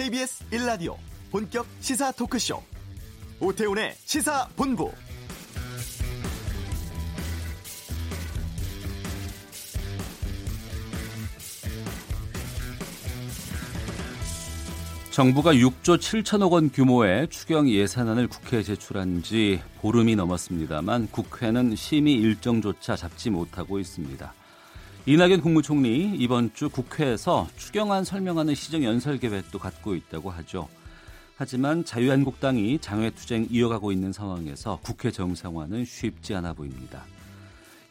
[0.00, 0.96] KBS 1라디오
[1.30, 2.62] 본격 시사 토크쇼
[3.38, 4.90] 오태훈의 시사본부
[15.10, 22.96] 정부가 6조 7천억 원 규모의 추경 예산안을 국회에 제출한 지 보름이 넘었습니다만 국회는 심의 일정조차
[22.96, 24.32] 잡지 못하고 있습니다.
[25.06, 30.68] 이낙연 국무총리 이번 주 국회에서 추경안 설명하는 시정 연설 계획도 갖고 있다고 하죠.
[31.36, 37.04] 하지만 자유한국당이 장외투쟁 이어가고 있는 상황에서 국회 정상화는 쉽지 않아 보입니다.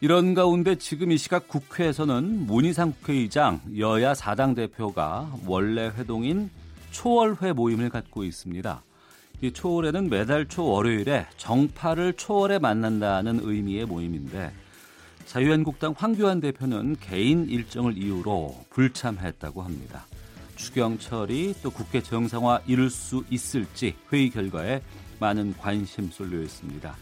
[0.01, 6.51] 이런 가운데 지금 이 시각 국회에서는 문희상 국회의장 여야 4당 대표가 원래 회동인
[6.91, 8.83] 초월회 모임을 갖고 있습니다.
[9.41, 14.51] 이 초월회는 매달 초 월요일에 정파를 초월에 만난다는 의미의 모임인데
[15.29, 20.07] 자유한국당 황교안 대표는 개인 일정을 이유로 불참했다고 합니다.
[20.55, 24.81] 추경 처리 또 국회 정상화 이룰 수 있을지 회의 결과에
[25.19, 26.95] 많은 관심 쏠려 있습니다.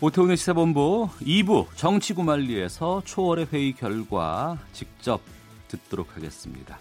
[0.00, 5.20] 오태훈의 시사본부 2부 정치구말리에서 초월의 회의 결과 직접
[5.68, 6.80] 듣도록 하겠습니다.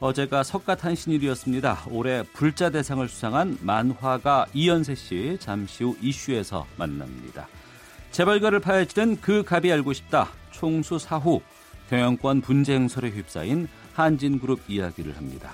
[0.00, 1.84] 어제가 석가탄신일이었습니다.
[1.90, 7.46] 올해 불자 대상을 수상한 만화가 이연세 씨 잠시 후 이슈에서 만납니다.
[8.10, 10.28] 재벌가를 파헤치는 그 갑이 알고 싶다.
[10.50, 11.40] 총수 사후
[11.88, 15.52] 경영권 분쟁 행설에 휩싸인 한진그룹 이야기를 합니다.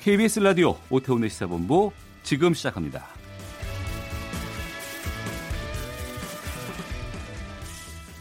[0.00, 3.06] KBS 라디오 오태훈의 시사본부 지금 시작합니다.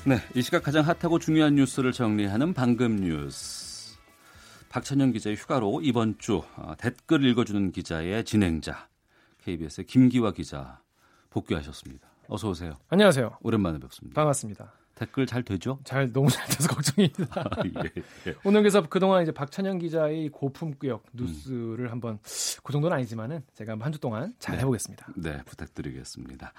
[0.05, 3.97] 네, 이 시각 가장 핫하고 중요한 뉴스를 정리하는 방금 뉴스.
[4.69, 8.88] 박찬영 기자의 휴가로 이번 주 어, 댓글 읽어주는 기자의 진행자
[9.44, 10.80] KBS의 김기화 기자
[11.30, 12.08] 복귀하셨습니다.
[12.30, 12.73] 어서 오세요.
[12.89, 13.38] 안녕하세요.
[13.41, 14.13] 오랜만에 뵙습니다.
[14.22, 14.72] 반갑습니다.
[14.94, 15.80] 댓글 잘 되죠?
[15.83, 17.25] 잘 너무 잘 돼서 걱정입니다.
[17.39, 18.35] 아, 예, 예.
[18.44, 21.91] 오늘 그래서 그동안 이제 박찬영 기자의 고품격 뉴스를 음.
[21.91, 22.19] 한번
[22.63, 24.62] 그 정도는 아니지만은 제가 한 주 동안 잘 네.
[24.62, 25.07] 해보겠습니다.
[25.16, 26.53] 네, 부탁드리겠습니다.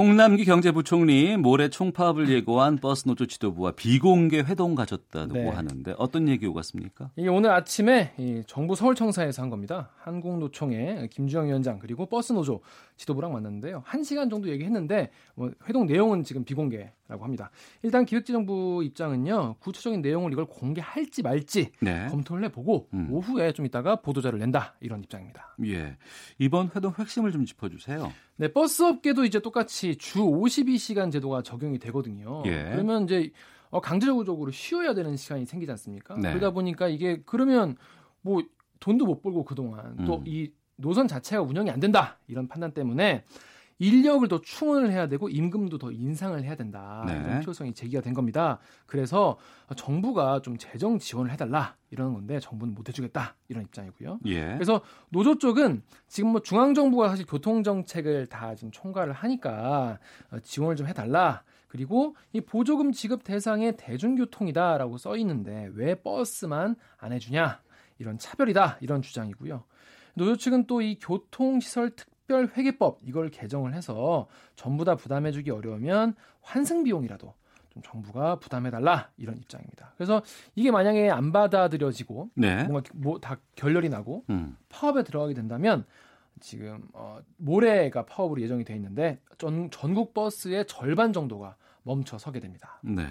[0.00, 5.46] 홍남기 경제부총리 모레 총파업을 예고한 버스노조 지도부와 비공개 회동 가졌다고 네.
[5.46, 7.10] 하는데 어떤 얘기 오갔습니까?
[7.16, 8.14] 이게 오늘 아침에
[8.46, 9.90] 정부 서울청사에서 한 겁니다.
[9.98, 12.62] 한국노총의 김주영 위원장 그리고 버스노조
[12.96, 13.82] 지도부랑 만났는데요.
[13.84, 17.50] 한 시간 정도 얘기했는데 뭐 회동 내용은 지금 비공개 라고 합니다.
[17.82, 22.06] 일단 기획재정부 입장은요 구체적인 내용을 이걸 공개할지 말지 네.
[22.08, 23.08] 검토를 해보고 음.
[23.10, 25.56] 오후에 좀 이따가 보도자를 낸다 이런 입장입니다.
[25.66, 25.96] 예,
[26.38, 28.12] 이번 회동 핵심을 좀 짚어주세요.
[28.36, 32.44] 네, 버스 업계도 이제 똑같이 주 52시간 제도가 적용이 되거든요.
[32.46, 32.70] 예.
[32.70, 33.32] 그러면 이제
[33.70, 36.14] 어, 강제적으로 쉬어야 되는 시간이 생기지 않습니까?
[36.14, 36.30] 네.
[36.30, 37.76] 그러다 보니까 이게 그러면
[38.20, 38.42] 뭐
[38.78, 40.04] 돈도 못 벌고 그동안 음.
[40.04, 43.24] 또이 노선 자체가 운영이 안 된다 이런 판단 때문에
[43.80, 47.02] 인력을 더 충원을 해야 되고 임금도 더 인상을 해야 된다.
[47.06, 47.14] 네.
[47.14, 48.58] 이런 필요성이 제기가 된 겁니다.
[48.86, 49.38] 그래서
[49.74, 54.20] 정부가 좀 재정 지원을 해달라 이러는 건데 정부는 못 해주겠다 이런 입장이고요.
[54.26, 54.52] 예.
[54.52, 59.98] 그래서 노조 쪽은 지금 뭐 중앙 정부가 사실 교통 정책을 다 지금 총괄을 하니까
[60.30, 61.42] 어, 지원을 좀 해달라.
[61.66, 67.62] 그리고 이 보조금 지급 대상의 대중교통이다라고 써 있는데 왜 버스만 안 해주냐
[67.98, 69.64] 이런 차별이다 이런 주장이고요.
[70.14, 76.14] 노조 측은 또 이 교통시설 특 특별 회계법 이걸 개정을 해서 전부 다 부담해주기 어려우면
[76.42, 77.34] 환승 비용이라도
[77.70, 79.92] 좀 정부가 부담해달라 이런 입장입니다.
[79.96, 80.22] 그래서
[80.54, 82.62] 이게 만약에 안 받아들여지고 네.
[82.64, 84.56] 뭔가 뭐 다 결렬이 나고 음.
[84.68, 85.84] 파업에 들어가게 된다면
[86.38, 92.80] 지금 어, 모레가 파업으로 예정이 돼 있는데 전, 전국 버스의 절반 정도가 멈춰 서게 됩니다.
[92.82, 93.06] 네.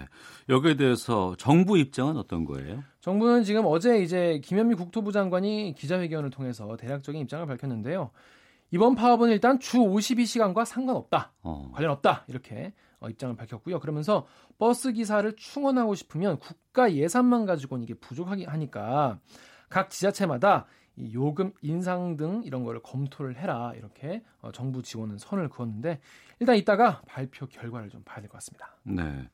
[0.47, 2.83] 여기에 대해서 정부 입장은 어떤 거예요?
[3.01, 8.11] 정부는 지금 어제 이제 김현미 국토부 장관이 기자회견을 통해서 대략적인 입장을 밝혔는데요.
[8.71, 11.31] 이번 파업은 일단 주 52시간과 상관없다.
[11.41, 11.71] 어.
[11.73, 12.25] 관련 없다.
[12.27, 13.79] 이렇게 어, 입장을 밝혔고요.
[13.79, 19.19] 그러면서 버스 기사를 충원하고 싶으면 국가 예산만 가지고는 이게 부족하게 하니까
[19.69, 20.65] 각 지자체마다
[20.97, 23.71] 이 요금 인상 등 이런 거를 검토를 해라.
[23.75, 25.99] 이렇게 어, 정부 지원은 선을 그었는데
[26.39, 28.75] 일단 이따가 발표 결과를 좀 봐야 될 것 같습니다.
[28.83, 29.29] 네.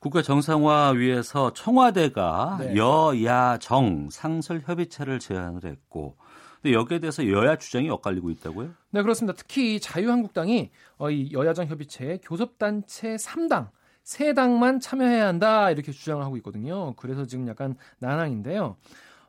[0.00, 2.74] 국가 정상화 위해서 청와대가 네.
[2.76, 6.16] 여야정 상설 협의체를 제안을 했고
[6.62, 8.70] 근데 여기에 대해서 여야 주장이 엇갈리고 있다고요?
[8.90, 9.36] 네, 그렇습니다.
[9.36, 13.70] 특히 자유한국당이 어, 이 여야정 협의체에 교섭단체 3당
[14.04, 16.94] 세 당만 참여해야 한다 이렇게 주장을 하고 있거든요.
[16.96, 18.76] 그래서 지금 약간 난항인데요.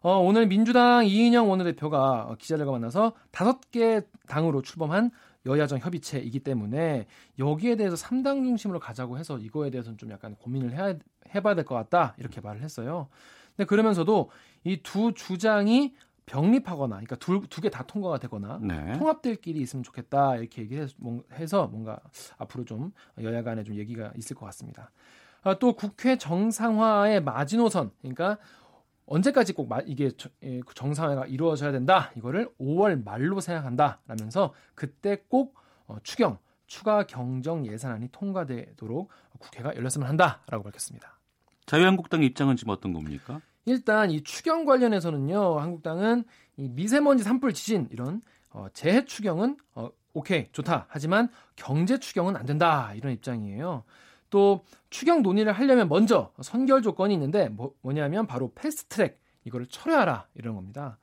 [0.02, 5.10] 어, 오늘 민주당 이인영 원내대표가 기자들과 만나서 다섯 개 당으로 출범한
[5.46, 7.08] 여야정 협의체이기 때문에
[7.40, 10.96] 여기에 대해서 3당 중심으로 가자고 해서 이거에 대해서는 좀 약간 고민을 해야,
[11.34, 13.08] 해봐야 될 것 같다 이렇게 말을 했어요.
[13.56, 14.30] 근데 그러면서도
[14.66, 15.94] 이 두 주장이
[16.26, 18.94] 병립하거나, 그러니까 두 개 다 통과가 되거나 네.
[18.98, 22.00] 통합될끼리 있으면 좋겠다 이렇게 얘기해서 뭔가
[22.38, 22.92] 앞으로 좀
[23.22, 24.92] 여야 간에 좀 얘기가 있을 것 같습니다.
[25.42, 28.38] 아, 또 국회 정상화의 마지노선, 그러니까
[29.06, 30.12] 언제까지 꼭 이게
[30.44, 32.12] 예, 정상화가 이루어져야 된다.
[32.16, 35.56] 이거를 5월 말로 생각한다라면서 그때 꼭
[35.88, 36.38] 어, 추경
[36.68, 39.10] 추가 경정 예산안이 통과되도록
[39.40, 41.20] 국회가 열렸으면 한다라고 밝혔습니다.
[41.66, 43.42] 자유한국당 입장은 지금 어떤 겁니까?
[43.66, 45.60] 일단 이 추경 관련해서는요.
[45.60, 46.24] 한국당은
[46.58, 50.86] 이 미세먼지 산불 지진 이런 어, 재해 추경은 어, 오케이 좋다.
[50.90, 52.94] 하지만 경제 추경은 안 된다.
[52.96, 53.84] 이런 입장이에요.
[54.30, 60.56] 또 추경 논의를 하려면 먼저 선결 조건이 있는데 뭐, 뭐냐면 바로 패스트트랙 이거를 철회하라 이런
[60.56, 60.98] 겁니다.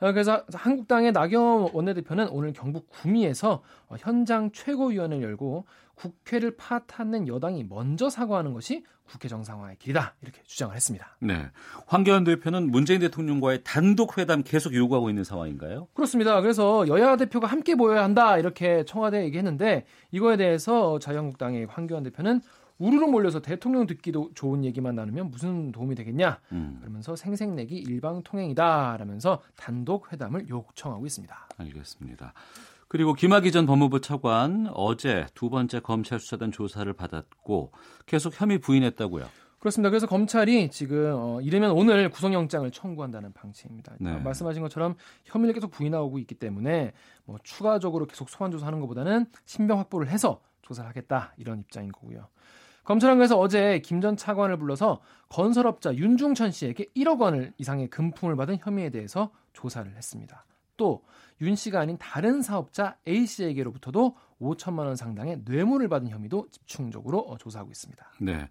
[0.00, 7.64] 어, 그래서 한국당의 나경원 원내대표는 오늘 경북 구미에서 어, 현장 최고위원회를 열고 국회를 파탄낸 여당이
[7.64, 11.16] 먼저 사과하는 것이 국회 정상화의 길이다 이렇게 주장을 했습니다.
[11.20, 11.50] 네,
[11.86, 15.88] 황교안 대표는 문재인 대통령과의 단독 회담 계속 요구하고 있는 상황인가요?
[15.94, 16.40] 그렇습니다.
[16.40, 22.40] 그래서 여야 대표가 함께 모여야 한다 이렇게 청와대에 얘기했는데 이거에 대해서 자유한국당의 황교안 대표는
[22.78, 26.78] 우르르 몰려서 대통령 듣기도 좋은 얘기만 나누면 무슨 도움이 되겠냐 음.
[26.80, 31.48] 그러면서 생색내기 일방통행이다라면서 단독 회담을 요청하고 있습니다.
[31.58, 32.32] 알겠습니다.
[32.90, 37.70] 그리고 김학의 전 법무부 차관 어제 두 번째 검찰 수사단 조사를 받았고
[38.04, 39.26] 계속 혐의 부인했다고요.
[39.60, 39.90] 그렇습니다.
[39.90, 43.94] 그래서 검찰이 지금 어, 이르면 오늘 구속영장을 청구한다는 방침입니다.
[44.00, 44.18] 네.
[44.18, 46.92] 말씀하신 것처럼 혐의를 계속 부인하고 있기 때문에
[47.26, 52.26] 뭐 추가적으로 계속 소환 조사하는 것보다는 신병 확보를 해서 조사를 하겠다 이런 입장인 거고요.
[52.82, 58.56] 검찰은 그래서 어제 김 전 차관을 불러서 건설업자 윤중천 씨에게 1억 원을 이상의 금품을 받은
[58.60, 60.44] 혐의에 대해서 조사를 했습니다.
[60.80, 61.02] 또
[61.40, 67.38] 윤 씨가 아닌 다른 사업자 A 씨에게로부터도 5천만 원 상당의 뇌물을 받은 혐의도 집중적으로 어,
[67.38, 68.06] 조사하고 있습니다.
[68.20, 68.48] 네.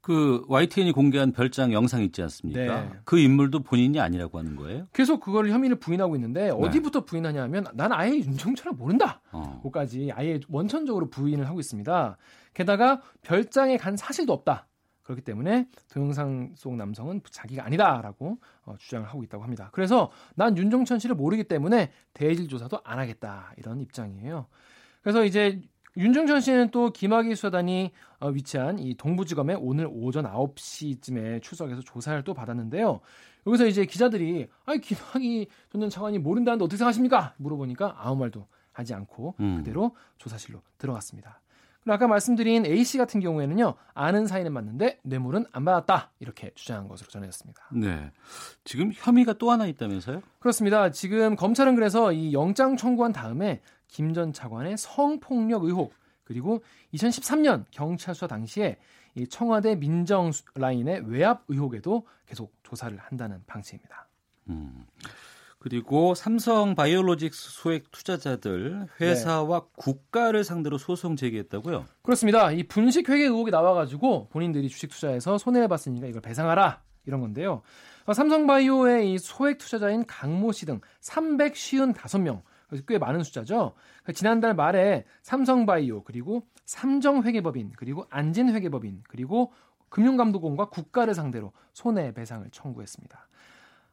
[0.00, 2.84] 그 YTN이 공개한 별장 영상 있지 않습니까?
[2.84, 2.90] 네.
[3.04, 4.86] 그 인물도 본인이 아니라고 하는 거예요?
[4.94, 6.50] 계속 그걸 혐의를 부인하고 있는데 네.
[6.50, 9.20] 어디부터 부인하냐면 난 아예 윤종철을 모른다.
[9.30, 9.60] 어.
[9.70, 12.16] 까지 아예 원천적으로 부인을 하고 있습니다.
[12.54, 14.66] 게다가 별장에 간 사실도 없다.
[15.02, 19.70] 그렇기 때문에 동영상 속 남성은 자기가 아니다라고 어, 주장을 하고 있다고 합니다.
[19.72, 24.46] 그래서 난 윤종천 씨를 모르기 때문에 대질 조사도 안 하겠다 이런 입장이에요.
[25.02, 25.60] 그래서 이제
[25.96, 32.34] 윤중천 씨는 또 김학의 수사단이 어, 위치한 이 동부지검에 오늘 오전 9시쯤에 출석해서 조사를 또
[32.34, 33.00] 받았는데요.
[33.46, 37.34] 여기서 이제 기자들이 아니 김학의 전 차관이 모른다는데 어떻게 생각하십니까?
[37.38, 39.56] 물어보니까 아무 말도 하지 않고 음.
[39.58, 41.39] 그대로 조사실로 들어갔습니다.
[41.82, 46.88] 그리고 아까 말씀드린 A 씨 같은 경우에는요 아는 사이는 맞는데 뇌물은 안 받았다 이렇게 주장한
[46.88, 47.68] 것으로 전해졌습니다.
[47.72, 48.12] 네,
[48.64, 50.22] 지금 혐의가 또 하나 있다면서요?
[50.38, 50.90] 그렇습니다.
[50.90, 55.92] 지금 검찰은 그래서 이 영장 청구한 다음에 김 전 차관의 성폭력 의혹
[56.24, 56.62] 그리고
[56.94, 58.76] 2013년 경찰 수사 당시에
[59.16, 64.06] 이 청와대 민정 라인의 외압 의혹에도 계속 조사를 한다는 방침입니다.
[64.50, 64.86] 음.
[65.60, 69.66] 그리고 삼성 바이오로직스 소액 투자자들 회사와 네.
[69.76, 71.84] 국가를 상대로 소송 제기했다고요?
[72.02, 72.50] 그렇습니다.
[72.50, 77.60] 이 분식 회계 의혹이 나와가지고 본인들이 주식 투자해서 손해를 봤으니까 이걸 배상하라 이런 건데요.
[78.10, 82.40] 삼성바이오의 이 소액 투자자인 강모 씨 등 355명
[82.86, 83.74] 꽤 많은 숫자죠.
[84.02, 89.52] 그러니까 지난달 말에 삼성바이오 그리고 삼정회계법인 그리고 안진회계법인 그리고
[89.90, 93.28] 금융감독원과 국가를 상대로 손해배상을 청구했습니다.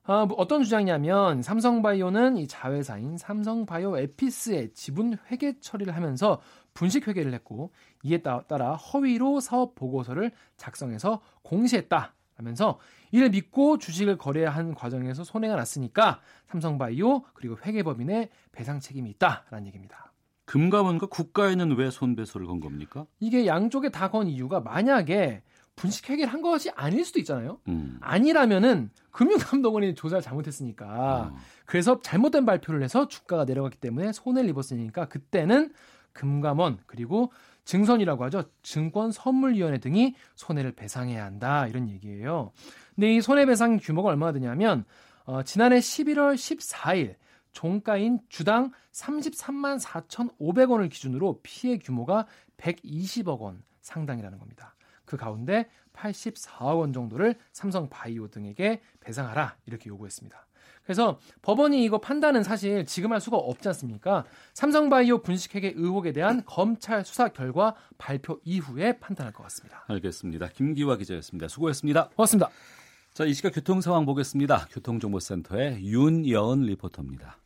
[0.08, 6.40] 어, 뭐 어떤 주장이냐면 삼성바이오는 이 자회사인 삼성바이오 에피스의 지분 회계 처리를 하면서
[6.74, 7.72] 분식 회계를 했고
[8.04, 12.80] 이에 따라 허위로 사업 보고서를 작성해서 공시했다 하면서
[13.12, 20.14] 이를 믿고 주식을 거래한 과정에서 손해가 났으니까 삼성바이오 그리고 회계법인의 배상 책임이 있다라는 얘기입니다.
[20.46, 23.06] 금감원과 국가에는 왜 손배소를 건 겁니까?
[23.20, 25.44] 이게 양쪽에 다 건 이유가 만약에
[25.78, 27.60] 분식 회계를 한 것이 아닐 수도 있잖아요.
[27.68, 27.98] 음.
[28.02, 31.38] 아니라면은 금융감독원이 조사를 잘못했으니까 어.
[31.66, 35.72] 그래서 잘못된 발표를 해서 주가가 내려갔기 때문에 손해를 입었으니까 그때는
[36.14, 37.32] 금감원 그리고
[37.64, 38.44] 증선이라고 하죠.
[38.64, 42.52] 증권선물위원회 등이 손해를 배상해야 한다 이런 얘기예요.
[42.96, 44.84] 근데 이 손해배상 규모가 얼마나 되냐면
[45.26, 47.16] 어, 지난해 11월 14일
[47.52, 52.26] 종가인 주당 33만 4,500원을 기준으로 피해 규모가
[52.58, 54.77] 120억 원 상당이라는 겁니다.
[55.08, 60.46] 그 가운데 84억 원 정도를 삼성 바이오 등에게 배상하라 이렇게 요구했습니다.
[60.84, 64.24] 그래서 법원이 이거 판단은 사실 지금 할 수가 없지 않습니까?
[64.54, 69.84] 삼성바이오 분식회계 의혹에 대한 검찰 수사 결과 발표 이후에 판단할 것 같습니다.
[69.88, 70.48] 알겠습니다.
[70.50, 71.50] 김기화 기자였습니다.
[71.50, 72.10] 수고했습니다.
[72.16, 72.50] 고맙습니다.
[73.14, 74.68] 자, 이 시각 교통 상황 보겠습니다.
[74.72, 77.38] 교통정보센터의 윤여은 리포터입니다.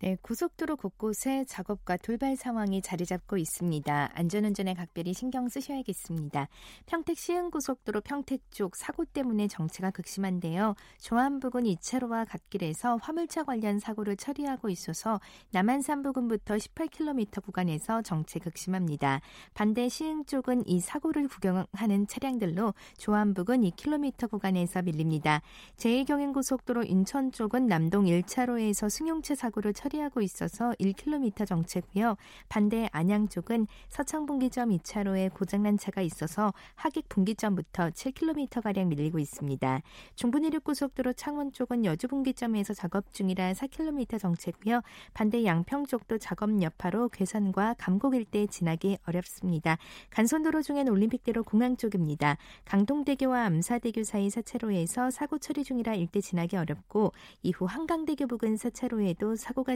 [0.00, 4.10] 네, 고속도로 곳곳에 작업과 돌발 상황이 자리 잡고 있습니다.
[4.12, 6.48] 안전운전에 각별히 신경 쓰셔야겠습니다.
[6.84, 10.74] 평택 시흥고속도로 평택 쪽 사고 때문에 정체가 극심한데요.
[11.00, 15.18] 조안 부근 2차로와 갓길에서 화물차 관련 사고를 처리하고 있어서
[15.52, 19.22] 남한산 부근부터 18km 구간에서 정체 극심합니다.
[19.54, 25.40] 반대 시흥 쪽은 이 사고를 구경하는 차량들로 조안 부근 2km 구간에서 밀립니다.
[25.78, 32.16] 제1경인고속도로 인천 쪽은 남동 1차로에서 승용차 사고를 처리 처리하고 있어서 1km 정체고요.
[32.48, 39.82] 반대 안양 쪽은 서창 분기점 2차로에 고장난 차가 있어서 하객 분기점부터 7km가량 밀리고 있습니다.
[40.14, 44.82] 중부 내륙 고속도로 창원 쪽은 여주 분기점에서 작업 중이라 4km 정체고요.
[45.14, 49.78] 반대 양평 쪽도 작업 여파로 괴산과 감곡 일대 지나기 어렵습니다.
[50.10, 52.36] 간선도로 중엔 올림픽대로 공항 쪽입니다.
[52.64, 57.12] 강동대교와 암사대교 사이 4차로에서 사고 처리 중이라 일대 지나기 어렵고
[57.42, 59.75] 이후 한강대교 부근 4차로에도 사고가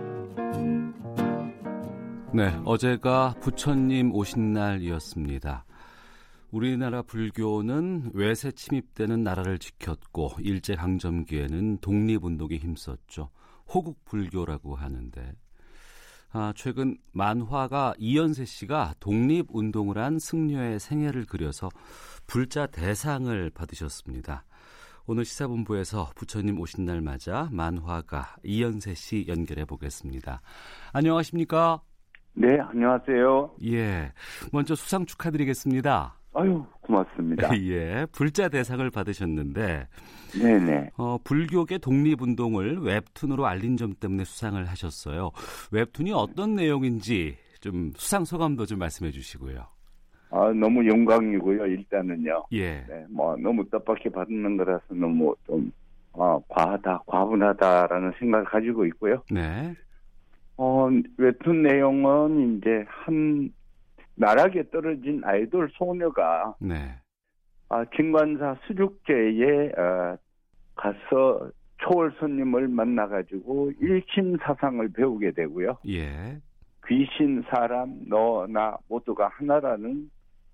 [2.33, 5.65] 네, 어제가 부처님 오신 날이었습니다.
[6.51, 13.31] 우리나라 불교는 외세 침입되는 나라를 지켰고 일제 강점기에는 독립운동에 힘썼죠.
[13.67, 15.33] 호국 불교라고 하는데
[16.31, 21.69] 아, 최근 만화가 이연세 씨가 독립운동을 한 승려의 생애를 그려서
[22.27, 24.45] 불자 대상을 받으셨습니다.
[25.05, 30.41] 오늘 시사본부에서 부처님 오신 날 맞아 만화가 이연세 씨 연결해 보겠습니다.
[30.93, 31.81] 안녕하십니까?
[32.33, 33.51] 네, 안녕하세요.
[33.65, 34.11] 예.
[34.51, 36.15] 먼저 수상 축하드리겠습니다.
[36.33, 37.49] 아유, 고맙습니다.
[37.61, 38.05] 예.
[38.11, 39.87] 불자 대상을 받으셨는데
[40.41, 40.91] 네네.
[40.97, 45.31] 어, 불교계 독립운동을 웹툰으로 알린 점 때문에 수상을 하셨어요.
[45.71, 49.65] 웹툰이 어떤 내용인지 좀 수상 소감도 좀 말씀해 주시고요.
[50.31, 52.45] 아, 너무 영광이고요, 일단은요.
[52.53, 52.85] 예.
[52.87, 55.69] 네, 뭐, 너무 뜻밖에 받는 거라서 너무 좀,
[56.13, 59.21] 아, 과하다, 과분하다라는 생각을 가지고 있고요.
[59.29, 59.75] 네.
[60.63, 60.87] 어,
[61.17, 63.51] 웹툰 내용은 이제 한
[64.13, 66.99] 나락에 떨어진 아이돌 소녀가 네.
[67.67, 70.17] 아, 진관사 수족제에 어,
[70.75, 75.79] 가서 초월 손님을 만나가지고 일심 사상을 배우게 되고요.
[75.87, 76.39] 예.
[76.87, 80.11] 귀신, 사람, 너, 나 모두가 하나라는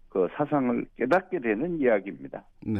[0.08, 2.46] 그 사상을 깨닫게 되는 이야기입니다.
[2.66, 2.80] 네.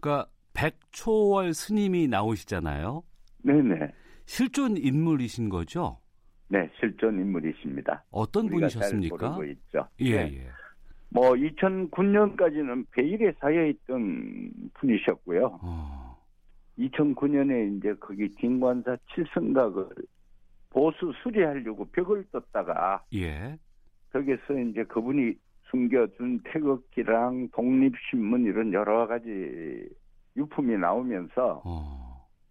[0.00, 3.04] 그러니까 백초월 스님이 나오시잖아요.
[3.44, 3.92] 네네.
[4.26, 6.00] 실존 인물이신 거죠?
[6.48, 8.04] 네, 실존 인물이십니다.
[8.10, 9.38] 어떤 분이셨습니까?
[9.44, 9.86] 있죠.
[10.00, 10.38] 예, 네.
[10.38, 10.50] 예.
[11.10, 15.58] 뭐 2009년까지는 베일에 사여 있던 분이셨고요.
[15.62, 16.18] 어.
[16.78, 19.88] 2009년에 이제 거기 진관사 칠성각을
[20.70, 23.58] 보수 수리하려고 벽을 떴다가 예.
[24.12, 25.34] 거기서 이제 그분이
[25.70, 29.88] 숨겨둔 태극기랑 독립신문 이런 여러 가지
[30.36, 32.07] 유품이 나오면서 어.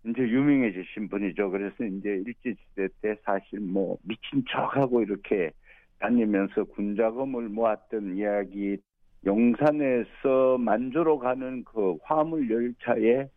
[0.07, 1.51] 이제 유명해지신 분이죠.
[1.51, 5.51] 그래서 이제 일제시대 때 사실 뭐 미친 척하고 이렇게
[5.99, 8.77] 다니면서 군자금을 모았던 이야기,
[9.25, 13.27] 용산에서 만주로 가는 그 화물 열차에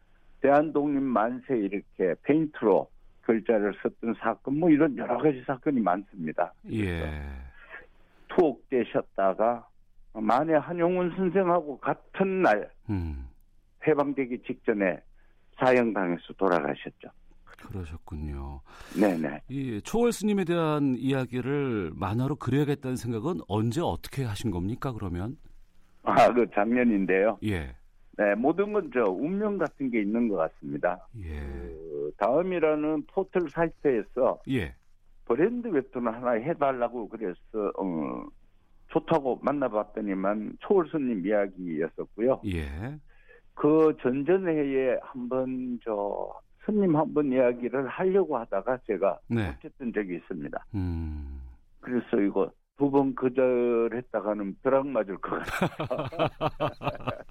[0.41, 2.89] 대한독립 만세 이렇게 페인트로
[3.23, 6.53] 글자를 썼던 사건, 뭐 이런 여러 가지 사건이 많습니다.
[6.73, 7.03] 예.
[8.29, 9.67] 투옥되셨다가
[10.15, 13.29] 만에 한용운 선생하고 같은 날 음.
[13.87, 15.01] 해방되기 직전에
[15.61, 17.09] 사형당해서 돌아가셨죠.
[17.69, 18.61] 그러셨군요.
[18.99, 19.43] 네네.
[19.49, 24.93] 이 초월 스님에 대한 이야기를 만화로 그려야겠다는 생각은 언제 어떻게 하신 겁니까?
[24.93, 25.37] 그러면?
[26.03, 27.39] 아, 그 작년인데요.
[27.45, 27.75] 예.
[28.17, 31.07] 네, 모든 건 저 운명 같은 게 있는 것 같습니다.
[31.23, 31.39] 예.
[31.41, 34.75] 그 다음이라는 포털 사이트에서 예.
[35.27, 37.39] 브랜드 웹툰을 하나 해달라고 그래서
[37.79, 38.25] 어,
[38.89, 42.41] 좋다고 만나봤더니만 초월 스님 이야기였었고요.
[42.47, 42.99] 예.
[43.61, 46.33] 그 전전회에 한번 저
[46.65, 49.51] 스님 한 번 이야기를 하려고 하다가 제가 네.
[49.51, 50.65] 못했던 적이 있습니다.
[50.75, 51.41] 음.
[51.81, 56.29] 그래서 이거 두 번 거절 했다가는 벼락 맞을 것 같아요.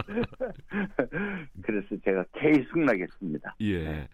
[1.63, 3.55] 그래서 제가 계속 나겠습니다.
[3.61, 3.83] 예.
[3.83, 4.07] 네.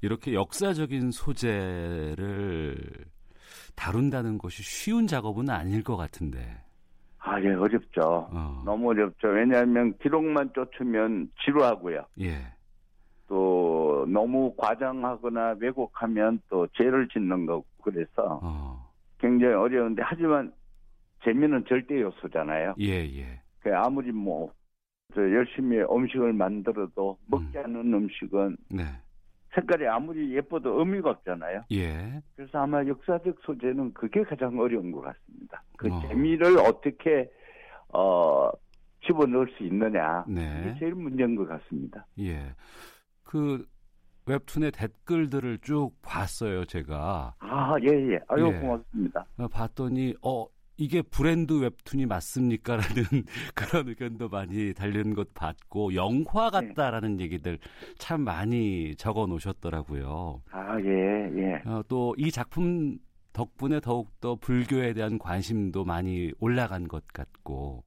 [0.00, 2.76] 이렇게 역사적인 소재를
[3.76, 6.58] 다룬다는 것이 쉬운 작업은 아닐 것 같은데.
[7.24, 8.28] 아, 예, 어렵죠.
[8.30, 8.62] 어.
[8.64, 9.28] 너무 어렵죠.
[9.28, 12.04] 왜냐하면 기록만 쫓으면 지루하고요.
[12.20, 12.52] 예.
[13.28, 18.92] 또 너무 과장하거나 왜곡하면 또 죄를 짓는 거고 그래서 어.
[19.18, 20.52] 굉장히 어려운데 하지만
[21.24, 22.74] 재미는 절대 요소잖아요.
[22.80, 23.40] 예, 예.
[23.60, 24.52] 그 아무리 뭐
[25.16, 27.64] 열심히 음식을 만들어도 먹지 음.
[27.64, 28.84] 않는 음식은 네.
[29.54, 31.64] 색깔이 아무리 예뻐도 의미가 없잖아요.
[31.72, 32.22] 예.
[32.36, 35.62] 그래서 아마 역사적 소재는 그게 가장 어려운 것 같습니다.
[35.76, 36.00] 그 어.
[36.08, 37.30] 재미를 어떻게
[37.88, 38.50] 어
[39.06, 40.24] 집어넣을 수 있느냐.
[40.26, 40.60] 네.
[40.60, 42.06] 이게 제일 문제인 것 같습니다.
[42.18, 42.54] 예.
[43.24, 43.66] 그
[44.26, 47.34] 웹툰의 댓글들을 쭉 봤어요, 제가.
[47.38, 48.20] 아, 예, 예.
[48.28, 48.60] 아유, 예.
[48.60, 49.26] 고맙습니다.
[49.36, 52.76] 어, 봤더니, 어, 이게 브랜드 웹툰이 맞습니까?
[52.76, 53.04] 라는
[53.54, 56.68] 그런 의견도 많이 달린 것 봤고, 영화 네.
[56.68, 57.24] 같다라는 네.
[57.24, 57.58] 얘기들
[57.98, 60.42] 참 많이 적어 놓으셨더라고요.
[60.50, 61.68] 아, 예, 예.
[61.68, 62.98] 어, 또이 작품
[63.32, 67.84] 덕분에 더욱더 불교에 대한 관심도 많이 올라간 것 같고,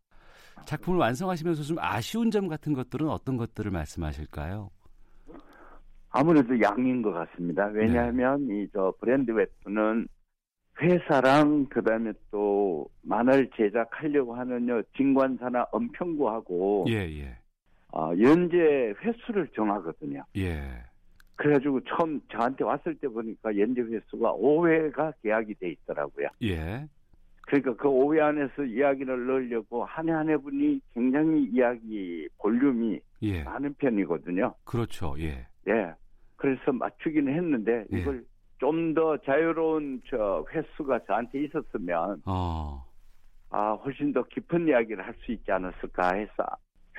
[0.66, 4.70] 작품을 완성하시면서 좀 아쉬운 점 같은 것들은 어떤 것들을 말씀하실까요?
[6.10, 7.66] 아무래도 양인 것 같습니다.
[7.68, 8.64] 왜냐하면 네.
[8.64, 10.08] 이저 브랜드 웹툰은
[10.82, 17.38] 회사랑 그다음에 또 만화를 제작하려고 하는 진관사나 은평구하고 예, 예.
[17.94, 20.24] 어, 연재 횟수를 정하거든요.
[20.38, 20.62] 예.
[21.38, 26.28] 그래가지고 처음 저한테 왔을 때 보니까 연재 횟수가 5회가 계약이 돼 있더라고요.
[26.44, 26.86] 예.
[27.42, 33.44] 그러니까 그 5회 안에서 이야기를 넣으려고 한 해 한 해 분이 굉장히 이야기 볼륨이 예.
[33.44, 34.54] 많은 편이거든요.
[34.66, 35.16] 그렇죠.
[35.20, 35.46] 예.
[35.70, 35.94] 예.
[36.36, 38.00] 그래서 맞추기는 했는데 예.
[38.00, 38.26] 이걸
[38.60, 42.84] 좀 더 자유로운 저 횟수가 저한테 있었으면 어.
[43.50, 46.44] 아 훨씬 더 깊은 이야기를 할 수 있지 않았을까 해서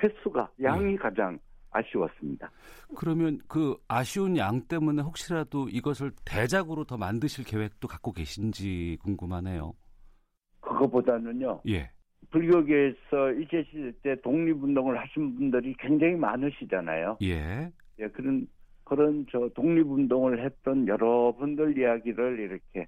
[0.03, 0.97] 횟수가 양이 예.
[0.97, 1.39] 가장
[1.71, 2.49] 아쉬웠습니다.
[2.95, 9.73] 그러면 그 아쉬운 양 때문에 혹시라도 이것을 대작으로 더 만드실 계획도 갖고 계신지 궁금하네요.
[10.61, 11.61] 그거보다는요.
[11.69, 11.89] 예.
[12.31, 17.17] 불교계에서 일제시대 때 독립운동을 하신 분들이 굉장히 많으시잖아요.
[17.23, 17.71] 예.
[17.99, 18.47] 예, 그런
[18.87, 22.87] 그런 저 독립운동을 했던 여러분들 이야기를 이렇게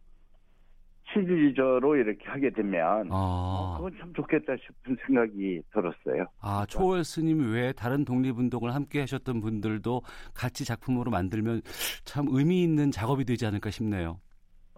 [1.12, 3.16] 시리즈로 이렇게 하게 되면 아.
[3.16, 6.28] 어, 그건 참 좋겠다 싶은 생각이 들었어요.
[6.40, 10.02] 아 초월 스님 외에 다른 독립운동을 함께 하셨던 분들도
[10.34, 11.62] 같이 작품으로 만들면
[12.06, 14.20] 참 의미 있는 작업이 되지 않을까 싶네요.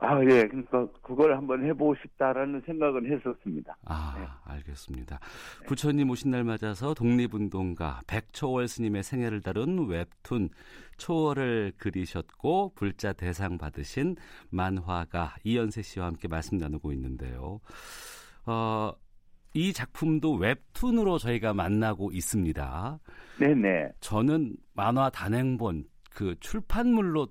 [0.03, 0.47] 아, 예.
[0.47, 3.77] 그러니까 그걸 한번 해보고 싶다라는 생각은 했었습니다.
[3.85, 4.25] 아, 네.
[4.45, 5.19] 알겠습니다.
[5.59, 5.65] 네.
[5.67, 10.49] 부처님 오신 날 맞아서 독립운동가 백초월 스님의 생애를 다룬 웹툰
[10.97, 14.15] 초월을 그리셨고 불자 대상 받으신
[14.49, 17.59] 만화가 이연세 씨와 함께 말씀 나누고 있는데요.
[18.47, 18.91] 어,
[19.53, 22.99] 이 작품도 웹툰으로 저희가 만나고 있습니다.
[23.39, 23.89] 네네.
[23.99, 27.27] 저는 만화 단행본 그 출판물로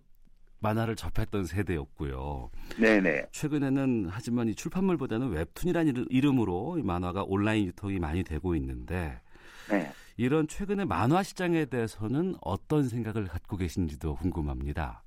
[0.61, 2.51] 만화를 접했던 세대였고요.
[2.79, 3.27] 네네.
[3.33, 9.21] 최근에는 하지만 이 출판물보다는 웹툰이라는 이름으로 이 만화가 온라인 유통이 많이 되고 있는데
[9.69, 9.91] 네.
[10.17, 15.05] 이런 최근의 만화 시장에 대해서는 어떤 생각을 갖고 계신지도 궁금합니다.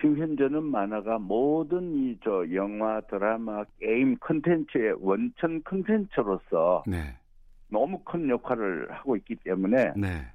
[0.00, 7.16] 지금 현재는 만화가 모든 이 저 영화, 드라마, 게임 컨텐츠의 원천 컨텐츠로서 네.
[7.68, 10.26] 너무 큰 역할을 하고 있기 때문에 네.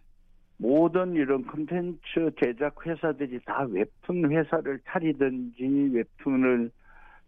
[0.64, 6.72] 모든 이런 콘텐츠 제작 회사들이 다 웹툰 회사를 차리든지 웹툰을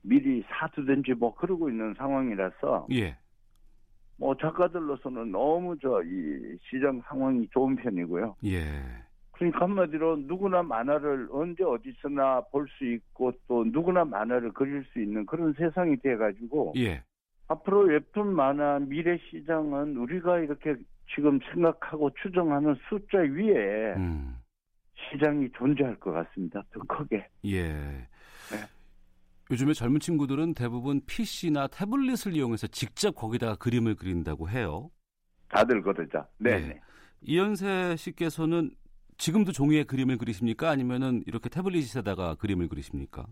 [0.03, 3.17] 미리 사두든지 뭐 그러고 있는 상황이라서 예.
[4.17, 8.37] 뭐 작가들로서는 너무 저 이 시장 상황이 좋은 편이고요.
[8.45, 8.61] 예.
[9.33, 15.25] 그러니까 한마디로 누구나 만화를 언제 어디서나 볼 수 있고 또 누구나 만화를 그릴 수 있는
[15.25, 17.03] 그런 세상이 돼가지고 예.
[17.49, 20.75] 앞으로 웹툰 만화 미래 시장은 우리가 이렇게
[21.13, 24.37] 지금 생각하고 추정하는 숫자 위에 음.
[24.95, 26.63] 시장이 존재할 것 같습니다.
[26.71, 27.27] 더 크게.
[27.45, 27.73] 예.
[27.73, 28.07] 네.
[29.51, 34.89] 요즘에 젊은 친구들은 대부분 PC나 태블릿을 이용해서 직접 거기다가 그림을 그린다고 해요.
[35.49, 36.25] 다들 그러죠.
[36.39, 36.59] 네.
[36.59, 36.81] 네.
[37.21, 38.71] 이현세 씨께서는
[39.17, 40.69] 지금도 종이에 그림을 그리십니까?
[40.69, 43.27] 아니면은 이렇게 태블릿에다가 그림을 그리십니까?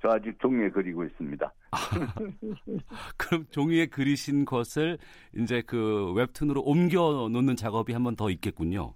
[0.00, 1.52] 저 아직 종이에 그리고 있습니다.
[3.16, 4.98] 그럼 종이에 그리신 것을
[5.36, 8.94] 이제 그 웹툰으로 옮겨 놓는 작업이 한 번 더 있겠군요.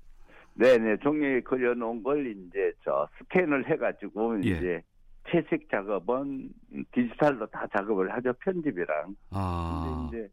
[0.55, 4.49] 네네, 종이에 그려 놓은 걸 이제 저 스캔을 해가지고 예.
[4.51, 4.83] 이제
[5.31, 6.51] 채색 작업은
[6.93, 9.15] 디지털로 다 작업을 하죠 편집이랑.
[9.31, 10.09] 아.
[10.11, 10.33] 근데 이제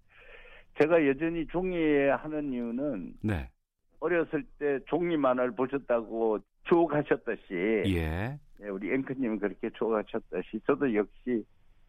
[0.81, 3.49] 제가 여전히 종이에 하는 이유는 네.
[3.99, 8.39] 어렸을 때 종이 만화를 보셨다고 추억하셨듯이 예.
[8.59, 11.43] 네, 우리 앵커님은 그렇게 좋아하셨듯이 저도 역시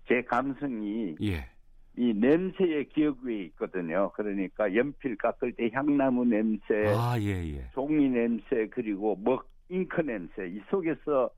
[0.08, 1.48] 제 감성이 예.
[1.96, 4.10] 이 냄새의 기억 위에 있거든요.
[4.14, 7.68] 그러니까 연필 깎을 때 향나무 냄새, 아, 예, 예.
[7.72, 11.30] 종이 냄새 그리고 먹 잉크 냄새 이 속에서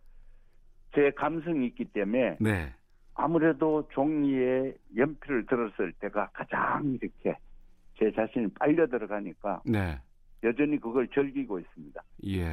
[0.94, 2.72] 제 감성이 있기 때문에 네.
[3.14, 7.36] 아무래도 종이에 연필을 들었을 때가 가장 이렇게
[7.98, 9.98] 제 자신이 빨려 들어가니까 네.
[10.44, 12.02] 여전히 그걸 즐기고 있습니다.
[12.26, 12.44] 예.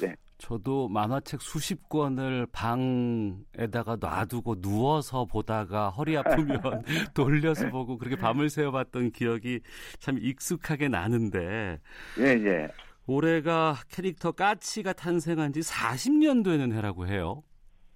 [0.00, 0.14] 네.
[0.38, 6.60] 저도 만화책 수십 권을 방에다가 놔두고 누워서 보다가 허리 아프면
[7.14, 9.60] 돌려서 보고 그렇게 밤을 새워봤던 기억이
[9.98, 11.80] 참 익숙하게 나는데.
[12.18, 12.68] 예, 예.
[13.06, 17.42] 올해가 캐릭터 까치가 탄생한 지 40년 되는 해라고 해요.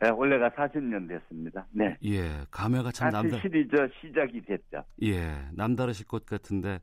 [0.01, 1.67] 네, 올해가 40년 됐습니다.
[1.73, 1.95] 네.
[2.05, 3.39] 예, 감회가 참 남다.
[3.41, 4.83] 시리즈 시작이 됐죠.
[5.03, 6.81] 예, 남다르실 것 같은데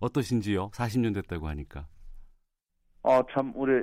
[0.00, 0.70] 어떠신지요?
[0.70, 1.86] 40년 됐다고 하니까.
[3.02, 3.82] 어, 참 올해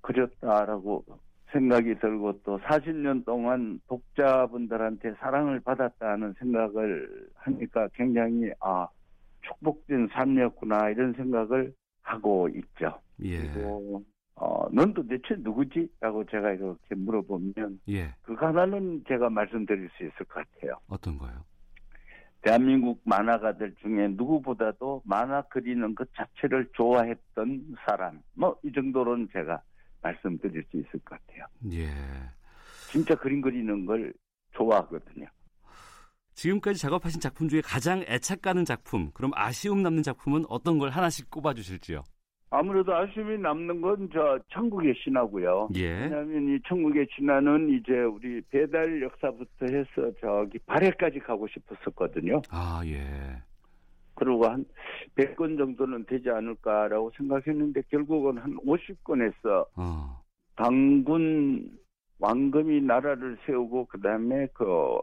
[0.00, 1.04] 그렸다라고
[1.52, 8.88] 생각이 들고 또 40년 동안 독자분들한테 사랑을 받았다는 생각을 하니까 굉장히 아
[9.42, 12.98] 축복된 삶이었구나 이런 생각을 하고 있죠.
[13.22, 13.38] 예.
[13.52, 14.02] 그리고
[14.36, 15.88] 어, 넌 도대체 누구지?
[16.00, 18.14] 라고 제가 이렇게 물어보면 예.
[18.22, 20.76] 그거 하나는 제가 말씀드릴 수 있을 것 같아요.
[20.88, 21.44] 어떤 거요?
[22.42, 28.20] 대한민국 만화가들 중에 누구보다도 만화 그리는 것 자체를 좋아했던 사람.
[28.34, 29.62] 뭐 이 정도로는 제가
[30.02, 31.46] 말씀드릴 수 있을 것 같아요.
[31.72, 31.88] 예.
[32.90, 34.12] 진짜 그림 그리는 걸
[34.56, 35.26] 좋아하거든요.
[36.34, 41.30] 지금까지 작업하신 작품 중에 가장 애착 가는 작품, 그럼 아쉬움 남는 작품은 어떤 걸 하나씩
[41.30, 42.02] 꼽아 주실지요?
[42.52, 45.70] 아무래도 아쉬움이 남는 건 저 천국의 신화고요.
[45.76, 46.02] 예.
[46.02, 52.42] 왜냐하면 이 천국의 신화는 이제 우리 배달 역사부터 해서 저기 발해까지 가고 싶었었거든요.
[52.50, 53.42] 아 예.
[54.14, 54.64] 그리고 한
[55.16, 60.22] 100건 정도는 되지 않을까라고 생각했는데 결국은 한 50건에서 어.
[60.56, 61.70] 당군
[62.18, 64.98] 왕금이 나라를 세우고 그다음에 그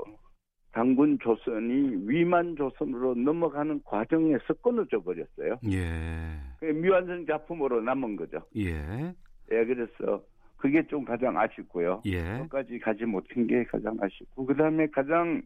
[0.72, 5.58] 당군 조선이 위만 조선으로 넘어가는 과정에서 끊어져 버렸어요.
[5.72, 6.72] 예.
[6.72, 8.40] 미완성 작품으로 남은 거죠.
[8.56, 9.14] 예.
[9.52, 10.24] 예, 그래서
[10.58, 12.02] 그게 좀 가장 아쉽고요.
[12.06, 12.38] 예.
[12.38, 15.42] 거기까지 가지 못한 게 가장 아쉽고 그 다음에 가장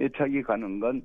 [0.00, 1.02] 애착이 가는 건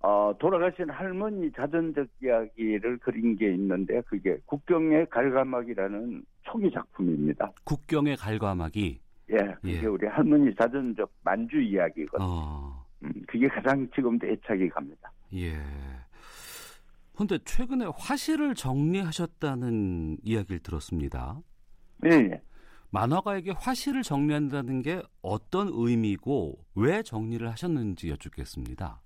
[0.00, 7.50] 어, 돌아가신 할머니 자전적 이야기를 그린 게 있는데 그게 국경의 갈가막이라는 초기 작품입니다.
[7.64, 9.86] 국경의 갈가막이 예, 그게 예.
[9.86, 12.24] 우리 할머니 자전적 만주 이야기거든요.
[12.28, 12.85] 어.
[13.02, 15.10] 음, 그게 가장 지금도 애착이 갑니다.
[15.34, 15.56] 예.
[17.16, 21.40] 근데 최근에 화실을 정리하셨다는 이야기를 들었습니다.
[22.04, 22.42] 예, 예.
[22.90, 29.00] 만화가에게 화실을 정리한다는 게 어떤 의미고 왜 정리를 하셨는지 여쭙겠습니다.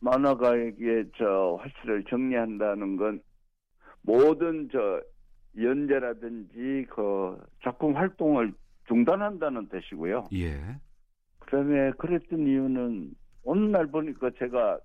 [0.00, 3.22] 만화가에게 저 화실을 정리한다는 건
[4.02, 5.00] 모든 저
[5.58, 8.52] 연재라든지 그 작품 활동을
[8.86, 10.24] 중단한다는 뜻이고요.
[10.34, 10.78] 예.
[11.54, 13.12] 그다음에 그랬던 이유는
[13.44, 14.78] 어느 날 보니까 제가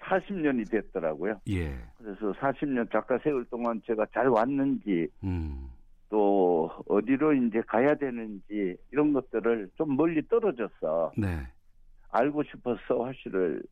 [0.00, 1.40] 40년이 됐더라고요.
[1.50, 1.76] 예.
[1.98, 5.68] 그래서 40년 작가 세월 동안 제가 잘 왔는지 음.
[6.08, 11.46] 또 어디로 이제 가야 되는지 이런 것들을 좀 멀리 떨어져서 네.
[12.10, 13.62] 알고 싶어서 화실을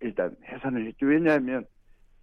[0.00, 1.06] 일단 해산을 했죠.
[1.06, 1.64] 왜냐하면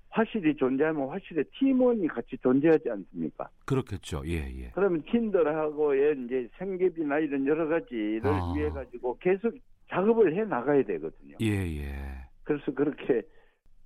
[0.09, 3.49] 화실이 존재하면 화실에 팀원이 같이 존재하지 않습니까?
[3.65, 4.23] 그렇겠죠.
[4.25, 4.71] 예, 예.
[4.73, 8.53] 그러면 팀들하고의 이제 생계비나 이런 여러 가지를 아.
[8.53, 9.53] 위해 가지고 계속
[9.89, 11.35] 작업을 해 나가야 되거든요.
[11.41, 11.95] 예, 예.
[12.43, 13.21] 그래서 그렇게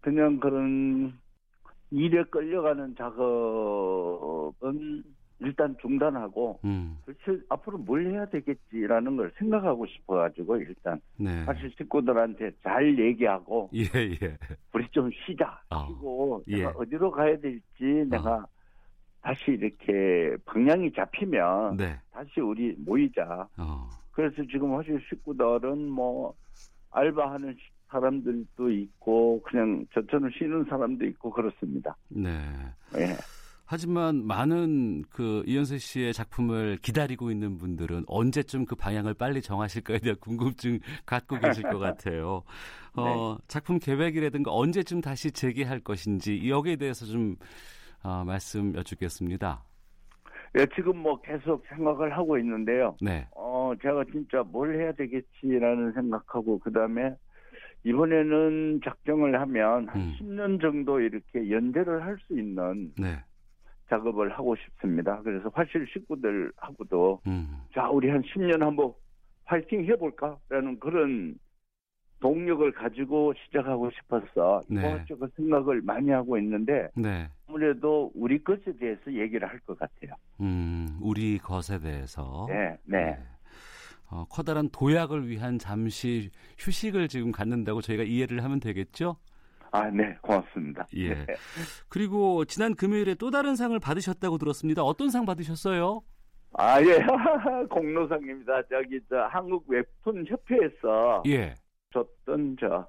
[0.01, 1.13] 그냥 그런
[1.91, 4.53] 일에 끌려가는 작업은
[5.39, 6.97] 일단 중단하고 음.
[7.05, 11.43] 도대체 앞으로 뭘 해야 되겠지라는 걸 생각하고 싶어가지고 일단 네.
[11.45, 14.37] 사실 식구들한테 잘 얘기하고 예, 예.
[14.73, 15.87] 우리 좀 쉬자 어.
[15.87, 16.57] 쉬고 예.
[16.57, 18.45] 내가 어디로 가야 될지 내가
[19.23, 21.99] 다시 이렇게 방향이 잡히면 네.
[22.11, 23.47] 다시 우리 모이자.
[23.57, 23.89] 어.
[24.11, 26.35] 그래서 지금 사실 식구들은 뭐
[26.91, 27.55] 알바하는
[27.87, 31.95] 사람들도 있고 그냥 저처럼 쉬는 사람도 있고 그렇습니다.
[32.09, 32.29] 네.
[32.97, 33.15] 예.
[33.73, 40.15] 하지만 많은 그 이현세 씨의 작품을 기다리고 있는 분들은 언제쯤 그 방향을 빨리 정하실까에 대한
[40.19, 42.43] 궁금증 갖고 계실 것 같아요.
[42.95, 43.43] 어, 네.
[43.47, 47.35] 작품 계획이라든가 언제쯤 다시 재개할 것인지 여기에 대해서 좀
[48.03, 49.63] 어, 말씀 여쭙겠습니다.
[50.59, 52.95] 예, 지금 뭐 계속 생각을 하고 있는데요.
[53.01, 53.27] 네.
[53.35, 57.15] 어, 제가 진짜 뭘 해야 되겠지라는 생각하고 그다음에
[57.85, 60.13] 이번에는 작정을 하면 한 음.
[60.19, 63.17] 10년 정도 이렇게 연재를 할 수 있는 네.
[63.89, 65.21] 작업을 하고 싶습니다.
[65.23, 67.57] 그래서 화실 식구들하고도 음.
[67.73, 68.93] 자, 우리 한 10년 한번
[69.45, 71.35] 파이팅 해볼까라는 그런
[72.21, 74.79] 동력을 가지고 시작하고 싶어서 네.
[74.79, 77.27] 이것저것 생각을 많이 하고 있는데 네.
[77.47, 80.13] 아무래도 우리 것에 대해서 얘기를 할 것 같아요.
[80.39, 82.45] 음, 우리 것에 대해서.
[82.49, 83.17] 네, 네.
[84.09, 89.17] 어, 커다란 도약을 위한 잠시 휴식을 지금 갖는다고 저희가 이해를 하면 되겠죠?
[89.73, 90.85] 아, 네, 고맙습니다.
[90.93, 91.15] 예.
[91.15, 91.25] 네.
[91.89, 94.83] 그리고 지난 금요일에 또 다른 상을 받으셨다고 들었습니다.
[94.83, 96.03] 어떤 상 받으셨어요?
[96.53, 96.99] 아, 예,
[97.71, 98.61] 공로상입니다.
[98.69, 101.55] 저기 저 한국 웹툰 협회에서 예.
[101.91, 102.87] 줬던 저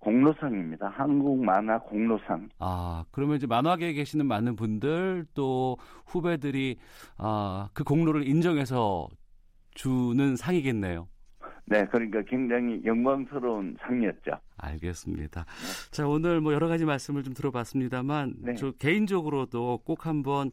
[0.00, 0.88] 공로상입니다.
[0.88, 2.48] 한국 만화 공로상.
[2.58, 6.78] 아, 그러면 이제 만화계에 계시는 많은 분들 또 후배들이
[7.16, 9.06] 아, 그 공로를 인정해서
[9.74, 11.06] 주는 상이겠네요.
[11.66, 14.32] 네, 그러니까 굉장히 영광스러운 상이었죠.
[14.58, 15.44] 알겠습니다.
[15.90, 18.54] 자, 오늘 뭐 여러 가지 말씀을 좀 들어봤습니다만, 네.
[18.54, 20.50] 저 개인적으로도 꼭 한번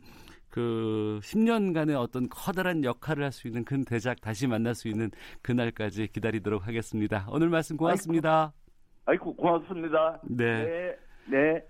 [0.50, 6.08] 그 10년간의 어떤 커다란 역할을 할 수 있는 큰 대작 다시 만날 수 있는 그날까지
[6.08, 7.28] 기다리도록 하겠습니다.
[7.30, 8.54] 오늘 말씀 고맙습니다.
[9.06, 10.20] 아이고, 아이고 고맙습니다.
[10.24, 10.66] 네.
[10.66, 10.96] 네.
[11.28, 11.64] 네.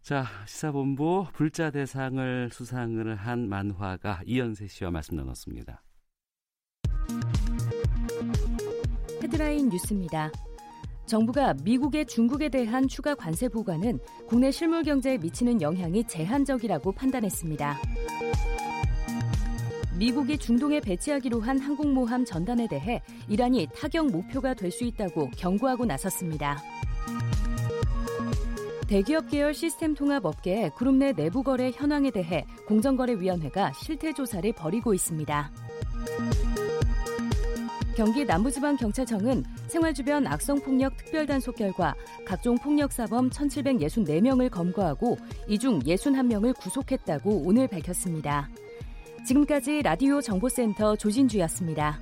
[0.00, 5.83] 자, 시사본부 불자 대상을 수상을 한 만화가 이연세 씨와 말씀 나눴습니다.
[9.34, 10.30] 헤드라인 뉴스입니다.
[11.06, 17.76] 정부가 미국의 중국에 대한 추가 관세 부과는 국내 실물 경제에 미치는 영향이 제한적이라고 판단했습니다.
[19.98, 26.62] 미국이 중동에 배치하기로 한 항공모함 전단에 대해 이란이 타격 목표가 될 수 있다고 경고하고 나섰습니다.
[28.86, 34.94] 대기업 계열 시스템 통합 업계 그룹 내 내부 거래 현황에 대해 공정거래위원회가 실태 조사를 벌이고
[34.94, 35.50] 있습니다.
[37.96, 41.94] 경기 남부지방경찰청은 생활주변 악성폭력 특별단속 결과
[42.26, 45.16] 각종 폭력사범 1764명을 검거하고
[45.48, 48.50] 이 중 61명을 구속했다고 오늘 밝혔습니다.
[49.26, 52.00] 지금까지 라디오 정보센터 조진주였습니다.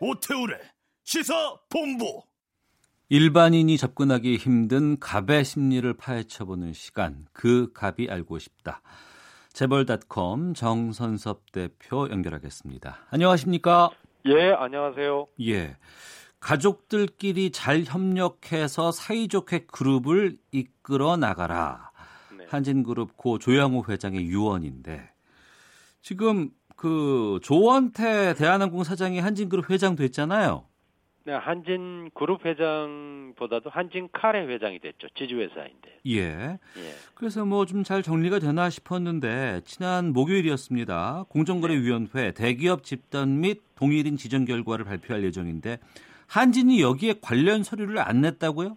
[0.00, 0.58] 오태우래
[1.04, 1.34] 시사
[1.68, 2.22] 본부
[3.12, 8.82] 일반인이 접근하기 힘든 갑의 심리를 파헤쳐보는 시간, 그 갑이 알고 싶다.
[9.52, 12.98] 재벌닷컴 정선섭 대표 연결하겠습니다.
[13.10, 13.90] 안녕하십니까?
[14.26, 15.26] 예, 안녕하세요.
[15.48, 15.76] 예.
[16.38, 21.90] 가족들끼리 잘 협력해서 사이좋게 그룹을 이끌어 나가라.
[22.38, 22.46] 네.
[22.48, 25.10] 한진그룹 고 조양호 회장의 유언인데
[26.00, 30.69] 지금 그 조원태 대한항공 사장이 한진그룹 회장 됐잖아요.
[31.30, 35.06] 네, 한진 그룹 회장보다도 한진 카레 회장이 됐죠.
[35.14, 35.98] 지주회사인데.
[36.08, 36.18] 예.
[36.18, 36.58] 예.
[37.14, 41.26] 그래서 뭐 좀 잘 정리가 되나 싶었는데 지난 목요일이었습니다.
[41.28, 45.78] 공정거래위원회 대기업 집단 및 동일인 지정 결과를 발표할 예정인데
[46.26, 48.76] 한진이 여기에 관련 서류를 안 냈다고요?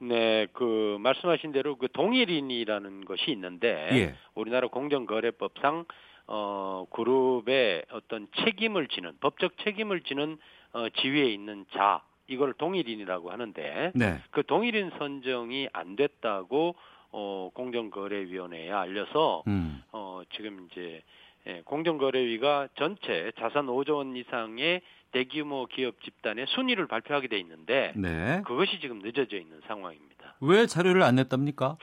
[0.00, 4.14] 네, 그 말씀하신 대로 그 동일인이라는 것이 있는데 예.
[4.34, 5.84] 우리나라 공정거래법상
[6.28, 10.38] 어 그룹의 어떤 책임을 지는 법적 책임을 지는
[10.76, 14.18] 어, 지위에 있는 자 이걸 동일인이라고 하는데 네.
[14.30, 16.76] 그 동일인 선정이 안 됐다고
[17.12, 19.82] 어, 공정거래위원회에 알려서 음.
[19.92, 21.02] 어, 지금 이제
[21.46, 28.42] 예, 공정거래위가 전체 자산 5조 원 이상의 대규모 기업 집단의 순위를 발표하게 돼 있는데 네.
[28.44, 30.34] 그것이 지금 늦어져 있는 상황입니다.
[30.40, 31.78] 왜 자료를 안 냈답니까?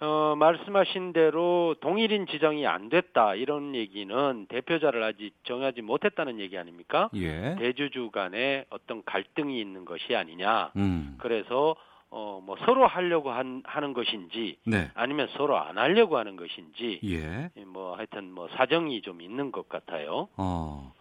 [0.00, 7.10] 어, 말씀하신 대로 동일인 지정이 안 됐다 이런 얘기는 대표자를 아직 정하지 못했다는 얘기 아닙니까?
[7.14, 7.56] 예.
[7.58, 10.72] 대주주 간에 어떤 갈등이 있는 것이 아니냐.
[10.76, 11.16] 음.
[11.18, 11.76] 그래서
[12.10, 14.90] 어, 뭐 서로 하려고 한, 하는 것인지 네.
[14.94, 17.50] 아니면 서로 안 하려고 하는 것인지 예.
[17.66, 20.28] 뭐 하여튼 뭐 사정이 좀 있는 것 같아요.
[20.36, 20.92] 어.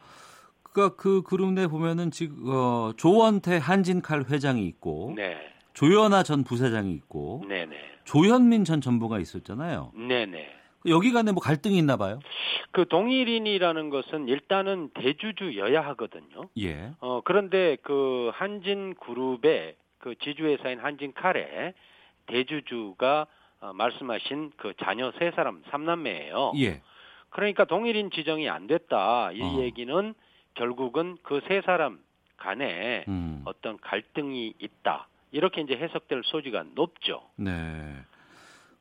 [0.63, 5.38] 그러니까 그 그룹 내 보면은 지금 어, 조원태 한진칼 회장이 있고 네.
[5.73, 7.92] 조연아 전 부사장이 있고 네네.
[8.06, 9.92] 조현민 전 전부가 있었잖아요.
[9.96, 10.50] 네네.
[10.88, 12.20] 여기 간에 뭐 갈등이 있나 봐요?
[12.72, 16.50] 그 동일인이라는 것은 일단은 대주주여야 하거든요.
[16.60, 16.92] 예.
[17.00, 21.74] 어, 그런데 그 한진 그룹의 그 지주회사인 한진 칼의
[22.26, 23.28] 대주주가
[23.62, 26.54] 어, 말씀하신 그 자녀 세 사람 삼남매예요.
[26.58, 26.82] 예.
[27.30, 29.32] 그러니까 동일인 지정이 안 됐다.
[29.32, 29.60] 이 어.
[29.62, 30.13] 얘기는
[30.56, 32.00] 결국은 그 세 사람
[32.38, 33.42] 간에 음.
[33.46, 35.08] 어떤 갈등이 있다.
[35.34, 37.24] 이렇게 이제 해석될 소지가 높죠.
[37.36, 37.52] 네.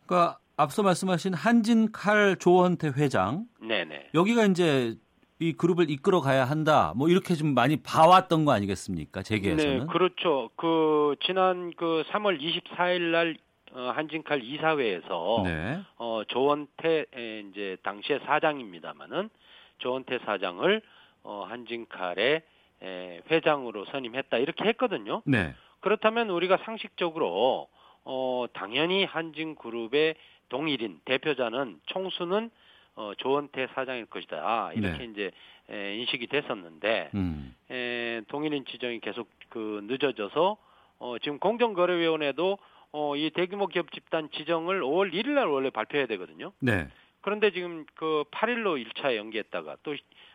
[0.07, 3.47] 그러니까 앞서 말씀하신 한진칼 조원태 회장.
[3.61, 4.11] 네네.
[4.15, 4.95] 여기가 이제
[5.39, 6.93] 이 그룹을 이끌어 가야 한다.
[6.95, 9.23] 뭐 이렇게 좀 많이 봐왔던 거 아니겠습니까?
[9.23, 9.79] 재계에서는.
[9.81, 10.51] 네, 그렇죠.
[10.57, 13.37] 그 지난 그 3월 24일 날
[13.73, 15.81] 어, 한진칼 이사회에서 네.
[15.97, 17.07] 어 조원태
[17.51, 19.31] 이제 당시의 사장입니다마는
[19.79, 20.83] 조원태 사장을
[21.25, 22.43] 어 한진칼의
[22.83, 25.23] 에, 회장으로 선임했다 이렇게 했거든요.
[25.25, 25.55] 네.
[25.83, 27.69] 그렇다면 우리가 상식적으로
[28.05, 30.15] 어 당연히 한진그룹의
[30.49, 32.51] 동일인 대표자는 총수는
[32.97, 35.05] 어 조원태 사장일 것이다 이렇게 네.
[35.05, 35.31] 이제
[35.71, 37.55] 에, 인식이 됐었는데 음.
[37.71, 40.57] 에, 동일인 지정이 계속 그 늦어져서
[40.99, 42.59] 어 지금 공정거래위원회도
[42.93, 46.53] 어 이 대규모 기업 집단 지정을 5월 1일 날 원래 발표해야 되거든요.
[46.59, 46.89] 네.
[47.23, 49.95] 그런데 지금 그 8일로 1차 연기했다가 또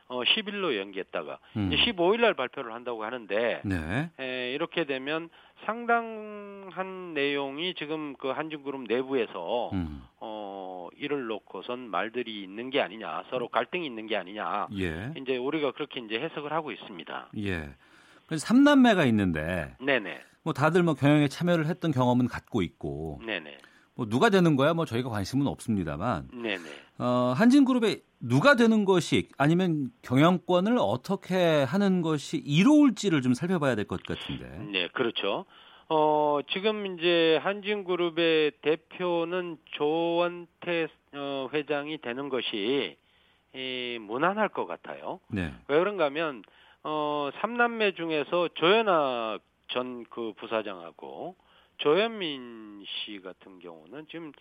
[0.09, 1.71] 어, 10일로 연기했다가 음.
[1.71, 4.09] 이제 15일 날 발표를 한다고 하는데 네.
[4.19, 5.29] 에, 이렇게 되면
[5.65, 10.03] 상당한 내용이 지금 그 한중그룹 내부에서 음.
[10.19, 14.67] 어, 이를 놓고선 말들이 있는 게 아니냐, 서로 갈등이 있는 게 아니냐.
[14.79, 15.13] 예.
[15.17, 17.29] 이제 우리가 그렇게 이제 해석을 하고 있습니다.
[17.39, 17.69] 예.
[18.25, 20.21] 그래서 삼남매가 있는데, 네네.
[20.43, 23.57] 뭐 다들 뭐 경영에 참여를 했던 경험은 갖고 있고, 네네.
[23.97, 26.63] 뭐 누가 되는 거야 뭐 저희가 관심은 없습니다만, 네네.
[26.99, 34.01] 어, 한진그룹의 누가 되는 것이 아니면 경영권을 어떻게 하는 것이 이로울지를 좀 살펴봐야 될 것
[34.03, 34.45] 같은데.
[34.71, 35.45] 네, 그렇죠.
[35.89, 42.97] 어, 지금 이제 한진그룹의 대표는 조원태 어, 회장이 되는 것이
[43.55, 45.19] 이, 무난할 것 같아요.
[45.29, 45.53] 네.
[45.67, 46.43] 왜 그런가 하면
[46.83, 51.35] 어, 삼남매 중에서 조현아 전 그 부사장하고
[51.77, 54.31] 조현민 씨 같은 경우는 지금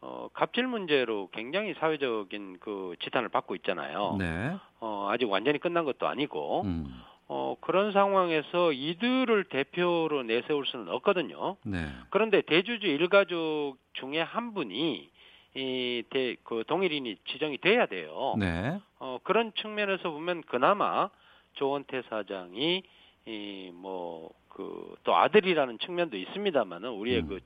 [0.00, 4.16] 어, 갑질 문제로 굉장히 사회적인 그 지탄을 받고 있잖아요.
[4.18, 4.56] 네.
[4.80, 6.62] 어, 아직 완전히 끝난 것도 아니고.
[6.62, 7.02] 음.
[7.26, 11.56] 어, 그런 상황에서 이들을 대표로 내세울 수는 없거든요.
[11.64, 11.88] 네.
[12.10, 15.08] 그런데 대주주 일가족 중에 한 분이
[15.56, 18.34] 이, 대, 그 동일인이 지정이 돼야 돼요.
[18.38, 18.78] 네.
[18.98, 21.08] 어, 그런 측면에서 보면 그나마
[21.54, 22.82] 조원태 사장이
[23.26, 27.28] 이, 뭐, 그, 또 아들이라는 측면도 있습니다만은 우리의 음.
[27.28, 27.40] 그,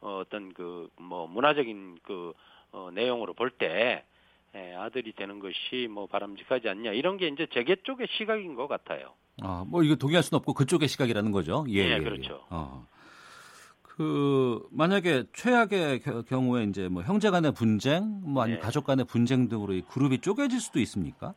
[0.00, 2.32] 어, 어떤 그, 뭐, 문화적인 그,
[2.72, 4.04] 어, 내용으로 볼때
[4.54, 9.14] 예, 아들이 되는 것이 뭐 바람직하지 않냐 이런 게 이제 재계 쪽의 시각인 것 같아요.
[9.40, 11.64] 아, 뭐 이거 동의할 수는 없고 그쪽의 시각이라는 거죠.
[11.68, 12.34] 예, 네, 예, 그렇죠.
[12.34, 12.38] 예.
[12.50, 12.86] 어.
[13.82, 18.64] 그 만약에 최악의 경우에 이제 뭐 형제간의 분쟁, 뭐 아니면 네.
[18.64, 21.34] 가족 간의 분쟁 등으로 이 그룹이 쪼개질 수도 있습니까?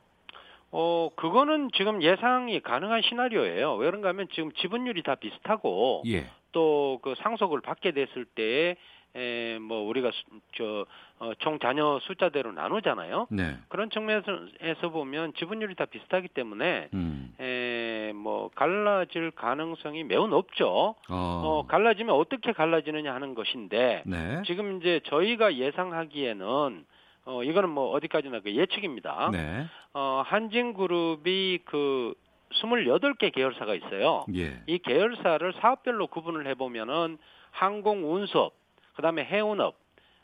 [0.78, 3.76] 어, 그거는 지금 예상이 가능한 시나리오예요.
[3.76, 6.26] 왜 그런가 하면 지금 지분율이 다 비슷하고 예.
[6.52, 8.76] 또그 상속을 받게 됐을 때에
[9.16, 10.24] 에, 뭐 우리가 수,
[10.58, 10.86] 저,
[11.20, 13.28] 어, 총 자녀 숫자대로 나누잖아요.
[13.30, 13.56] 네.
[13.70, 17.34] 그런 측면에서 보면 지분율이 다 비슷하기 때문에 음.
[17.40, 20.68] 에, 뭐 갈라질 가능성이 매우 높죠.
[20.68, 20.96] 어.
[21.10, 24.42] 어 갈라지면 어떻게 갈라지느냐 하는 것인데 네.
[24.46, 26.86] 지금 이제 저희가 예상하기에는
[27.26, 29.30] 어 이거는 뭐 어디까지나 그 예측입니다.
[29.32, 29.66] 네.
[29.94, 32.14] 어 한진그룹이 그
[32.54, 34.26] 28개 계열사가 있어요.
[34.36, 34.62] 예.
[34.68, 37.18] 이 계열사를 사업별로 구분을 해보면은
[37.52, 38.54] 항공 운수업,
[38.96, 39.76] 그 다음에 해운업,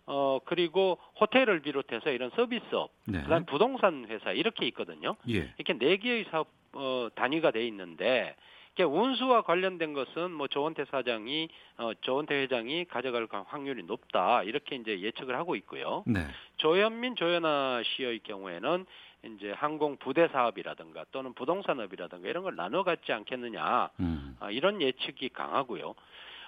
[0.05, 3.21] 어 그리고 호텔을 비롯해서 이런 서비스업, 네.
[3.23, 5.15] 그 다음 에 부동산 회사 이렇게 있거든요.
[5.29, 5.53] 예.
[5.57, 8.35] 이렇게 네 개의 사업 어, 단위가 돼 있는데
[8.73, 14.99] 이게 운수와 관련된 것은 뭐 조원태 사장이 어, 조원태 회장이 가져갈 확률이 높다 이렇게 이제
[15.01, 16.03] 예측을 하고 있고요.
[16.05, 16.25] 네.
[16.57, 18.85] 조현민 조현아 씨의 경우에는
[19.23, 24.37] 이제 항공 부대 사업이라든가 또는 부동산업이라든가 이런 걸 나눠 갖지 않겠느냐 음.
[24.39, 25.93] 아, 이런 예측이 강하고요.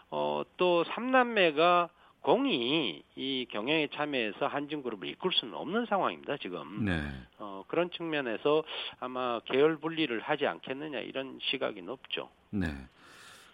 [0.09, 1.89] 어, 또 삼남매가
[2.23, 6.85] 공이 이 경영에 참여해서 한진그룹을 이끌 수는 없는 상황입니다 지금.
[6.85, 7.01] 네.
[7.37, 8.63] 어, 그런 측면에서
[8.99, 12.29] 아마 계열 분리를 하지 않겠느냐 이런 시각이 높죠.
[12.49, 12.67] 네.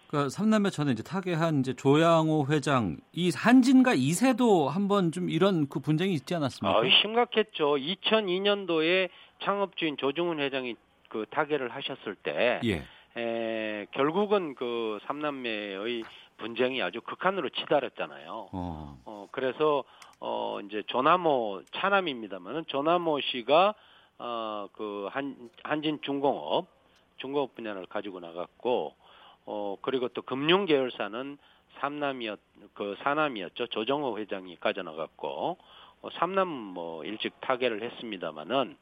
[0.06, 5.78] 그 삼남매 전에 이제 타계한 이제 조양호 회장 이 한진과 이세도 한번 좀 이런 그
[5.78, 6.78] 분쟁이 있지 않았습니까?
[6.78, 7.76] 아, 심각했죠.
[7.76, 9.08] 2002년도에
[9.42, 10.74] 창업주인 조중훈 회장이
[11.08, 12.84] 그 타계를 하셨을 때 예.
[13.16, 16.02] 에, 결국은 그 삼남매의
[16.40, 18.48] 분쟁이 아주 극한으로 치달았잖아요.
[18.52, 18.98] 어.
[19.04, 19.84] 어 그래서
[20.18, 23.74] 어 이제 조나모 차남입니다만은 조나모 씨가
[24.18, 26.66] 어그 한 한진 중공업
[27.18, 28.94] 중공업 분야를 가지고 나갔고
[29.46, 31.38] 어 그리고 또 금융 계열사는
[31.78, 32.38] 삼남이었
[32.74, 35.56] 그 사남이었죠 조정호 회장이 가져 나갔고
[36.02, 38.76] 어, 삼남 뭐 일찍 타계를 했습니다마는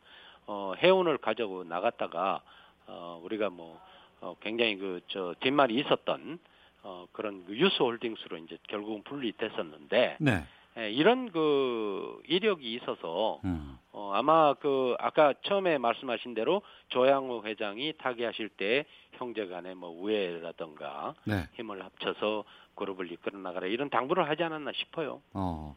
[0.46, 2.40] 어 해운을 가지고 나갔다가
[2.86, 3.80] 어 우리가 뭐
[4.20, 6.38] 어, 굉장히 그 저 뒷말이 있었던
[6.82, 10.44] 어, 그런 그 유스홀딩스로 이제 결국은 분리됐었는데 네.
[10.78, 13.78] 예, 이런 그 이력이 있어서 음.
[13.92, 21.48] 어, 아마 그 아까 처음에 말씀하신 대로 조양호 회장이 타계하실 때 형제간의 뭐 우애라든가 네.
[21.54, 22.44] 힘을 합쳐서
[22.76, 25.20] 그룹을 이끌어 나가라 이런 당부를 하지 않았나 싶어요.
[25.32, 25.76] 어.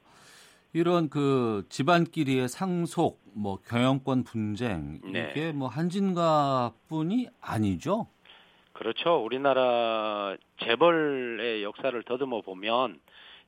[0.74, 5.32] 이런 그 집안끼리의 상속, 뭐 경영권 분쟁 네.
[5.32, 8.08] 이게 뭐 한진가뿐이 아니죠?
[8.74, 9.24] 그렇죠.
[9.24, 13.00] 우리나라 재벌의 역사를 더듬어 보면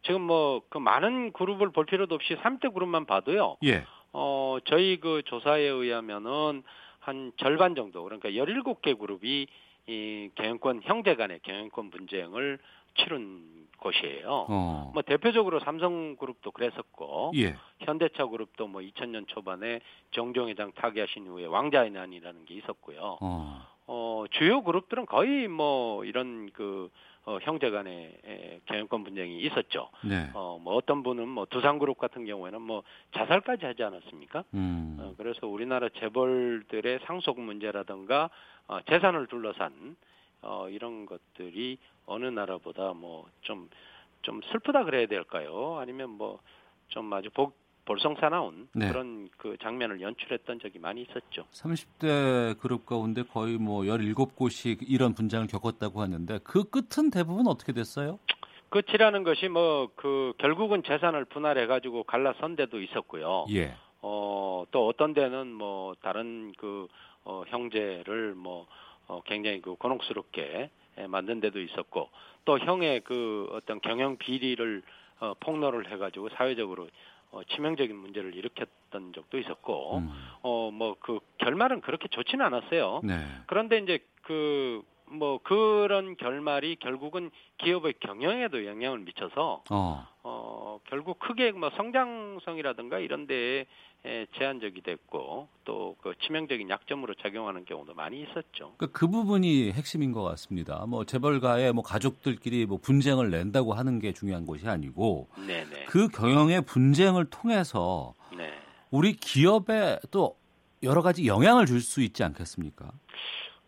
[0.04, 3.58] 지금 뭐 그 많은 그룹을 볼 필요도 없이 3대 그룹만 봐도요.
[3.64, 3.86] 예.
[4.12, 6.64] 어, 저희 그 조사에 의하면은
[7.00, 9.48] 한 절반 정도 그러니까 17개 그룹이
[9.88, 12.58] 이 경영권 형제 간의 경영권 분쟁을
[12.98, 14.46] 치른 곳이에요.
[14.50, 14.92] 어.
[14.94, 17.56] 뭐 대표적으로 삼성그룹도 그랬었고 예.
[17.80, 19.82] 현대차 그룹도 뭐 2000년 초반에
[20.12, 23.18] 정종 회장 타계하신 후에 왕자의 난이라는 게 있었고요.
[23.22, 23.68] 어.
[23.88, 26.90] 어, 주요 그룹들은 거의 뭐 이런 그
[27.26, 29.90] 어, 형제 간의 에, 경영권 분쟁이 있었죠.
[30.04, 30.30] 네.
[30.34, 32.84] 어, 뭐 어떤 분은 뭐 두산그룹 같은 경우에는 뭐
[33.16, 34.44] 자살까지 하지 않았습니까?
[34.54, 34.98] 음.
[35.00, 38.30] 어, 그래서 우리나라 재벌들의 상속 문제라든가
[38.68, 39.96] 어, 재산을 둘러싼
[40.42, 43.70] 어, 이런 것들이 어느 나라보다 뭐 좀
[44.24, 45.78] 좀 슬프다 그래야 될까요?
[45.82, 46.40] 아니면 뭐
[46.90, 48.88] 좀 아주 복 볼성사 나온 네.
[48.88, 51.46] 그런 그 장면을 연출했던 적이 많이 있었죠.
[51.52, 58.20] 30대 그룹 가운데 거의 뭐 17곳이 이런 분장을 겪었다고 하는데 그 끝은 대부분 어떻게 됐어요?
[58.70, 63.46] 끝이라는 것이 뭐 그 결국은 재산을 분할해 가지고 갈라선 데도 있었고요.
[63.52, 63.74] 예.
[64.02, 66.88] 어, 또 어떤 데는 뭐 다른 그
[67.24, 68.68] 어, 형제를 뭐
[69.08, 70.70] 어, 굉장히 그 곤혹스럽게
[71.08, 72.10] 만든 데도 있었고
[72.46, 74.84] 또 형의 그 어떤 경영 비리를
[75.20, 76.90] 어, 폭로를 해가지고 사회적으로
[77.34, 80.10] 어, 치명적인 문제를 일으켰던 적도 있었고 음.
[80.44, 83.02] 어뭐 그 결말은 그렇게 좋지는 않았어요.
[83.04, 83.16] 네.
[83.48, 84.84] 그런데 이제 그
[85.14, 93.28] 뭐 그런 결말이 결국은 기업의 경영에도 영향을 미쳐서 어, 어 결국 크게 뭐 성장성이라든가 이런
[93.28, 93.66] 데에
[94.38, 98.74] 제한적이 됐고 또 그 치명적인 약점으로 작용하는 경우도 많이 있었죠.
[98.78, 100.86] 그러니까 그 부분이 핵심인 것 같습니다.
[100.86, 105.86] 뭐 재벌가의 뭐 가족들끼리 뭐 분쟁을 낸다고 하는 게 중요한 것이 아니고 네네.
[105.86, 108.52] 그 경영의 분쟁을 통해서 네.
[108.92, 110.36] 우리 기업에 또
[110.84, 112.92] 여러 가지 영향을 줄 수 있지 않겠습니까?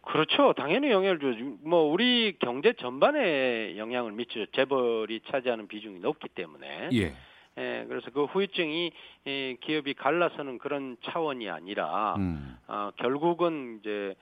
[0.06, 0.54] 그렇죠.
[0.54, 1.44] 당연히 영향을 주죠.
[1.62, 4.48] 뭐 우리 경제 전반에 영향을 미치죠.
[4.48, 6.90] 재벌이 차지하는 비중이 높기 때문에.
[6.94, 7.16] 예.
[7.58, 8.92] 예, 그래서 그 후유증이
[9.28, 12.58] 예, 기업이 갈라서는 그런 차원이 아니라 음.
[12.68, 14.14] 어, 결국은 이제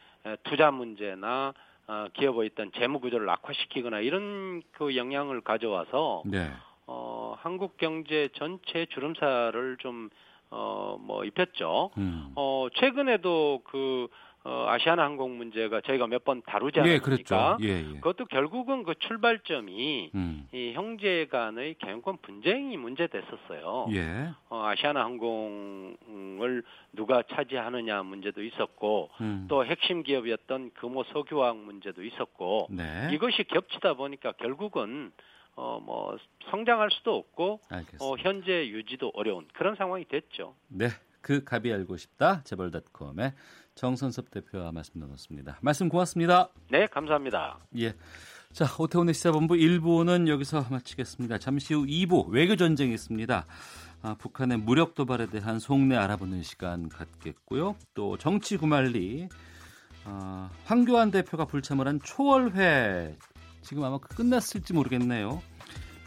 [0.44, 1.54] 투자 문제나
[1.88, 6.50] 어, 기업의 있던 재무 구조를 악화시키거나 이런 그 영향을 가져와서 네.
[6.88, 10.10] 어, 한국 경제 전체 주름살을 좀
[10.50, 11.90] 어, 뭐 입혔죠.
[11.98, 12.32] 음.
[12.36, 14.08] 어, 최근에도 그
[14.46, 17.58] 어, 아시아나 항공 문제가 저희가 몇 번 다루지 예, 않았습니까?
[17.62, 17.64] 예, 그렇죠.
[17.64, 17.94] 예, 예.
[18.00, 20.48] 그것도 결국은 그 출발점이 음.
[20.54, 23.88] 이 형제 간의 경영권 분쟁이 문제됐었어요.
[23.94, 24.30] 예.
[24.50, 26.64] 어, 아시아나 항공을
[26.94, 29.46] 누가 차지하느냐 문제도 있었고 음.
[29.50, 33.10] 또 핵심 기업이었던 금호 석유화학 문제도 있었고 네.
[33.12, 35.12] 이것이 겹치다 보니까 결국은
[35.56, 36.18] 어 뭐
[36.50, 37.60] 성장할 수도 없고
[38.02, 40.56] 어 현재 유지도 어려운 그런 상황이 됐죠.
[40.68, 40.88] 네.
[41.22, 43.32] 그 갑이 알고 싶다 재벌닷컴의
[43.76, 45.58] 정선섭 대표와 말씀 나눴습니다.
[45.62, 46.50] 말씀 고맙습니다.
[46.70, 47.60] 네, 감사합니다.
[47.80, 47.94] 예.
[48.52, 51.40] 자, 오태훈의 시사본부 1부는 여기서 마치겠습니다.
[51.40, 53.46] 잠시 후 2부 외교 전쟁이 있습니다.
[54.04, 57.76] 아, 북한의 무력 도발에 대한 속내 알아보는 시간 갖겠고요.
[57.94, 59.28] 또 정치 구말리
[60.06, 63.18] 아, 황교안 대표가 불참을 한 초월회
[63.62, 65.42] 지금 아마 끝났을지 모르겠네요.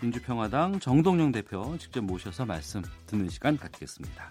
[0.02, 4.30] 민주평화당 정동영 대표 직접 모셔서 말씀 듣는 시간 갖겠습니다.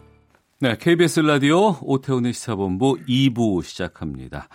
[0.63, 4.47] 네, KBS 라디오 오태훈의 시사본부 2부 시작합니다.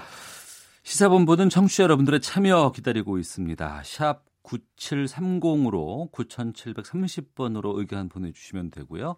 [0.85, 3.83] 시사본부는 청취자 여러분들의 참여 기다리고 있습니다.
[3.85, 9.17] 샵 9730으로 9730번으로 의견 보내주시면 되고요.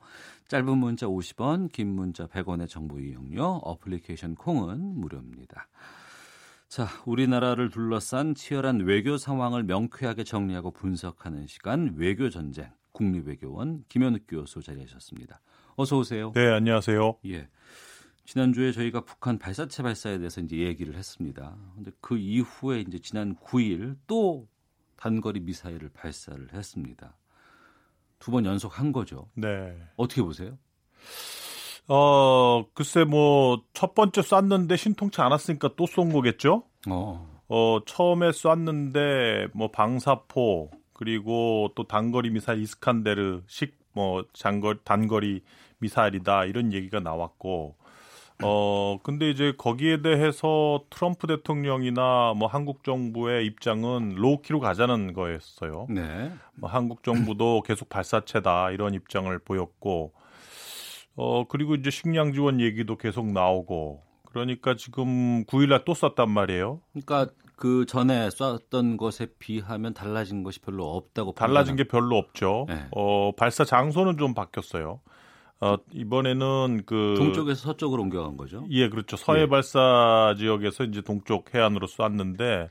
[0.49, 5.69] 짧은 문자 50원, 긴 문자 100원의 정보 이용료, 어플리케이션 콩은 무료입니다.
[6.69, 14.63] 자, 우리나라를 둘러싼 치열한 외교 상황을 명쾌하게 정리하고 분석하는 시간 외교 전쟁 국립외교원 김현욱 교수
[14.63, 15.43] 자리하셨습니다.
[15.81, 16.33] 어서 오세요.
[16.35, 17.19] 네, 안녕하세요.
[17.27, 17.47] 예.
[18.25, 21.57] 지난주에 저희가 북한 발사체 발사에 대해서 이제 얘기를 했습니다.
[21.77, 24.49] 근데 그 이후에 이제 지난 9일 또
[24.97, 27.17] 단거리 미사일을 발사를 했습니다.
[28.19, 29.29] 두 번 연속 한 거죠.
[29.35, 29.79] 네.
[29.97, 30.59] 어떻게 보세요?
[31.87, 36.65] 어, 글쎄 뭐 첫 번째 쐈는데 신통치 않았으니까 또 쏜 거겠죠?
[36.91, 37.41] 어.
[37.47, 45.43] 어, 처음에 쐈는데 뭐 방사포 그리고 또 단거리 미사일 이스칸데르식 뭐 장거리 단거리
[45.79, 47.77] 미사일이다 이런 얘기가 나왔고
[48.45, 55.87] 어 근데 이제 거기에 대해서 트럼프 대통령이나 뭐 한국 정부의 입장은 로우키로 가자는 거였어요.
[55.91, 56.33] 네.
[56.55, 60.13] 뭐 한국 정부도 계속 발사체다 이런 입장을 보였고
[61.17, 66.81] 어 그리고 이제 식량 지원 얘기도 계속 나오고 그러니까 지금 9일날 또 쐈단 말이에요.
[66.93, 72.67] 그러니까 그 전에 쐈던 것에 비하면 달라진 것이 별로 없다고 달라진 게 별로 없죠.
[72.69, 72.87] 네.
[72.93, 75.01] 어, 발사 장소는 좀 바뀌었어요.
[75.61, 78.65] 어, 이번에는 그 동쪽에서 서쪽으로 옮겨간 거죠.
[78.71, 79.17] 예, 그렇죠.
[79.17, 79.47] 서해 예.
[79.47, 82.71] 발사 지역에서 이제 동쪽 해안으로 쐈는데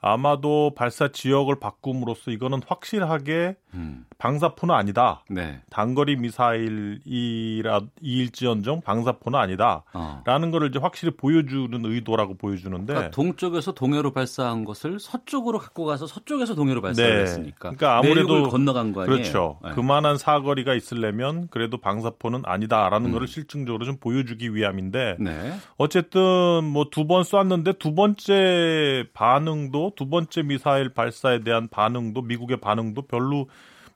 [0.00, 4.04] 아마도 발사 지역을 바꿈으로써 이거는 확실하게 음.
[4.18, 5.22] 방사포는 아니다.
[5.28, 5.60] 네.
[5.70, 9.82] 단거리 미사일이라 이일지언정 방사포는 아니다.
[9.92, 10.22] 어.
[10.24, 16.06] 라는 거를 이제 확실히 보여주는 의도라고 보여주는데 그러니까 동쪽에서 동해로 발사한 것을 서쪽으로 갖고 가서
[16.06, 17.70] 서쪽에서 동해로 발사했으니까.
[17.70, 17.76] 네.
[17.76, 19.16] 그러니까 아무래도 건너간 거 아니에요.
[19.16, 19.58] 그렇죠.
[19.62, 19.72] 네.
[19.72, 23.12] 그만한 사거리가 있으려면 그래도 방사포는 아니다라는 음.
[23.12, 25.52] 거를 실증적으로 좀 보여주기 위함인데 네.
[25.76, 32.56] 어쨌든 뭐 두 번 쐈는데 두 번째 반응도 두 번째 미사일 발사에 대한 반응도 미국의
[32.56, 33.48] 반응도 별로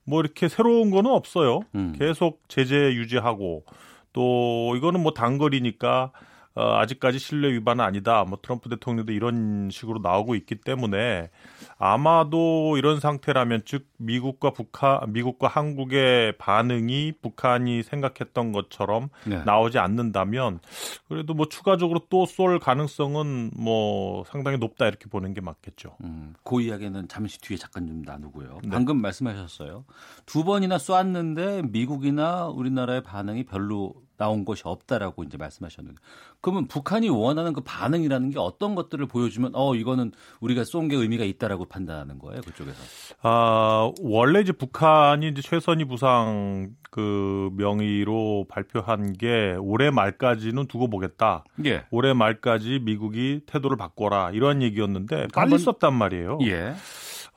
[0.05, 1.61] 뭐 이렇게 새로운 거는 없어요.
[1.75, 1.95] 음.
[1.99, 3.65] 계속 제재 유지하고
[4.13, 6.13] 또 이거는 뭐 단거리니까
[6.55, 8.25] 어, 아직까지 신뢰 위반은 아니다.
[8.25, 11.31] 뭐 트럼프 대통령도 이런 식으로 나오고 있기 때문에
[11.79, 19.43] 아마도 이런 상태라면 즉 미국과 북한, 미국과 한국의 반응이 북한이 생각했던 것처럼 네.
[19.45, 20.61] 나오지 않는다면
[21.09, 25.97] 그래도 뭐 추가적으로 또 쏠 가능성은 뭐 상당히 높다 이렇게 보는 게 맞겠죠.
[26.05, 28.61] 음, 그 이야기는 잠시 뒤에 잠깐 좀 나누고요.
[28.63, 28.71] 네.
[28.71, 29.85] 방금 말씀하셨어요.
[30.27, 35.99] 두 번이나 쐈는데 미국이나 우리나라의 반응이 별로 나온 것이 없다라고 이제 말씀하셨는데
[36.43, 41.25] 그러면 북한이 원하는 그 반응이라는 게 어떤 것들을 보여주면 어 이거는 우리가 쏜 게 의미가
[41.25, 42.79] 있다라고 판단하는 거예요 그쪽에서?
[43.23, 51.45] 아 원래 이제 북한이 이제 최선희 부상 그 명의로 발표한 게 올해 말까지는 두고 보겠다.
[51.65, 51.85] 예.
[51.91, 56.39] 올해 말까지 미국이 태도를 바꿔라 이런 얘기였는데 빨리 썼단 말이에요.
[56.43, 56.75] 예.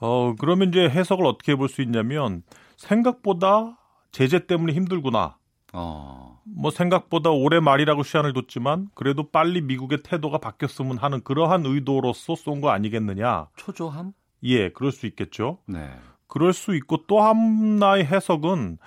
[0.01, 2.43] 어 그러면 이제 해석을 어떻게 볼 수 있냐면
[2.75, 3.77] 생각보다
[4.11, 5.37] 제재 때문에 힘들구나.
[5.73, 6.32] 어.
[6.45, 12.61] 뭐 생각보다 올해 말이라고 시한을 뒀지만 그래도 빨리 미국의 태도가 바뀌었으면 하는 그러한 의도로서 쏜
[12.61, 13.47] 거 아니겠느냐.
[13.57, 14.13] 초조함?
[14.43, 15.59] 예, 그럴 수 있겠죠.
[15.67, 15.89] 네.
[16.27, 18.77] 그럴 수 있고 또 하나의 해석은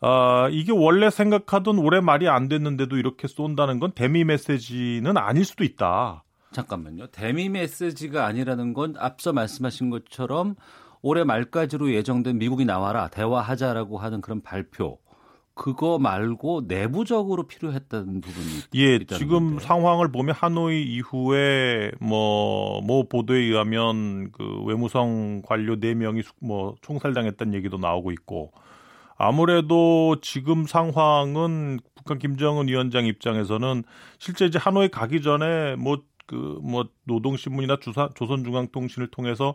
[0.00, 5.62] 아, 이게 원래 생각하던 올해 말이 안 됐는데도 이렇게 쏜다는 건 대미 메시지는 아닐 수도
[5.64, 6.24] 있다.
[6.52, 7.06] 잠깐만요.
[7.08, 10.56] 대미 메시지가 아니라는 건 앞서 말씀하신 것처럼
[11.02, 14.98] 올해 말까지로 예정된 미국이 나와라 대화하자라고 하는 그런 발표
[15.54, 19.64] 그거 말고 내부적으로 필요했다는 부분이 예 지금 건데.
[19.64, 27.54] 상황을 보면 하노이 이후에 뭐뭐 뭐 보도에 의하면 그 외무성 관료 4 명이 뭐 총살당했다는
[27.54, 28.52] 얘기도 나오고 있고
[29.16, 33.84] 아무래도 지금 상황은 북한 김정은 위원장 입장에서는
[34.18, 39.54] 실제 이제 하노이 가기 전에 뭐 그뭐 그 뭐 노동신문이나 주사, 조선중앙통신을 통해서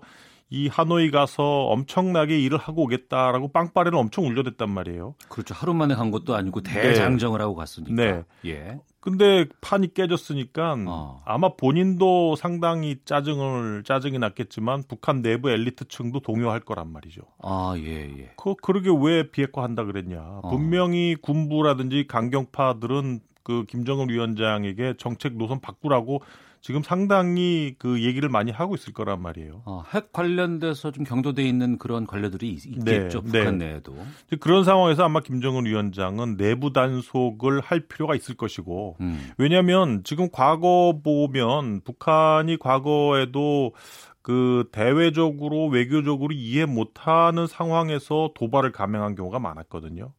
[0.50, 5.16] 이 하노이 가서 엄청나게 일을 하고 오겠다라고 빵빠레를 엄청 울려댔단 말이에요.
[5.28, 5.54] 그렇죠.
[5.54, 6.74] 하루 만에 간 것도 아니고 네.
[6.74, 7.44] 대장정을 네.
[7.44, 7.94] 하고 갔으니까.
[7.94, 8.24] 네.
[8.46, 8.80] 예.
[9.00, 11.22] 근데 판이 깨졌으니까 어.
[11.26, 17.22] 아마 본인도 상당히 짜증을 짜증이 났겠지만 북한 내부 엘리트층도 동요할 거란 말이죠.
[17.42, 18.32] 아, 예, 예.
[18.36, 20.20] 그 그러게 왜 비핵화 한다 그랬냐.
[20.44, 20.50] 어.
[20.50, 26.22] 분명히 군부라든지 강경파들은 그 김정은 위원장에게 정책 노선 바꾸라고
[26.62, 29.62] 지금 상당히 그 얘기를 많이 하고 있을 거란 말이에요.
[29.66, 33.22] 어, 핵 관련돼서 좀 경도돼 있는 그런 관료들이 있겠죠.
[33.22, 33.68] 네, 북한 네.
[33.70, 33.96] 내에도.
[34.40, 39.30] 그런 상황에서 아마 김정은 위원장은 내부 단속을 할 필요가 있을 것이고 음.
[39.38, 43.74] 왜냐하면 지금 과거 보면 북한이 과거에도
[44.22, 50.12] 그 대외적으로 외교적으로 이해 못하는 상황에서 도발을 감행한 경우가 많았거든요.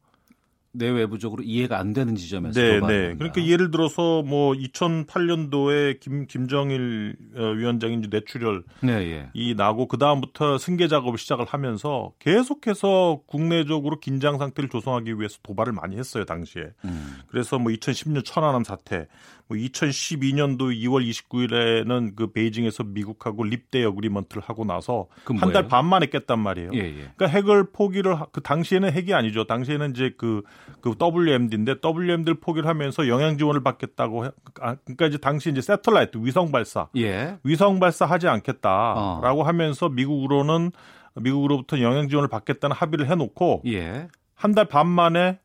[0.73, 3.15] 내외부적으로 이해가 안 되는 지점에서 네, 네.
[3.15, 9.31] 그러니까 예를 들어서 뭐 2008년도에 김 김정일 어, 위원장이 이제 뇌출혈 네, 예.
[9.35, 15.73] 이 나고 그 다음부터 승계 작업을 시작을 하면서 계속해서 국내적으로 긴장 상태를 조성하기 위해서 도발을
[15.73, 16.71] 많이 했어요 당시에.
[16.85, 17.17] 음.
[17.29, 19.07] 그래서 뭐 2010년 천안함 사태,
[19.49, 26.07] 뭐 2012년도 2월 29일에는 그 베이징에서 미국하고 립대 어그리먼트를 하고 나서 한 달 반 만에
[26.07, 26.71] 깼단 말이에요.
[26.75, 26.93] 예, 예.
[27.17, 29.45] 그러니까 핵을 포기를 그 당시에는 핵이 아니죠.
[29.45, 30.43] 당시에는 이제 그,
[30.83, 34.31] 그 WMD인데 WMD를 포기를 하면서 영향 지원을 받겠다고 해,
[34.61, 37.39] 아, 그러니까 이제 당시 이제 세틀라이트 위성 발사, 예.
[37.43, 39.45] 위성 발사하지 않겠다라고 어.
[39.45, 40.73] 하면서 미국으로는
[41.15, 44.09] 미국으로부터 영향 지원을 받겠다는 합의를 해놓고 예.
[44.35, 45.39] 한달 반 만에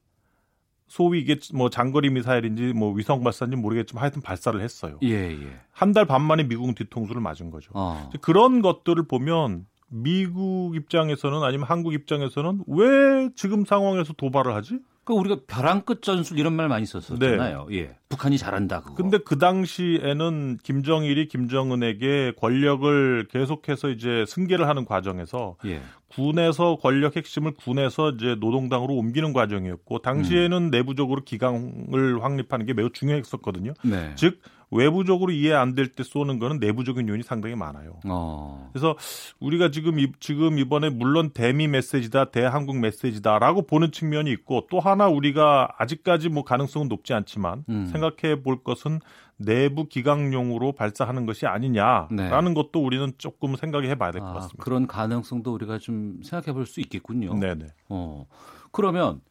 [0.93, 4.99] 소위 이게 뭐 장거리 미사일인지 뭐 위성 발사인지 모르겠지만 하여튼 발사를 했어요.
[5.01, 5.59] 예, 예.
[5.71, 7.71] 한달 반 만에 미국 뒤통수를 맞은 거죠.
[7.73, 8.11] 어.
[8.21, 14.81] 그런 것들을 보면 미국 입장에서는 아니면 한국 입장에서는 왜 지금 상황에서 도발을 하지?
[15.03, 17.65] 그 우리가 벼랑 끝 전술 이런 말 많이 썼었잖아요.
[17.69, 17.75] 네.
[17.75, 17.97] 예.
[18.09, 18.93] 북한이 잘한다 그거.
[18.93, 25.81] 근데 그 당시에는 김정일이 김정은에게 권력을 계속해서 이제 승계를 하는 과정에서 예.
[26.16, 30.70] 군에서 권력 핵심을 군에서 이제 노동당으로 옮기는 과정이었고 당시에는 음.
[30.70, 33.74] 내부적으로 기강을 확립하는 게 매우 중요했었거든요.
[33.84, 34.11] 네.
[34.16, 34.39] 즉
[34.74, 37.99] 외부적으로 이해 안 될 때 쏘는 거는 내부적인 요인이 상당히 많아요.
[38.05, 38.69] 어.
[38.74, 38.95] 그래서
[39.39, 45.07] 우리가 지금 이, 지금 이번에 물론 대미 메시지다, 대한국 메시지다라고 보는 측면이 있고 또 하나
[45.07, 47.86] 우리가 아직까지 뭐 가능성은 높지 않지만 음.
[47.88, 48.99] 생각해 볼 것은
[49.38, 52.53] 내부 기강용으로 발사하는 것이 아니냐라는 네.
[52.53, 54.63] 것도 우리는 조금 생각해 봐야 될것 아, 같습니다.
[54.63, 57.34] 그런 가능성도 우리가 좀 생각해 볼 수 있겠군요.
[57.39, 57.65] 네네.
[57.89, 58.26] 어,
[58.71, 59.21] 그러면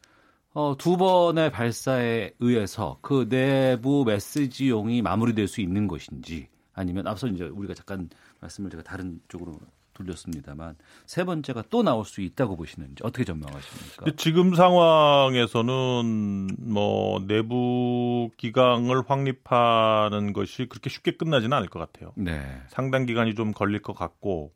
[0.55, 7.45] 어, 두 번의 발사에 의해서 그 내부 메시지용이 마무리될 수 있는 것인지 아니면 앞서 이제
[7.45, 9.59] 우리가 잠깐 말씀을 제가 다른 쪽으로
[9.95, 10.77] 돌렸습니다만
[11.07, 14.07] 세 번째가 또 나올 수 있다고 보시는지 어떻게 전망하십니까?
[14.17, 22.13] 지금 상황에서는 뭐 내부 기강을 확립하는 것이 그렇게 쉽게 끝나지는 않을 것 같아요.
[22.17, 22.43] 네.
[22.69, 24.53] 상당 기간이 좀 걸릴 것 같고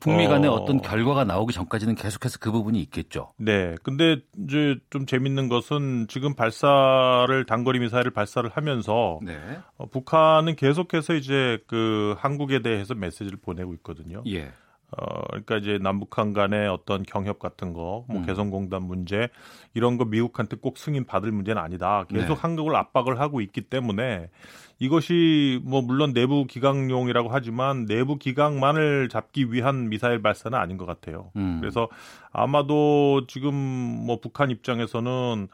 [0.00, 0.64] 북미 간에 어...
[0.64, 3.32] 떤 결과가 나오기 전까지는 계속해서 그 부분이 있겠죠.
[3.36, 3.74] 네.
[3.82, 9.38] 근데 이제 좀 재밌는 것은 지금 발사를 단거리 미사일을 발사를 하면서 네.
[9.76, 14.22] 어, 북한은 계속해서 이제 그 한국에 대해서 메시지를 보내고 있거든요.
[14.26, 14.52] 예.
[14.96, 18.26] 어, 그러니까 이제 남북한 간의 어떤 경협 같은 거, 뭐 음.
[18.26, 19.28] 개성공단 문제
[19.74, 22.04] 이런 거 미국한테 꼭 승인 받을 문제는 아니다.
[22.08, 22.40] 계속 네.
[22.40, 24.30] 한국을 압박을 하고 있기 때문에
[24.78, 31.30] 이것이 뭐 물론 내부 기강용이라고 하지만 내부 기강만을 잡기 위한 미사일 발사는 아닌 것 같아요.
[31.36, 31.58] 음.
[31.60, 31.88] 그래서
[32.32, 35.48] 아마도 지금 뭐 북한 입장에서는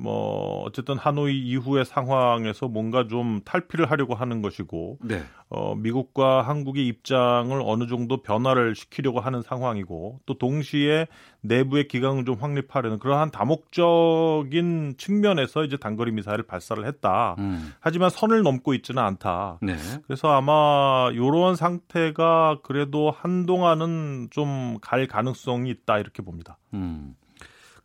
[0.00, 5.22] 뭐 어쨌든 하노이 이후의 상황에서 뭔가 좀 탈피를 하려고 하는 것이고 네.
[5.48, 11.06] 어 미국과 한국의 입장을 어느 정도 변화를 시키려고 하는 상황이고 또 동시에
[11.42, 17.36] 내부의 기강을 좀 확립하려는 그러한 다목적인 측면에서 이제 단거리 미사일을 발사를 했다.
[17.38, 17.72] 음.
[17.80, 19.58] 하지만 선을 넘고 있지는 않다.
[19.62, 19.76] 네.
[20.06, 26.58] 그래서 아마 이런 상태가 그래도 한동안은 좀 갈 가능성이 있다 이렇게 봅니다.
[26.74, 27.14] 음.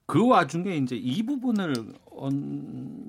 [0.08, 1.74] 그 와중에 이제 이 부분을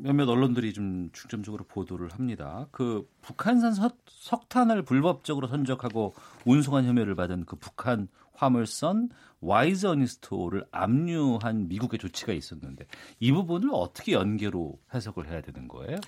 [0.03, 2.67] 몇몇 언론들이 좀 중점적으로 보도를 합니다.
[2.71, 3.75] 그 북한산
[4.09, 6.15] 석 탄을 불법적으로 선적하고
[6.47, 12.87] 운송한 혐의를 받은 그 북한 화물선 와이즈 어니스토를 압류한 미국의 조치가 있었는데
[13.21, 15.99] 이 부분을 어떻게 연계로 해석을 해야 되는 거예요?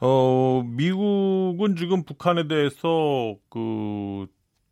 [0.00, 4.26] 어, 미국은 지금 북한에 대해서 그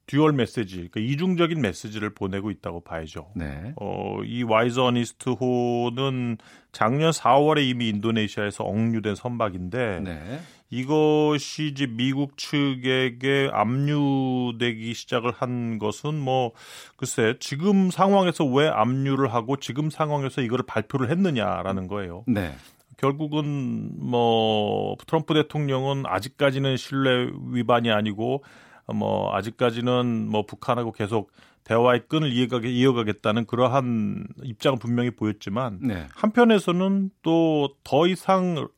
[0.06, 3.30] dual 메시지, 그러니까 이중적인 메시지를 보내고 있다고 봐야죠.
[3.36, 3.72] 네.
[3.76, 6.38] 어, 이 와이즈 어니스트호는
[6.72, 10.40] 작년 4월에 이미 인도네시아에서 억류된 선박인데 네.
[10.70, 16.52] 이것이 이제 미국 측에게 압류되기 시작을 한 것은 뭐
[16.96, 22.24] 글쎄 지금 상황에서 왜 압류를 하고 지금 상황에서 이거를 발표를 했느냐라는 거예요.
[22.26, 22.54] 네.
[22.96, 28.42] 결국은 뭐 트럼프 대통령은 아직까지는 신뢰 위반이 아니고
[28.86, 31.30] 뭐 아직까지는 뭐 북한하고 계속
[31.64, 36.08] 대화의 끈을 이어가게 이어가겠다는 그러한 입장은 분명히 보였지만 네.
[36.14, 38.68] 한편에서는 또 더 이상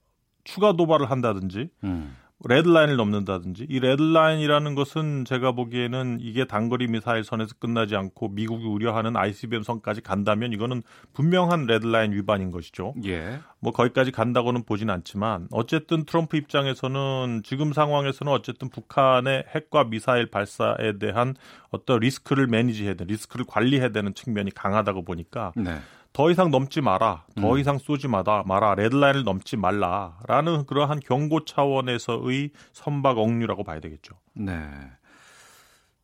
[0.45, 2.15] 추가 도발을 한다든지 음.
[2.49, 9.17] 레드라인을 넘는다든지 이 레드라인이라는 것은 제가 보기에는 이게 단거리 미사일 선에서 끝나지 않고 미국이 우려하는
[9.17, 10.83] ICBM 선까지 간다면 이거는
[11.13, 12.95] 분명한 레드라인 위반인 것이죠.
[13.05, 13.41] 예.
[13.61, 20.99] 뭐 거기까지 간다고는 보진 않지만 어쨌든 트럼프 입장에서는 지금 상황에서는 어쨌든 북한의 핵과 미사일 발사에
[21.01, 21.35] 대한
[21.71, 25.79] 어떤 리스크를 manage해야 되는 리스크를 관리해야 되는 측면이 강하다고 보니까 네.
[26.15, 27.59] 더 이상 넘지 마라, 더 음.
[27.59, 34.15] 이상 쏘지 마라, 마라, 레드라인을 넘지 말라라는 그러한 경고 차원에서의 선박 억류라고 봐야 되겠죠.
[34.33, 34.55] 네.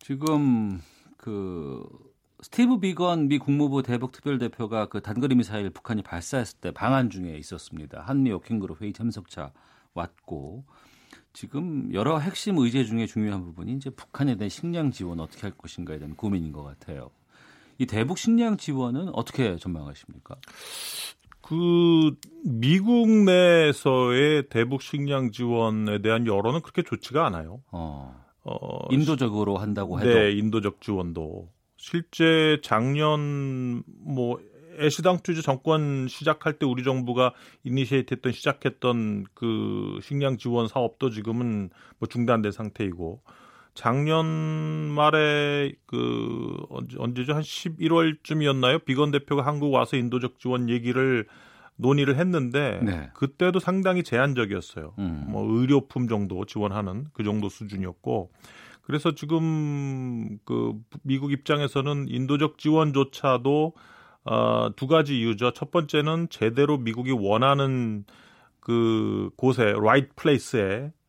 [0.00, 0.82] 지금
[1.16, 1.86] 그
[2.42, 8.02] 스티브 비건 미 국무부 대북 특별대표가 그 단거리 미사일 북한이 발사했을 때 방한 중에 있었습니다.
[8.04, 9.52] 한미 오킹그룹 회의 참석차
[9.94, 10.64] 왔고
[11.32, 15.98] 지금 여러 핵심 의제 중에 중요한 부분이 이제 북한에 대한 식량 지원 어떻게 할 것인가에
[16.00, 17.12] 대한 고민인 것 같아요.
[17.80, 20.36] 이 대북 식량 지원은 어떻게 전망하십니까?
[21.40, 22.14] 그
[22.44, 27.62] 미국 내에서의 대북 식량 지원에 대한 여론은 그렇게 좋지가 않아요.
[27.72, 28.22] 어.
[28.44, 34.38] 어 인도적으로 한다고 해도 네, 인도적 지원도 실제 작년 뭐
[34.78, 37.32] 애시당초제 정권 시작할 때 우리 정부가
[37.64, 43.22] 이니시에이트했던 시작했던 그 식량 지원 사업도 지금은 뭐 중단된 상태이고
[43.74, 46.56] 작년 말에 그
[46.98, 48.84] 언제죠 한 11월쯤이었나요?
[48.84, 51.26] 비건 대표가 한국 와서 인도적 지원 얘기를
[51.76, 53.10] 논의를 했는데 네.
[53.14, 54.94] 그때도 상당히 제한적이었어요.
[54.98, 55.26] 음.
[55.28, 58.30] 뭐 의료품 정도 지원하는 그 정도 수준이었고
[58.82, 63.74] 그래서 지금 그 미국 입장에서는 인도적 지원조차도
[64.24, 65.52] 어, 두 가지 이유죠.
[65.52, 68.04] 첫 번째는 제대로 미국이 원하는
[68.60, 70.99] 그 곳에 right place에 어,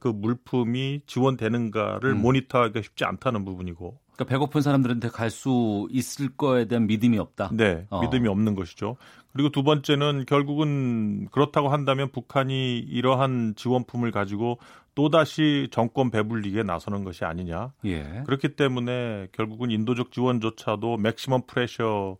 [0.00, 2.22] 그 물품이 지원되는가를 음.
[2.22, 3.98] 모니터하기가 쉽지 않다는 부분이고.
[4.16, 7.50] 그러니까 배고픈 사람들한테 갈 수 있을 거에 대한 믿음이 없다.
[7.52, 8.00] 네, 어.
[8.00, 8.96] 믿음이 없는 것이죠.
[9.32, 14.58] 그리고 두 번째는 결국은 그렇다고 한다면 북한이 이러한 지원품을 가지고
[14.94, 17.72] 또 다시 정권 배불리기에 나서는 것이 아니냐.
[17.84, 18.22] 예.
[18.24, 22.16] 그렇기 때문에 결국은 인도적 지원조차도 맥시멈 프레셔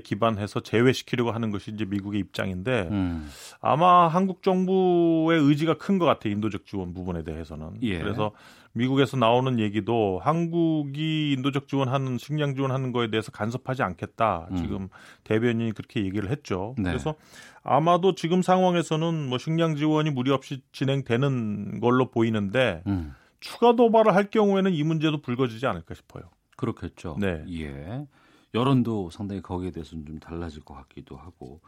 [0.00, 3.28] 기반해서 제외시키려고 하는 것이 이제 미국의 입장인데 음.
[3.60, 7.98] 아마 한국 정부의 의지가 큰 것 같아요 인도적 지원 부분에 대해서는 예.
[7.98, 8.32] 그래서
[8.72, 14.56] 미국에서 나오는 얘기도 한국이 인도적 지원하는 식량 지원하는 거에 대해서 간섭하지 않겠다 음.
[14.56, 14.88] 지금
[15.24, 16.84] 대변인이 그렇게 얘기를 했죠 네.
[16.84, 17.14] 그래서
[17.62, 23.14] 아마도 지금 상황에서는 뭐 식량 지원이 무리 없이 진행되는 걸로 보이는데 음.
[23.40, 26.22] 추가 도발을 할 경우에는 이 문제도 불거지지 않을까 싶어요.
[26.56, 27.16] 그렇겠죠.
[27.18, 27.44] 네.
[27.50, 28.06] 예.
[28.54, 31.60] 여론도 상당히 거기에 대해서는 좀 달라질 것 같기도 하고.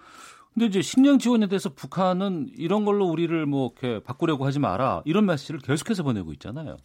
[0.52, 5.26] 근데 이제 식량 지원에 대해서 북한은 이런 걸로 우리를 뭐 이렇게 바꾸려고 하지 마라 이런
[5.26, 6.76] 메시지를 계속해서 보내고 있잖아요.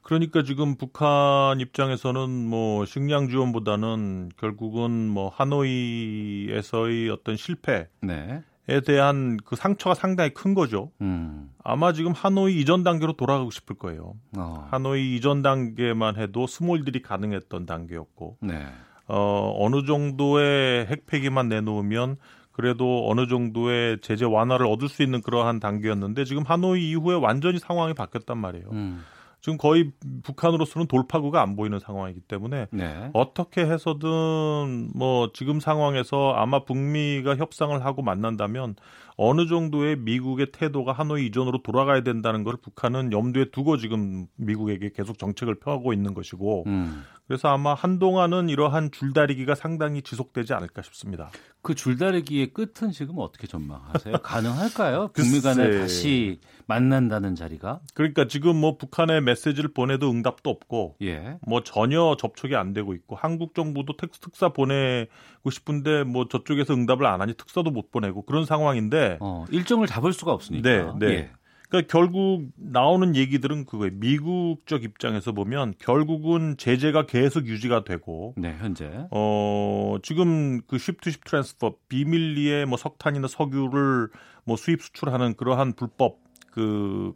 [0.00, 8.42] 그러니까 지금 북한 입장에서는 뭐 식량 지원보다는 결국은 뭐 하노이에서의 어떤 실패, 네.
[8.68, 10.92] 에 대한 그 상처가 상당히 큰 거죠.
[11.00, 11.50] 음.
[11.64, 14.14] 아마 지금 하노이 이전 단계로 돌아가고 싶을 거예요.
[14.36, 14.68] 어.
[14.70, 18.66] 하노이 이전 단계만 해도 스몰들이 가능했던 단계였고, 네.
[19.08, 22.16] 어, 어느 정도의 핵폐기만 내놓으면
[22.52, 27.94] 그래도 어느 정도의 제재 완화를 얻을 수 있는 그러한 단계였는데 지금 하노이 이후에 완전히 상황이
[27.94, 28.68] 바뀌었단 말이에요.
[28.72, 29.02] 음.
[29.42, 29.90] 지금 거의
[30.22, 33.10] 북한으로서는 돌파구가 안 보이는 상황이기 때문에 네.
[33.12, 38.76] 어떻게 해서든 뭐 지금 상황에서 아마 북미가 협상을 하고 만난다면
[39.16, 45.18] 어느 정도의 미국의 태도가 하노이 이전으로 돌아가야 된다는 걸 북한은 염두에 두고 지금 미국에게 계속
[45.18, 47.04] 정책을 펴고 있는 것이고 음.
[47.26, 51.30] 그래서 아마 한동안은 이러한 줄다리기가 상당히 지속되지 않을까 싶습니다.
[51.62, 54.16] 그 줄다리기의 끝은 지금 어떻게 전망하세요?
[54.22, 55.10] 가능할까요?
[55.14, 57.80] 북미 간에 다시 만난다는 자리가?
[57.94, 61.38] 그러니까 지금 뭐 북한에 메시지를 보내도 응답도 없고 예.
[61.46, 67.20] 뭐 전혀 접촉이 안 되고 있고 한국 정부도 특사 보내고 싶은데 뭐 저쪽에서 응답을 안
[67.20, 70.68] 하니 특사도 못 보내고 그런 상황인데 어, 일정을 잡을 수가 없으니까.
[70.68, 71.12] 네, 네.
[71.12, 71.30] 예.
[71.72, 73.92] 그러니까 결국 나오는 얘기들은 그거예요.
[73.94, 78.90] 미국 측 입장에서 보면 결국은 제재가 계속 유지가 되고 네, 현재.
[79.10, 84.10] 어, 지금 그 ship-to-ship transfer 비밀리에 뭐 석탄이나 석유를
[84.44, 86.18] 뭐 수입 수출하는 그러한 불법
[86.50, 87.14] 그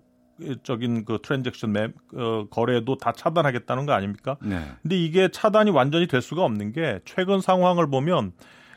[0.63, 4.37] 적인 그 transaction 매, 어, 거래도 다 차단하겠다는 거 아닙니까?
[4.43, 4.61] 네.
[4.83, 8.33] 근데 이게 차단이 완전히 될 수가 없는 게 최근 상황을 보면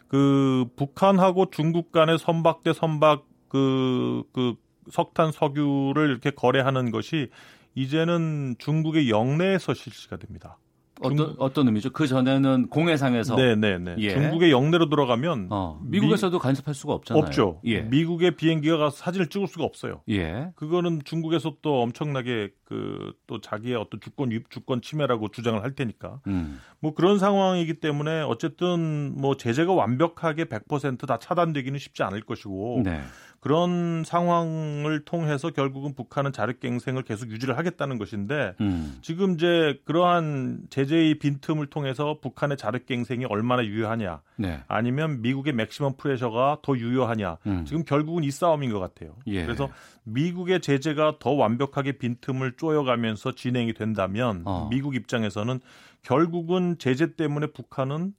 [0.10, 4.56] 그 북한하고 중국 간의 선박 대 선박 그, 그
[4.92, 7.30] 석탄 석유를 이렇게 거래하는 것이
[7.76, 10.58] 이제는 중국의 영내에서 실시가 됩니다.
[11.02, 11.92] 어떤 어떤 의미죠?
[11.92, 14.10] 그 전에는 공해상에서 네네네 예.
[14.10, 17.24] 중국의 영내로 들어가면 어, 미국에서도 미, 간섭할 수가 없잖아요.
[17.24, 17.62] 없죠.
[17.66, 17.82] 예.
[17.82, 20.02] 미국의 비행기가 가서 사진을 찍을 수가 없어요.
[20.10, 20.52] 예.
[20.56, 26.60] 그거는 중국에서 또 엄청나게 그 또 자기의 어떤 주권 주권 침해라고 주장을 할 테니까 음.
[26.80, 32.82] 뭐 그런 상황이기 때문에 어쨌든 뭐 제재가 완벽하게 100%다 차단되기는 쉽지 않을 것이고.
[32.84, 33.02] 네.
[33.40, 38.98] 그런 상황을 통해서 결국은 북한은 자력갱생을 계속 유지를 하겠다는 것인데 음.
[39.02, 44.60] 지금 이제 그러한 제재의 빈틈을 통해서 북한의 자력갱생이 얼마나 유효하냐 네.
[44.68, 47.66] 아니면 미국의 맥시멈 프레셔가 더 유효하냐 음.
[47.66, 49.16] 지금 결국은 이 싸움인 것 같아요.
[49.28, 49.46] 예.
[49.46, 49.70] 그래서
[50.04, 54.68] 미국의 제재가 더 완벽하게 빈틈을 쪼여가면서 진행이 된다면 어.
[54.70, 55.60] 미국 입장에서는
[56.02, 58.14] 결국은 제재 때문에 북한은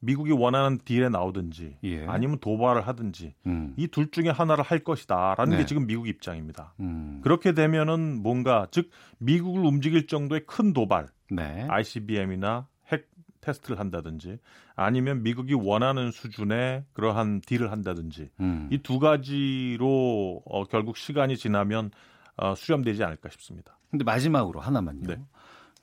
[0.00, 2.06] 미국이 원하는 딜에 나오든지 예.
[2.06, 3.74] 아니면 도발을 하든지 음.
[3.76, 5.58] 이둘 중에 하나를 할 것이다라는 네.
[5.58, 6.74] 게 지금 미국 입장입니다.
[6.80, 7.20] 음.
[7.22, 11.66] 그렇게 되면은 뭔가 즉 미국을 움직일 정도의 큰 도발, 네.
[11.68, 13.08] ICBM이나 핵
[13.40, 14.38] 테스트를 한다든지
[14.76, 18.68] 아니면 미국이 원하는 수준의 그러한 딜을 한다든지 음.
[18.70, 21.90] 이두 가지로 어, 결국 시간이 지나면
[22.36, 23.76] 어, 수렴되지 않을까 싶습니다.
[23.90, 25.02] 근데 마지막으로 하나만요.
[25.06, 25.16] 네.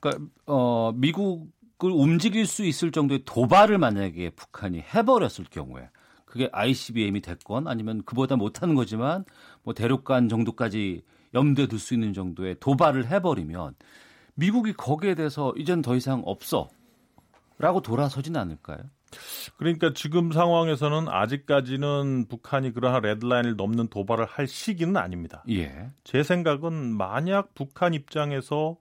[0.00, 1.48] 그러니까 어, 미국
[1.78, 5.90] 그걸 움직일 수 있을 정도의 도발을 만약에 북한이 해버렸을 경우에
[6.24, 9.24] 그게 ICBM이 됐건 아니면 그보다 못하는 거지만
[9.62, 11.02] 뭐 대륙간 정도까지
[11.34, 13.74] 염두에 둘 수 있는 정도의 도발을 해버리면
[14.34, 16.68] 미국이 거기에 대해서 이젠 더 이상 없어
[17.58, 18.78] 라고 돌아서지는 않을까요?
[19.56, 25.42] 그러니까 지금 상황에서는 아직까지는 북한이 그러한 레드라인을 넘는 도발을 할 시기는 아닙니다.
[25.48, 25.90] 예.
[26.04, 28.76] 제 생각은 만약 북한 입장에서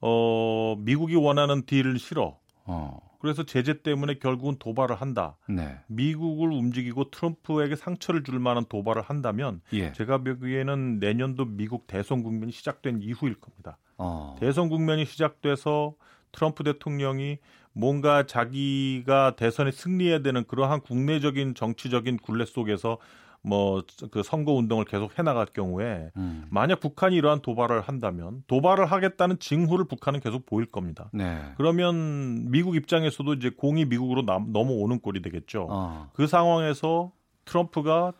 [0.00, 2.38] 어, 미국이 원하는 딜을 싫어.
[2.64, 2.98] 어.
[3.20, 5.36] 그래서 제재 때문에 결국은 도발을 한다.
[5.46, 5.76] 네.
[5.88, 9.92] 미국을 움직이고 트럼프에게 상처를 줄 만한 도발을 한다면 예.
[9.92, 13.76] 제가 보기에는 내년도 미국 대선 국면이 시작된 이후일 겁니다.
[13.98, 14.36] 어.
[14.40, 15.94] 대선 국면이 시작돼서
[16.32, 17.38] 트럼프 대통령이
[17.72, 22.98] 뭔가 자기가 대선에 승리해야 되는 그러한 국내적인 정치적인 굴레 속에서
[23.42, 26.44] 뭐 그 선거 운동을 계속 해나갈 경우에 음.
[26.50, 31.08] 만약 북한이 이러한 도발을 한다면 도발을 하겠다는 징후를 북한은 계속 보일 겁니다.
[31.12, 31.40] 네.
[31.56, 35.66] 그러면 미국 입장에서도 이제 공이 미국으로 남, 넘어오는 꼴이 되겠죠.
[35.70, 36.10] 어.
[36.12, 37.12] 그 상황에서
[37.46, 38.12] 트럼프가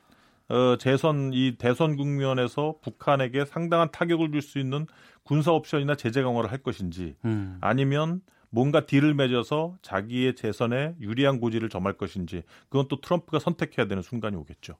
[0.48, 4.86] 어, 재선 이 대선 국면에서 북한에게 상당한 타격을 줄 수 있는
[5.22, 7.58] 군사 옵션이나 제재 강화를 할 것인지 음.
[7.60, 14.02] 아니면 뭔가 딜을 맺어서 자기의 재선에 유리한 고지를 점할 것인지 그건 또 트럼프가 선택해야 되는
[14.02, 14.76] 순간이 오겠죠.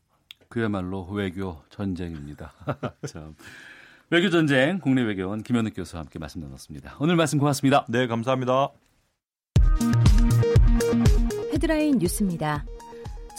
[0.49, 2.53] 그야말로 외교 전쟁입니다.
[3.07, 3.35] 참.
[4.11, 6.97] 외교 전쟁 국내 외교원 김현욱 교수와 함께 말씀 나눴습니다.
[6.99, 7.87] 오늘 말씀 고맙습니다.
[7.89, 8.71] 네, 감사합니다.
[11.53, 12.65] 헤드라인 뉴스입니다.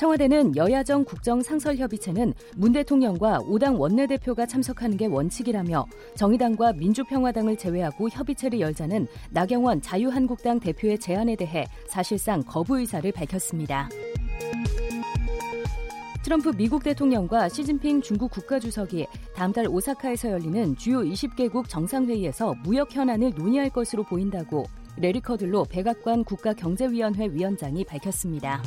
[0.02, 5.86] 청와대는 여야정 국정상설협의체는 문 대통령과 5당 원내대표가 참석하는 게 원칙이라며
[6.16, 13.89] 정의당과 민주평화당을 제외하고 협의체를 열자는 나경원 자유한국당 대표의 제안에 대해 사실상 거부 의사를 밝혔습니다.
[16.24, 23.34] 트럼프 미국 대통령과 시진핑 중국 국가주석이 다음 달 오사카에서 열리는 주요 20개국 정상회의에서 무역 현안을
[23.36, 24.66] 논의할 것으로 보인다고
[24.97, 28.64] 레리 커들로 백악관 국가경제위원회 위원장이 밝혔습니다.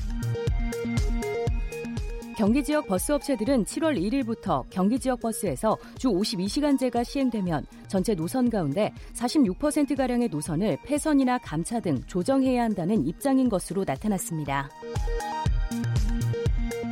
[2.37, 8.93] 경기 지역 버스 업체들은 7월 1일부터 경기 지역 버스에서 주 52시간제가 시행되면 전체 노선 가운데
[9.15, 14.69] 46%가량의 노선을 폐선이나 감차 등 조정해야 한다는 입장인 것으로 나타났습니다.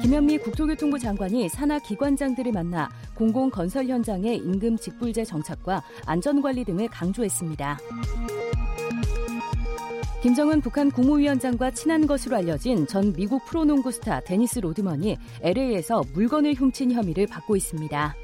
[0.03, 7.79] 김현미 국토교통부 장관이 산하 기관장들을 만나 공공 건설 현장의 임금 직불제 정착과 안전관리 등을 강조했습니다.
[10.23, 16.93] 김정은 북한 국무위원장과 친한 것으로 알려진 전 미국 프로농구 스타 데니스 로드먼이 LA에서 물건을 훔친
[16.93, 18.15] 혐의를 받고 있습니다.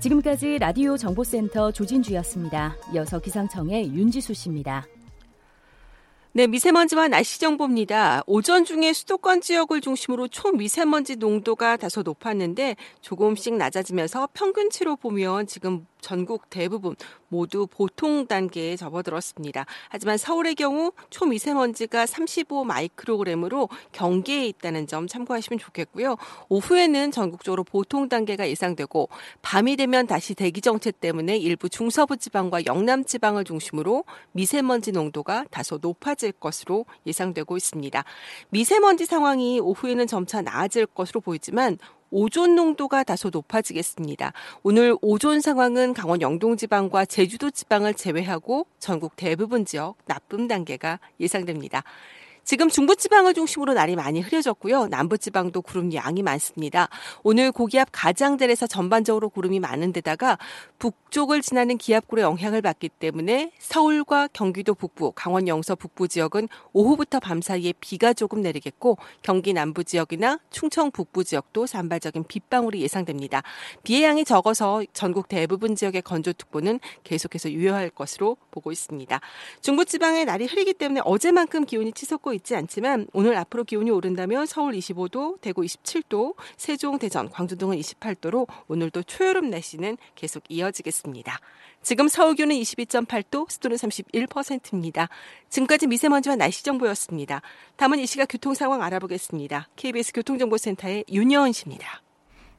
[0.00, 2.78] 지금까지 라디오 정보센터 조진주였습니다.
[2.94, 4.86] 이어서 기상청의 윤지수 씨입니다.
[6.32, 8.22] 네, 미세먼지와 날씨 정보입니다.
[8.26, 16.50] 오전 중에 수도권 지역을 중심으로 초미세먼지 농도가 다소 높았는데 조금씩 낮아지면서 평균치로 보면 지금 전국
[16.50, 16.96] 대부분
[17.28, 19.66] 모두 보통 단계에 접어들었습니다.
[19.88, 26.16] 하지만 서울의 경우 초미세먼지가 35 마이크로그램으로 경계에 있다는 점 참고하시면 좋겠고요.
[26.48, 29.08] 오후에는 전국적으로 보통 단계가 예상되고
[29.42, 35.78] 밤이 되면 다시 대기 정체 때문에 일부 중서부 지방과 영남 지방을 중심으로 미세먼지 농도가 다소
[35.80, 38.04] 높아질 것으로 예상되고 있습니다.
[38.50, 41.78] 미세먼지 상황이 오후에는 점차 나아질 것으로 보이지만
[42.10, 44.32] 오존 농도가 다소 높아지겠습니다.
[44.62, 51.84] 오늘 오존 상황은 강원 영동 지방과 제주도 지방을 제외하고 전국 대부분 지역 나쁨 단계가 예상됩니다.
[52.48, 54.86] 지금 중부지방을 중심으로 날이 많이 흐려졌고요.
[54.86, 56.88] 남부지방도 구름 양이 많습니다.
[57.22, 60.38] 오늘 고기압 가장들에서 전반적으로 구름이 많은 데다가
[60.78, 67.42] 북쪽을 지나는 기압골의 영향을 받기 때문에 서울과 경기도 북부, 강원 영서 북부 지역은 오후부터 밤
[67.42, 73.42] 사이에 비가 조금 내리겠고 경기 남부 지역이나 충청 북부 지역도 산발적인 빗방울이 예상됩니다.
[73.82, 79.20] 비의 양이 적어서 전국 대부분 지역의 건조특보는 계속해서 유효할 것으로 보고 있습니다.
[79.60, 85.40] 중부지방의 날이 흐리기 때문에 어제만큼 기온이 치솟고 있지 않지만 오늘 앞으로 기온이 오른다면 서울 25도,
[85.40, 91.38] 대구 27도, 세종, 대전, 광주 등은 28도로 오늘도 초여름 날씨는 계속 이어지겠습니다.
[91.82, 95.08] 지금 서울 기온은 22.8도, 습도는 31%입니다.
[95.48, 97.42] 지금까지 미세먼지와 날씨 정보였습니다.
[97.76, 99.68] 다음은 이 시각 교통 상황 알아보겠습니다.
[99.76, 102.02] KBS 교통정보센터의 윤여은 씨입니다.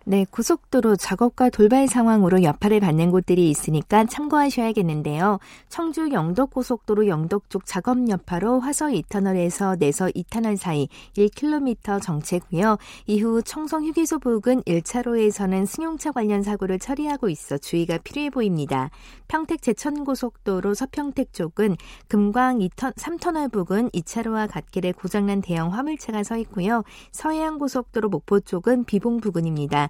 [0.10, 5.38] 네, 고속도로 작업과 돌발 상황으로 여파를 받는 곳들이 있으니까 참고하셔야겠는데요.
[5.68, 12.80] 청주 영덕 고속도로 영덕 쪽 작업 여파로 화서 2터널에서 내서 2터널 사이 1km 정체고요.
[13.06, 18.90] 이후 청송 휴게소 부근 1차로에서는 승용차 관련 사고를 처리하고 있어 주의가 필요해 보입니다.
[19.28, 26.36] 평택 제천 고속도로 서평택 쪽은 금광 2터, 3터널 부근 2차로와 갓길에 고장난 대형 화물차가 서
[26.38, 26.84] 있고요.
[27.12, 29.90] 서해안 고속도로 목포 쪽은 비봉 부근입니다.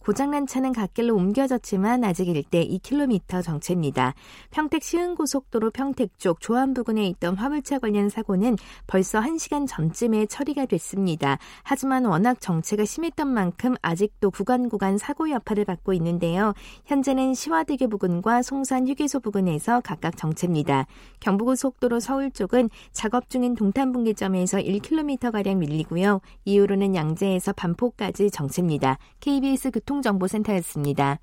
[0.03, 4.15] 고장난 차는 갓길로 옮겨졌지만 아직 일대 2km 정체입니다.
[4.49, 11.37] 평택 시흥고속도로 평택 쪽 조안 부근에 있던 화물차 관련 사고는 벌써 1시간 전쯤에 처리가 됐습니다.
[11.61, 16.55] 하지만 워낙 정체가 심했던 만큼 아직도 구간 구간 사고 여파를 받고 있는데요.
[16.85, 20.87] 현재는 시화대교 부근과 송산 휴게소 부근에서 각각 정체입니다.
[21.19, 26.21] 경부고속도로 서울 쪽은 작업 중인 동탄분기점에서 1km가량 밀리고요.
[26.45, 28.97] 이후로는 양재에서 반포까지 정체입니다.
[29.19, 31.19] KBS 교통 교통정보센터였습니다.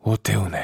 [0.00, 0.60] 오태훈의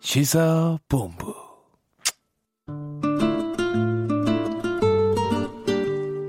[0.00, 1.41] 시사본부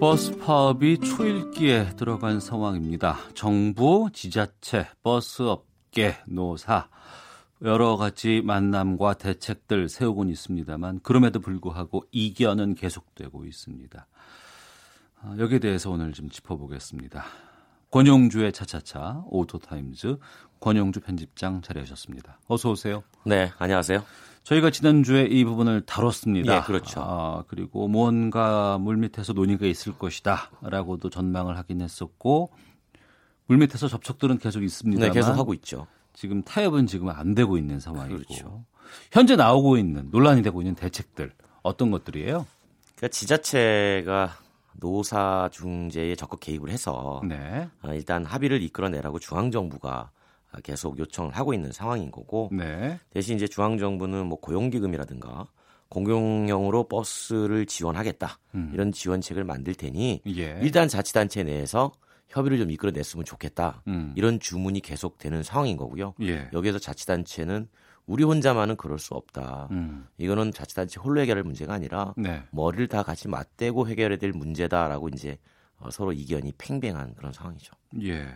[0.04, 3.18] 버스 파업이 초읽기에 들어간 상황입니다.
[3.36, 6.89] 정부, 지자체, 버스 업계, 노사
[7.62, 14.08] 여러 가지 만남과 대책들 세우곤 있습니다만 그럼에도 불구하고 이견은 계속되고 있습니다.
[15.22, 17.24] 아, 여기에 대해서 오늘 좀 짚어보겠습니다.
[17.89, 20.18] 권용주의 차차차 오토타임즈
[20.59, 22.39] 권용주 편집장 자리하셨습니다.
[22.49, 23.04] 어서 오세요.
[23.26, 24.04] 네, 안녕하세요.
[24.44, 26.58] 저희가 지난주에 이 부분을 다뤘습니다.
[26.58, 27.02] 예, 그렇죠.
[27.02, 32.52] 아, 그리고 무언가 물밑에서 논의가 있을 것이다 라고도 전망을 하긴 했었고
[33.48, 35.06] 물밑에서 접촉들은 계속 있습니다.
[35.06, 35.88] 네, 계속 하고 있죠.
[36.14, 38.66] 지금 타협은 지금 안 되고 있는 상황이고 그렇죠.
[39.12, 41.32] 현재 나오고 있는 논란이 되고 있는 대책들
[41.64, 42.46] 어떤 것들이에요?
[42.96, 44.38] 그러니까 지자체가
[44.74, 47.70] 노사 중재에 적극 개입을 해서 네.
[47.82, 50.12] 어, 일단 합의를 이끌어내라고 중앙 정부가
[50.62, 52.99] 계속 요청을 하고 있는 상황인 거고 네.
[53.10, 55.47] 대신 이제 중앙 정부는 뭐 고용기금이라든가
[55.89, 58.72] 공공용으로 버스를 지원하겠다 음.
[58.74, 60.60] 이런 지원책을 만들 테니 예.
[60.62, 61.91] 일단 자치단체 내에서
[62.28, 64.14] 협의를 좀 이끌어냈으면 좋겠다 음.
[64.16, 66.16] 이런 주문이 계속되는 상황인 거고요.
[66.22, 66.49] 예.
[66.51, 67.68] 여기에서 자치단체는
[68.06, 69.70] 우리 혼자만은 그럴 수 없다.
[69.72, 70.08] 음.
[70.18, 72.43] 이거는 자치단체 홀로 해결할 문제가 아니라 네.
[72.51, 75.38] 머리를 다 같이 맞대고 해결해야 될 문제다라고 이제
[75.78, 77.74] 어, 서로 이견이 팽팽한 그런 상황이죠.
[78.01, 78.28] 예.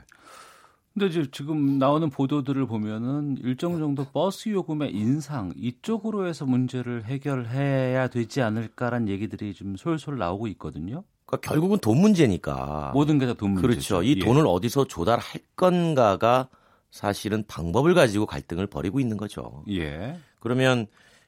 [0.98, 8.08] 근데 이제 지금 나오는 보도들을 보면은 일정 정도 버스 요금의 인상 이쪽으로 해서 문제를 해결해야
[8.08, 11.04] 되지 않을까란 얘기들이 좀 솔솔 나오고 있거든요.
[11.28, 12.94] 그러니까 결국은 돈 문제니까.
[12.96, 13.68] 모든 게 다 돈 문제죠.
[13.68, 14.02] 그렇죠.
[14.02, 14.26] 이 예.
[14.26, 15.22] 돈을 어디서 조달할
[15.56, 16.50] 건가가
[16.90, 19.64] 사실은 방법을 가지고 갈등을 벌이고 있는 거죠.
[19.70, 20.18] 예.
[20.40, 20.88] 그러면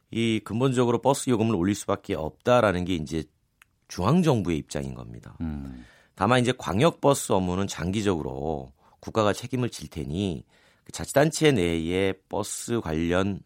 [0.09, 3.24] 이 근본적으로 버스 요금을 올릴 수밖에 없다라는 게 이제
[3.88, 5.38] 중앙 정부의 입장인 겁니다.
[5.41, 5.86] 음.
[6.15, 10.45] 다만 이제 광역 버스 업무는 장기적으로 국가가 책임을 질 테니
[10.84, 13.41] 그 자치단체 내의 버스 관련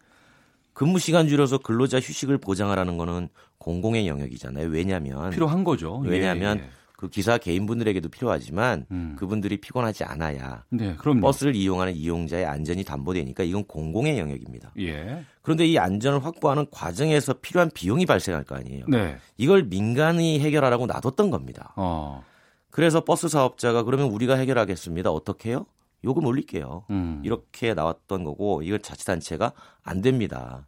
[0.73, 3.29] 근무 시간 줄여서 근로자 휴식을 보장하라는 거는
[3.59, 4.69] 공공의 영역이잖아요.
[4.69, 5.99] 왜냐하면 필요한 거죠.
[5.99, 6.71] 왜냐하면 예.
[7.03, 7.07] 예.
[7.07, 9.17] 그 기사 개인분들에게도 필요하지만 음.
[9.19, 14.73] 그분들이 피곤하지 않아야 네, 버스를 이용하는 이용자의 안전이 담보되니까 이건 공공의 영역입니다.
[14.79, 15.25] 예.
[15.43, 18.87] 그런데 이 안전을 확보하는 과정에서 필요한 비용이 발생할 거 아니에요.
[18.89, 19.17] 네.
[19.37, 21.73] 이걸 민간이 해결하라고 놔뒀던 겁니다.
[21.77, 22.25] 어.
[22.71, 25.11] 그래서 버스 사업자가 그러면 우리가 해결하겠습니다.
[25.11, 25.67] 어떻게 해요?
[26.05, 26.85] 요금 올릴게요.
[26.91, 27.21] 음.
[27.25, 30.67] 이렇게 나왔던 거고 이걸 자치단체가 안 됩니다.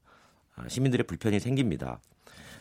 [0.57, 2.01] 아, 시민들의 불편이 생깁니다.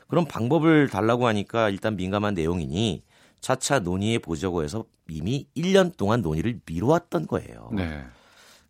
[0.07, 3.03] 그럼 방법을 달라고 하니까 일단 민감한 내용이니
[3.43, 7.69] 차차 논의해 보자고 해서 이미 1년 동안 논의를 미뤄왔던 거예요.
[7.73, 8.01] 네.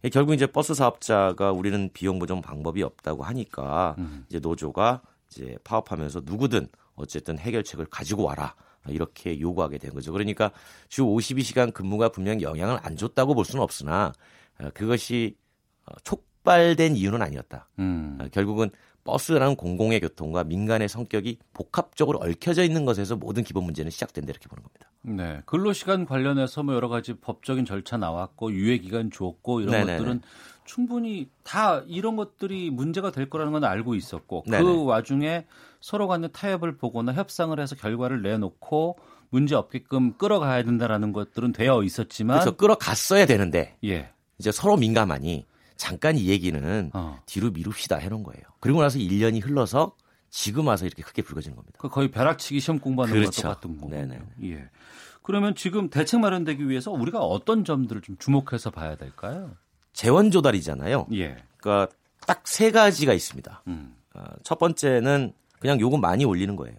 [0.03, 4.25] 예, 결국 이제 버스 사업자가 우리는 비용 보전 방법이 없다고 하니까 음.
[4.27, 8.55] 이제 노조가 이제 파업하면서 누구든 어쨌든 해결책을 가지고 와라.
[8.89, 10.11] 이렇게 요구하게 된 거죠.
[10.11, 10.51] 그러니까
[10.89, 14.11] 주 52시간 근무가 분명 영향을 안 줬다고 볼 수는 없으나
[14.59, 15.37] 어, 그것이
[15.85, 17.69] 어, 촉발된 이유는 아니었다.
[17.79, 18.17] 음.
[18.19, 18.71] 어, 결국은
[19.03, 24.63] 버스라는 공공의 교통과 민간의 성격이 복합적으로 얽혀져 있는 것에서 모든 기본 문제는 시작된다 이렇게 보는
[24.63, 24.89] 겁니다.
[25.01, 29.97] 네, 근로시간 관련해서 뭐 여러 가지 법적인 절차 나왔고 유예 기간 줬고 이런 네네네.
[29.97, 30.21] 것들은
[30.63, 34.63] 충분히 다 이런 것들이 문제가 될 거라는 건 알고 있었고 그 네네.
[34.63, 35.45] 그 와중에
[35.81, 38.97] 서로 간의 타협을 보거나 협상을 해서 결과를 내놓고
[39.29, 44.09] 문제 없게끔 끌어가야 된다라는 것들은 되어 있었지만 그래서 끌어갔어야 되는데 예.
[44.37, 45.45] 이제 서로 민감하니
[45.83, 47.19] 잠깐 이 얘기는 어.
[47.25, 48.41] 뒤로 미룹시다 해놓은 거예요.
[48.61, 49.95] 그리고 나서 1년이 흘러서
[50.29, 51.77] 지금 와서 이렇게 크게 불거지는 겁니다.
[51.81, 53.41] 그 거의 벼락치기 시험 공부하는 그렇죠.
[53.41, 53.89] 것과 똑같은 거고.
[53.91, 54.19] 네네.
[54.45, 54.69] 예.
[55.21, 59.51] 그러면 지금 대책 마련되기 위해서 우리가 어떤 점들을 좀 주목해서 봐야 될까요?
[59.91, 61.07] 재원 조달이잖아요.
[61.13, 61.35] 예.
[61.57, 61.93] 그러니까
[62.25, 63.63] 딱 세 가지가 있습니다.
[63.67, 63.95] 음.
[64.15, 66.77] 어, 첫 번째는 그냥 요금 많이 올리는 거예요.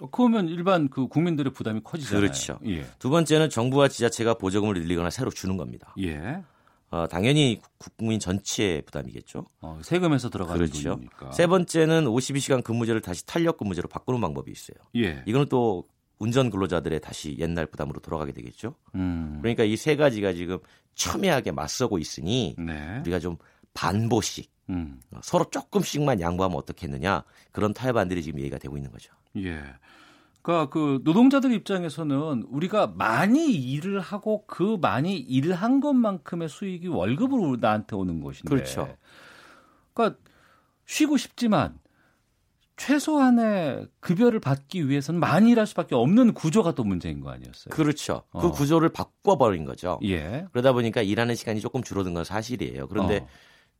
[0.00, 2.20] 어, 그러면 일반 그 국민들의 부담이 커지잖아요.
[2.20, 2.58] 그렇죠.
[2.66, 2.86] 예.
[2.98, 5.94] 두 번째는 정부와 지자체가 보조금을 늘리거나 새로 주는 겁니다.
[6.00, 6.42] 예.
[6.90, 7.60] 어, 당연히
[7.96, 9.46] 국민 전체의 부담이겠죠.
[9.60, 10.90] 어, 세금에서 들어가는 그렇죠.
[10.96, 11.32] 돈이니까.
[11.32, 14.76] 세 번째는 52시간 근무제를 다시 탄력 근무제로 바꾸는 방법이 있어요.
[14.96, 15.22] 예.
[15.26, 15.86] 이거는 또
[16.18, 18.74] 운전 근로자들의 다시 옛날 부담으로 돌아가게 되겠죠.
[18.96, 19.38] 음.
[19.40, 20.58] 그러니까 이 세 가지가 지금
[20.94, 22.98] 첨예하게 맞서고 있으니 네.
[23.00, 23.36] 우리가 좀
[23.72, 25.00] 반보씩 음.
[25.22, 29.12] 서로 조금씩만 양보하면 어떻겠느냐 그런 타협안들이 지금 얘기가 되고 있는 거죠.
[29.36, 29.62] 예.
[30.42, 37.56] 그러니까 그 노동자들 입장에서는 우리가 많이 일을 하고 그 많이 일을 한 것만큼의 수익이 월급으로
[37.60, 38.48] 나한테 오는 것인데.
[38.48, 38.96] 그렇죠.
[39.92, 40.18] 그러니까
[40.86, 41.78] 쉬고 싶지만
[42.76, 47.74] 최소한의 급여를 받기 위해서는 많이 일할 수밖에 없는 구조가 또 문제인 거 아니었어요?
[47.74, 48.22] 그렇죠.
[48.32, 48.50] 그 어.
[48.50, 50.00] 구조를 바꿔버린 거죠.
[50.04, 50.46] 예.
[50.52, 52.88] 그러다 보니까 일하는 시간이 조금 줄어든 건 사실이에요.
[52.88, 53.28] 그런데 어.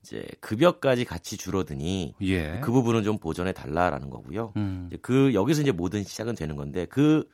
[0.02, 2.60] 이제 급여까지 같이 줄어드니 예.
[2.60, 4.52] 그 부분은 좀 보전해 달라라는 거고요.
[4.56, 4.90] 음.
[5.02, 7.28] 그 여기서 이제 모든 시작은 되는 건데 그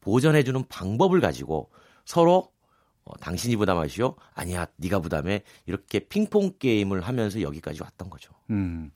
[0.00, 1.70] 보전해 주는 방법을 가지고
[2.04, 2.52] 서로
[3.04, 4.14] 어, 당신이 부담하시오?
[4.34, 5.42] 아니야, 네가 부담해.
[5.66, 8.32] 이렇게 핑퐁 게임을 하면서 여기까지 왔던 거죠.
[8.50, 8.92] 음.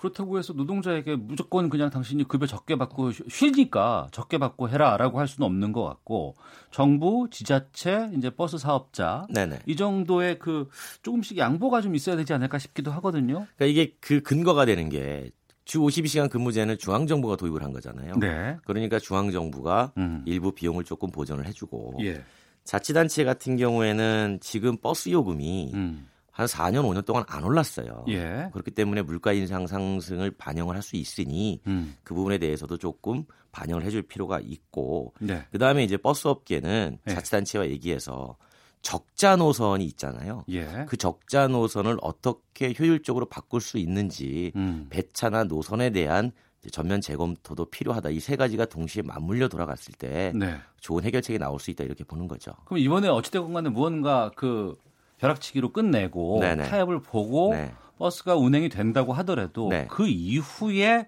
[0.00, 5.46] 그렇다고 해서 노동자에게 무조건 그냥 당신이 급여 적게 받고 쉬니까 적게 받고 해라라고 할 수는
[5.46, 6.36] 없는 것 같고
[6.70, 9.60] 정부, 지자체, 이제 버스 사업자 네네.
[9.66, 10.68] 이 정도의 그
[11.02, 13.46] 조금씩 양보가 좀 있어야 되지 않을까 싶기도 하거든요.
[13.56, 15.30] 그러니까 이게 그 근거가 되는 게
[15.70, 18.14] 주 52시간 근무제는 중앙 정부가 도입을 한 거잖아요.
[18.16, 18.56] 네.
[18.64, 20.24] 그러니까 중앙 정부가 음.
[20.26, 22.24] 일부 비용을 조금 보전을 해주고 예.
[22.64, 26.08] 자치단체 같은 경우에는 지금 버스 요금이 음.
[26.40, 28.04] 한 4년 5년 동안 안 올랐어요.
[28.08, 28.48] 예.
[28.52, 31.94] 그렇기 때문에 물가 인상 상승을 반영을 할 수 있으니 음.
[32.02, 35.44] 그 부분에 대해서도 조금 반영을 해줄 필요가 있고 네.
[35.52, 37.14] 그 다음에 이제 버스 업계는 네.
[37.14, 38.36] 자치단체와 얘기해서
[38.82, 40.44] 적자 노선이 있잖아요.
[40.48, 40.86] 예.
[40.88, 44.86] 그 적자 노선을 어떻게 효율적으로 바꿀 수 있는지 음.
[44.88, 46.32] 배차나 노선에 대한
[46.72, 48.10] 전면 재검토도 필요하다.
[48.10, 50.56] 이 세 가지가 동시에 맞물려 돌아갔을 때 네.
[50.80, 52.52] 좋은 해결책이 나올 수 있다 이렇게 보는 거죠.
[52.64, 54.76] 그럼 이번에 어찌됐건 간에 무언가 그
[55.20, 56.68] 벼락치기로 끝내고 네네.
[56.68, 57.72] 타협을 보고 네.
[57.98, 59.86] 버스가 운행이 된다고 하더라도 네.
[59.90, 61.06] 그 이후에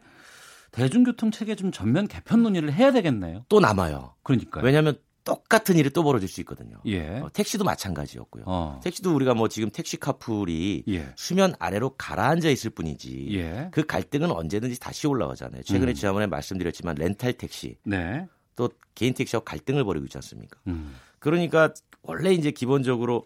[0.70, 3.44] 대중교통 체계 좀 전면 개편 논의를 해야 되겠네요.
[3.48, 4.14] 또 남아요.
[4.22, 6.78] 그러니까 왜냐하면 똑같은 일이 또 벌어질 수 있거든요.
[6.86, 7.20] 예.
[7.20, 8.44] 어, 택시도 마찬가지였고요.
[8.46, 8.80] 어.
[8.82, 11.12] 택시도 우리가 뭐 지금 택시 카풀이 예.
[11.16, 13.68] 수면 아래로 가라앉아 있을 뿐이지 예.
[13.70, 15.62] 그 갈등은 언제든지 다시 올라가잖아요.
[15.62, 15.94] 최근에 음.
[15.94, 18.26] 지난번에 말씀드렸지만 렌탈 택시 네.
[18.56, 20.58] 또 개인 택시하고 갈등을 벌이고 있지 않습니까?
[20.66, 20.94] 음.
[21.18, 23.24] 그러니까 원래 이제 기본적으로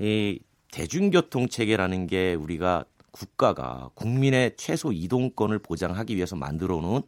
[0.00, 0.40] 이
[0.72, 7.02] 대중교통 체계라는 게 우리가 국가가 국민의 최소 이동권을 보장하기 위해서 만들어 놓은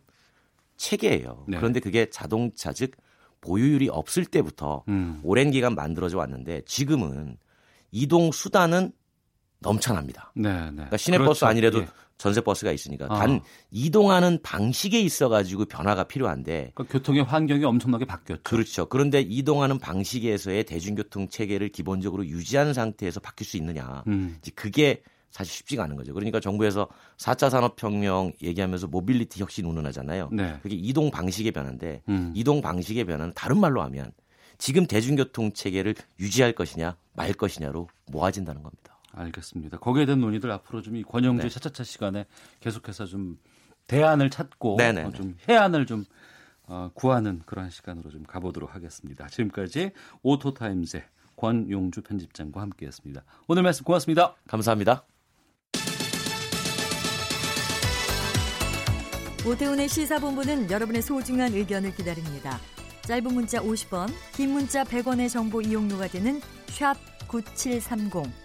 [0.76, 1.44] 체계예요.
[1.48, 1.56] 네.
[1.56, 2.92] 그런데 그게 자동차 즉
[3.40, 5.20] 보유율이 없을 때부터 음.
[5.22, 7.38] 오랜 기간 만들어져 왔는데 지금은
[7.90, 8.92] 이동 수단은
[9.60, 10.32] 넘쳐납니다.
[10.34, 10.70] 네, 네.
[10.72, 11.46] 그러니까 시내버스 그렇죠.
[11.46, 11.88] 아니래도 예.
[12.22, 13.18] 전세 버스가 있으니까 아.
[13.18, 13.40] 단
[13.72, 18.42] 이동하는 방식에 있어 가지고 변화가 필요한데 그러니까 교통의 환경이 엄청나게 바뀌었죠.
[18.44, 18.86] 그렇죠.
[18.86, 24.04] 그런데 이동하는 방식에서의 대중교통 체계를 기본적으로 유지하는 상태에서 바뀔 수 있느냐.
[24.06, 24.36] 음.
[24.38, 26.14] 이제 그게 사실 쉽지가 않은 거죠.
[26.14, 30.28] 그러니까 정부에서 4차 산업혁명 얘기하면서 모빌리티 혁신 운운하잖아요.
[30.30, 30.60] 네.
[30.62, 32.32] 그게 이동 방식의 변화인데 음.
[32.36, 34.12] 이동 방식의 변화는 다른 말로 하면
[34.58, 38.91] 지금 대중교통 체계를 유지할 것이냐 말 것이냐로 모아진다는 겁니다.
[39.12, 39.78] 알겠습니다.
[39.78, 41.54] 거기에 대한 논의들 앞으로 좀 이 권용주의 네.
[41.54, 42.26] 차차차 시간에
[42.60, 43.38] 계속해서 좀
[43.86, 46.04] 대안을 찾고 어, 좀 혜안을 좀
[46.66, 49.26] 어, 구하는 그런 시간으로 좀 가보도록 하겠습니다.
[49.28, 49.90] 지금까지
[50.22, 51.04] 오토타임즈의
[51.36, 53.24] 권용주 편집장과 함께했습니다.
[53.48, 54.34] 오늘 말씀 고맙습니다.
[54.48, 55.04] 감사합니다.
[59.44, 62.58] 오태훈의 시사본부는 여러분의 소중한 의견을 기다립니다.
[63.02, 66.94] 짧은 문자 50원, 긴 문자 100원의 정보 이용료가 되는 샵
[67.26, 68.41] 9730.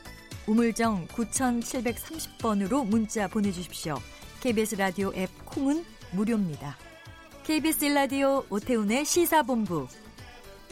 [0.48, 3.96] 우물정 9730번으로 문자 보내주십시오.
[4.40, 5.84] KBS 라디오 앱 콩은
[6.14, 6.78] 무료입니다.
[7.44, 9.88] KBS 라디오 오태훈의 시사본부.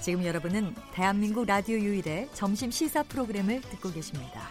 [0.01, 4.41] 지금 여러분은 대한민국 라디오 유일의 점심 시사 프로그램을 듣고 계십니다.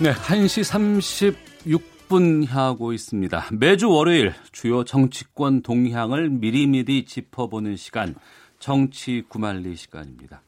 [0.00, 1.34] 네, 1시
[2.08, 3.48] 36분 하고 있습니다.
[3.52, 8.14] 매주 월요일 주요 정치권 동향을 미리미리 짚어보는 시간,
[8.58, 10.42] 정치 구말리 시간입니다.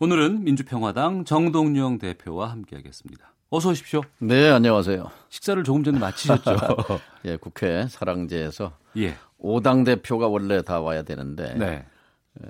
[0.00, 3.32] 오늘은 민주평화당 정동영 대표와 함께하겠습니다.
[3.50, 4.00] 어서 오십시오.
[4.18, 5.08] 네, 안녕하세요.
[5.28, 6.56] 식사를 조금 전에 마치셨죠?
[7.26, 9.14] 예, 국회 사랑제에서 예.
[9.40, 11.86] 5당 대표가 원래 다 와야 되는데 네.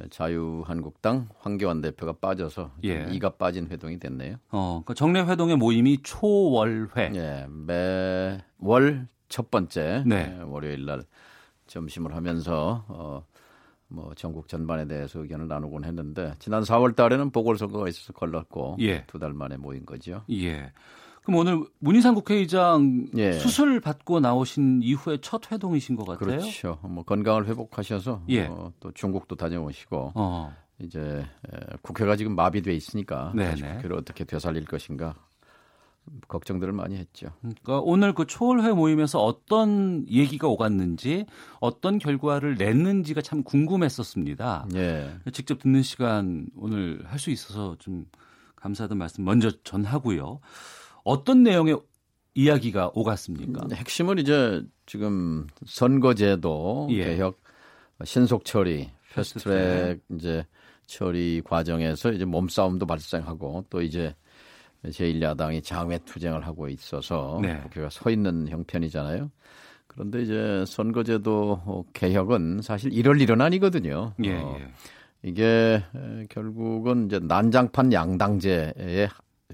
[0.09, 3.09] 자유한국당 황교안 대표가 빠져서 예.
[3.11, 4.37] 이가 빠진 회동이 됐네요.
[4.51, 7.13] 어, 그러니까 정례 회동의 모임이 초월회.
[7.15, 10.39] 예, 매월 첫 번째 네.
[10.47, 11.03] 월요일 날
[11.67, 13.27] 점심을 하면서 어,
[13.89, 19.05] 뭐 전국 전반에 대해서 의견을 나누곤 했는데 지난 4월 달에는 보궐선거가 있어서 걸렸고 예.
[19.07, 20.23] 두달 만에 모인 거죠.
[20.31, 20.73] 예.
[21.23, 23.33] 그럼 오늘 문희상 국회의장 예.
[23.33, 26.39] 수술 받고 나오신 이후에 첫 회동이신 것 같아요.
[26.39, 26.79] 그렇죠.
[26.83, 28.47] 뭐 건강을 회복하셔서 예.
[28.47, 30.55] 어, 또 중국도 다녀오시고 어.
[30.81, 31.25] 이제
[31.83, 35.15] 국회가 지금 마비돼 있으니까 국회를 어떻게 되살릴 것인가
[36.29, 37.29] 걱정들을 많이 했죠.
[37.41, 41.27] 그러니까 오늘 그 초월회 모임에서 어떤 얘기가 오갔는지
[41.61, 44.69] 어떤 결과를 냈는지가 참 궁금했었습니다.
[44.75, 45.11] 예.
[45.33, 48.07] 직접 듣는 시간 오늘 할 수 있어서 좀
[48.57, 50.41] 감사하다는 말씀 먼저 전하고요.
[51.05, 51.79] 어떤 내용의
[52.35, 53.63] 이야기가 오갔습니까?
[53.65, 57.05] 음, 핵심은 이제 지금 선거제도 예.
[57.05, 57.41] 개혁
[58.05, 60.45] 신속 처리 패스트트랙 이제
[60.87, 64.15] 처리 과정에서 이제 몸싸움도 발생하고 또 이제
[64.85, 67.61] 제1야당이 장외 투쟁을 하고 있어서 네.
[67.63, 69.31] 국회가 서 있는 형편이잖아요.
[69.87, 74.13] 그런데 이제 선거제도 개혁은 사실 이럴 일은 아니거든요.
[74.25, 74.69] 예, 어, 예.
[75.23, 75.83] 이게
[76.29, 79.09] 결국은 이제 난장판 양당제의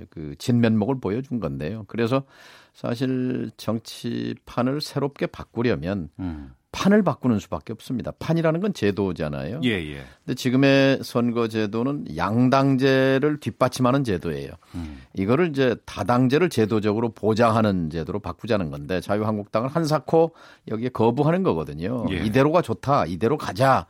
[0.08, 1.84] 그 진면목을 보여준 건데요.
[1.88, 2.24] 그래서
[2.72, 6.52] 사실 정치판을 새롭게 바꾸려면 음.
[6.72, 8.12] 판을 바꾸는 수밖에 없습니다.
[8.12, 9.60] 판이라는 건 제도잖아요.
[9.64, 10.04] 예, 예.
[10.24, 14.52] 근데 지금의 선거 제도는 양당제를 뒷받침하는 제도예요.
[14.76, 15.02] 음.
[15.14, 20.34] 이거를 이제 다당제를 제도적으로 보장하는 제도로 바꾸자는 건데 자유한국당은 한사코
[20.68, 22.06] 여기에 거부하는 거거든요.
[22.10, 22.24] 예.
[22.24, 23.06] 이대로가 좋다.
[23.06, 23.86] 이대로 가자.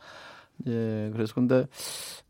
[0.67, 1.67] 예, 그래서 근데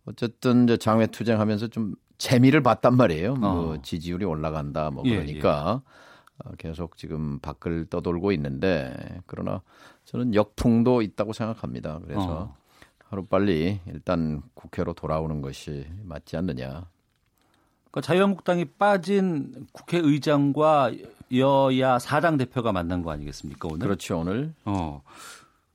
[0.06, 3.36] 어쨌든 이제 장외 투쟁하면서 좀 재미를 봤단 말이에요.
[3.36, 3.54] 뭐 어.
[3.54, 6.02] 뭐 지지율이 올라간다 뭐 예, 그러니까 예, 예.
[6.58, 8.94] 계속 지금 밖을 떠돌고 있는데
[9.26, 9.62] 그러나
[10.06, 12.00] 저는 역풍도 있다고 생각합니다.
[12.04, 12.56] 그래서 어.
[13.10, 16.88] 하루 빨리 일단 국회로 돌아오는 것이 맞지 않느냐.
[17.92, 20.94] 그러니까 자유한국당이 빠진 국회의장과
[21.36, 23.80] 여야 사당 대표가 만난 거 아니겠습니까 오늘?
[23.80, 24.54] 그렇죠 오늘.
[24.66, 25.02] 어.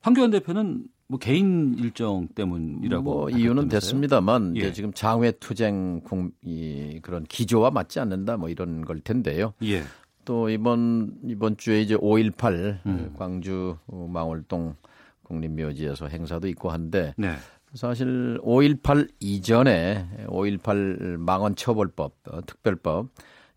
[0.01, 4.60] 황교안 대표는 뭐 개인 일정 때문이라고 뭐 이유는 됐습니다만 예.
[4.60, 6.01] 이제 지금 장외 투쟁
[6.43, 9.52] 이 그런 기조와 맞지 않는다 뭐 이런 걸 텐데요.
[9.62, 9.82] 예.
[10.26, 13.14] 또 이번 이번 주에 이제 5.18 음.
[13.16, 14.74] 광주 망월동
[15.22, 17.36] 국립묘지에서 행사도 있고 한데 네.
[17.72, 23.08] 사실 5.18 이전에 5.18 망언처벌법 어, 특별법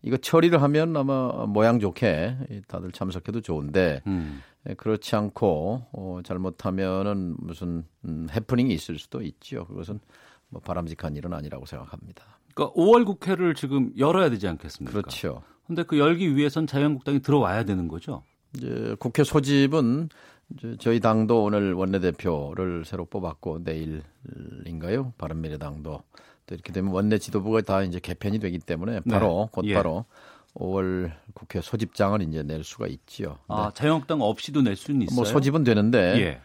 [0.02, 4.40] 이거 처리를 하면 아마 모양 좋게 다들 참석해도 좋은데 음.
[4.76, 9.66] 그렇지 않고 어, 잘못하면은 무슨 음, 해프닝이 있을 수도 있죠.
[9.66, 10.00] 그것은
[10.48, 12.24] 뭐 바람직한 일은 아니라고 생각합니다.
[12.54, 14.92] 그러니까 5월 국회를 지금 열어야 되지 않겠습니까?
[14.92, 15.42] 그렇죠.
[15.70, 18.24] 근데 그 열기 위해선 자유한국당이 들어와야 되는 거죠.
[18.56, 20.08] 이제 국회 소집은
[20.52, 25.12] 이제 저희 당도 오늘 원내대표를 새로 뽑았고 내일인가요?
[25.16, 26.02] 바른미래당도
[26.46, 29.72] 또 이렇게 되면 원내 지도부가 다 이제 개편이 되기 때문에 바로 네.
[29.72, 30.60] 곧바로 예.
[30.60, 33.38] 5월 국회 소집장을 이제 낼 수가 있지요.
[33.46, 35.14] 아, 자유한국당 없이도 낼 수는 있어요.
[35.14, 36.40] 뭐 소집은 되는데 예.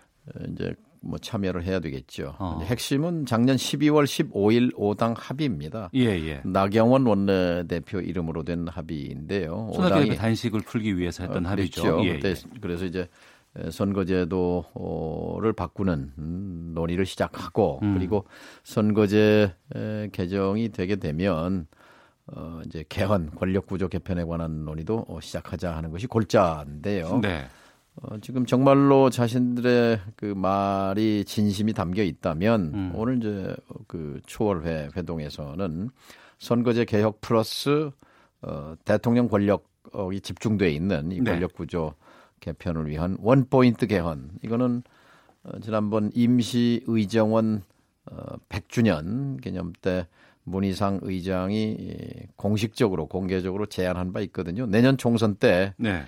[0.52, 0.76] 이제
[1.06, 2.36] 뭐 참여를 해야 되겠죠.
[2.40, 2.60] 어.
[2.64, 5.90] 핵심은 작년 12월 15일 5당 합의입니다.
[5.94, 6.42] 예, 예.
[6.44, 9.72] 나경원 원내대표 이름으로 된 합의인데요.
[9.76, 12.02] 손학규 단식을 풀기 위해서 했던 어, 합의죠.
[12.06, 12.34] 예, 예.
[12.60, 13.08] 그래서 이제
[13.70, 17.94] 선거제도를 바꾸는 음, 논의를 시작하고 음.
[17.94, 18.26] 그리고
[18.64, 19.54] 선거제
[20.12, 21.68] 개정이 되게 되면
[22.28, 27.20] 어 이제 개헌 권력 구조 개편에 관한 논의도 시작하자 하는 것이 골자인데요.
[27.22, 27.46] 네.
[28.02, 32.92] 어, 지금 정말로 자신들의 그 말이 진심이 담겨 있다면 음.
[32.94, 33.56] 오늘 이제
[33.88, 35.90] 그 초월회 회동에서는
[36.40, 37.92] 선거제 개혁 플러스
[38.42, 41.32] 어, 대통령 권력이 집중돼 있는 이 네.
[41.32, 41.94] 권력 구조
[42.42, 44.84] 개편을 위한 원 포인트 개헌 이거는
[45.44, 47.64] 어, 지난번 임시 의정원
[48.12, 50.06] 어, 100주년 기념 때
[50.44, 51.78] 문희상 의장이
[52.36, 54.68] 공식적으로 공개적으로 제안한 바 있거든요.
[54.68, 56.04] 내년 총선 때 네.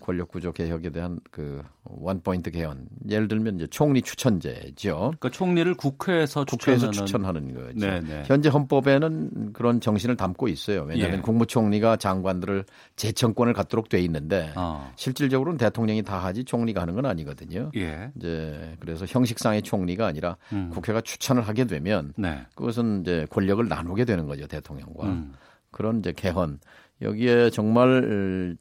[0.00, 2.88] 권력 구조 개혁에 대한 그 원포인트 개헌.
[3.08, 4.96] 예를 들면 이제 총리 추천제죠.
[4.96, 7.78] 그러니까 총리를 국회에서, 국회에서 추천하는 거죠.
[7.78, 8.00] 네네.
[8.00, 8.22] 네.
[8.26, 10.82] 현재 헌법에는 그런 정신을 담고 있어요.
[10.82, 11.22] 왜냐하면 예.
[11.22, 12.64] 국무총리가 장관들을
[12.96, 14.92] 재청권을 갖도록 돼 있는데 어.
[14.96, 17.70] 실질적으로는 대통령이 다 하지 총리가 하는 건 아니거든요.
[17.76, 18.10] 예.
[18.16, 20.70] 이제 그래서 형식상의 총리가 아니라 음.
[20.72, 22.44] 국회가 추천을 하게 되면 네.
[22.56, 25.32] 그것은 이제 권력을 나누게 되는 거죠 대통령과 음.
[25.70, 26.58] 그런 이제 개헌
[27.02, 28.56] 여기에 정말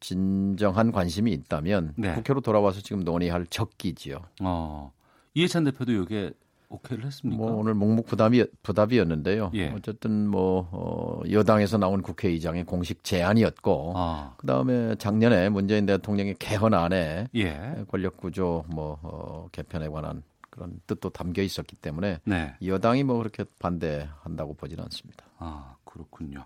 [0.00, 2.14] 진정한 관심이 있다면 네.
[2.14, 4.20] 국회로 돌아와서 지금 논의할 적기지요.
[4.42, 4.92] 어.
[5.34, 6.32] 이해찬 대표도 이게
[6.70, 7.42] 오케이를 했습니까?
[7.42, 9.50] 뭐 오늘 묵묵 부담이 부답이었는데요.
[9.54, 9.68] 예.
[9.70, 14.34] 어쨌든 뭐 어, 여당에서 나온 국회의장의 공식 제안이었고 아.
[14.36, 17.84] 그 다음에 작년에 문재인 대통령의 개헌안에 예.
[17.88, 22.54] 권력구조 뭐 어, 개편에 관한 그런 뜻도 담겨 있었기 때문에 네.
[22.64, 25.24] 여당이 뭐 그렇게 반대한다고 보지는 않습니다.
[25.38, 26.44] 아 그렇군요.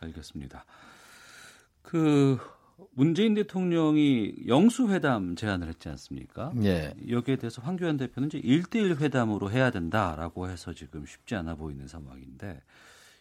[0.00, 0.64] 알겠습니다.
[1.82, 2.38] 그
[2.92, 6.52] 문재인 대통령이 영수회담 제안을 했지 않습니까?
[6.62, 6.94] 예.
[7.08, 12.60] 여기에 대해서 황교안 대표는 이제 1대1 회담으로 해야 된다라고 해서 지금 쉽지 않아 보이는 상황인데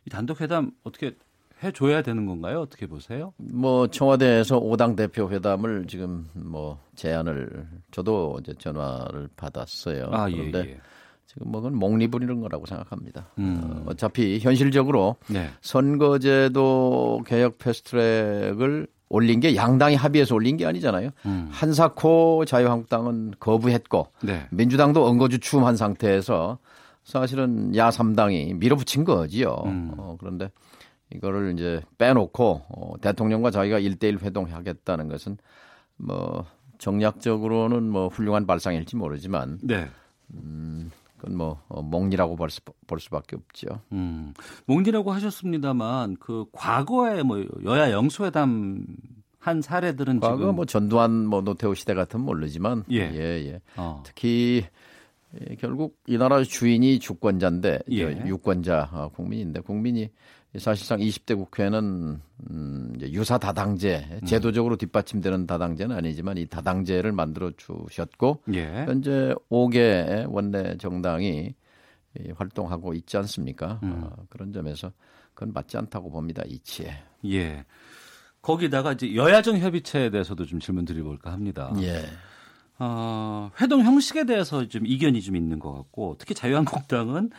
[0.05, 1.15] 이 단독 회담 어떻게
[1.63, 2.61] 해줘야 되는 건가요?
[2.61, 3.33] 어떻게 보세요?
[3.37, 10.09] 뭐 청와대에서 5당 대표 회담을 지금 뭐 제안을 저도 이제 전화를 받았어요.
[10.11, 10.79] 아, 예, 그런데 예, 예.
[11.25, 13.29] 지금 뭐 그건 목리부리는 거라고 생각합니다.
[13.37, 13.83] 음.
[13.85, 15.49] 어, 차피 현실적으로 네.
[15.61, 21.09] 선거제도 개혁 패스트트랙을 올린 게 양당이 합의해서 올린 게 아니잖아요.
[21.25, 21.49] 음.
[21.51, 24.47] 한사코 자유한국당은 거부했고 네.
[24.51, 26.59] 민주당도 언거주춤한 상태에서
[27.03, 29.63] 사실은 야 3당이 밀어붙인 거지요.
[29.65, 29.91] 음.
[29.97, 30.51] 어, 그런데
[31.13, 35.37] 이거를 이제 빼놓고 어, 대통령과 자기가 1대1 회동하겠다는 것은
[35.97, 36.45] 뭐
[36.77, 39.87] 정략적으로는 뭐 훌륭한 발상일지 모르지만 네.
[40.35, 43.81] 음, 그건 뭐 어, 몽리라고 볼, 수, 볼 수밖에 없죠.
[43.91, 44.33] 음,
[44.65, 48.85] 몽리라고 하셨습니다만 그 과거에 뭐 여야 영수회담
[49.39, 53.47] 한 사례들은 과거 지금 뭐 전두환 뭐 노태우 시대 같은 모르지만 예 예.
[53.47, 53.61] 예.
[53.77, 54.03] 어.
[54.05, 54.65] 특히
[55.39, 58.23] 예, 결국 이 나라 주인이 주권자인데 예.
[58.25, 60.09] 유권자 아, 국민인데 국민이
[60.57, 64.25] 사실상 20대 국회는 음, 유사 다당제 음.
[64.25, 68.65] 제도적으로 뒷받침되는 다당제는 아니지만 이 다당제를 만들어 주셨고 예.
[68.85, 71.53] 현재 5개 원내 정당이
[72.33, 73.79] 활동하고 있지 않습니까?
[73.83, 74.01] 음.
[74.03, 74.91] 어, 그런 점에서
[75.35, 76.41] 그건 맞지 않다고 봅니다.
[76.47, 76.93] 이치에.
[77.25, 77.65] 예.
[78.41, 81.71] 거기다가 이제 여야정 협의체에 대해서도 좀 질문 드려볼까 합니다.
[81.81, 82.05] 예.
[82.79, 87.29] 어, 회동 형식에 대해서 좀 이견이 좀 있는 것 같고 특히 자유한국당은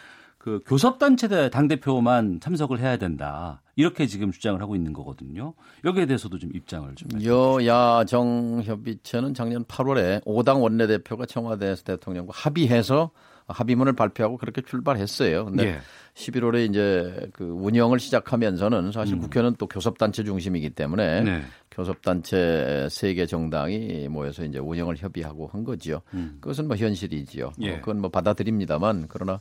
[0.40, 3.60] 그 교섭단체 당 대표만 참석을 해야 된다.
[3.76, 5.52] 이렇게 지금 주장을 하고 있는 거거든요.
[5.84, 13.10] 여기에 대해서도 좀 입장을 좀 여야 정 협의체는 작년 8월에 5당 원내대표가 청와대에서 대통령과 합의해서
[13.48, 15.44] 합의문을 발표하고 그렇게 출발했어요.
[15.44, 15.80] 근데 예.
[16.14, 19.20] 11월에 이제 그 운영을 시작하면서는 사실 음.
[19.20, 21.42] 국회는 또 교섭단체 중심이기 때문에 네.
[21.70, 26.00] 교섭단체 세 개 정당이 모여서 이제 운영을 협의하고 한 거지요.
[26.14, 26.38] 음.
[26.40, 27.52] 그것은 뭐 현실이지요.
[27.60, 27.74] 예.
[27.74, 29.40] 어, 그건 뭐 받아들입니다만 그러나 어,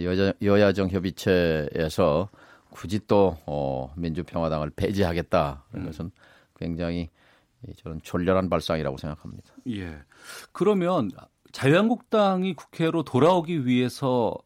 [0.00, 2.28] 여야, 여야정 협의체에서
[2.70, 5.90] 굳이 또 어, 민주평화당을 폐지하겠다 그런 음.
[5.90, 6.10] 것은
[6.58, 7.08] 굉장히
[7.76, 9.52] 저는 졸렬한 발상이라고 생각합니다.
[9.68, 9.98] 예.
[10.52, 11.10] 그러면
[11.52, 14.36] 자유한국당이 국회로 돌아오기 위해서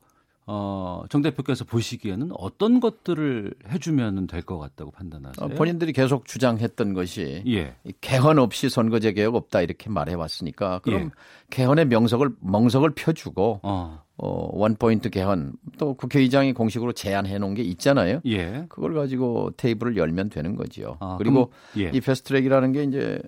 [0.46, 5.44] 어, 정 대표께서 보시기에는 어떤 것들을 해주면 될 것 같다고 판단하세요?
[5.44, 7.76] 어, 본인들이 계속 주장했던 것이 예.
[8.00, 11.10] 개헌 없이 선거제 개혁 없다 이렇게 말해왔으니까 그럼 예.
[11.50, 14.02] 개헌의 명석을 멍석을 펴주고 어.
[14.16, 18.20] 어, 원포인트 개헌 또 국회의장이 공식으로 제안해 놓은 게 있잖아요.
[18.26, 18.66] 예.
[18.68, 20.96] 그걸 가지고 테이블을 열면 되는 거지요.
[21.00, 21.90] 아, 그리고 예.
[21.94, 23.20] 이 패스트트랙이라는 게 이제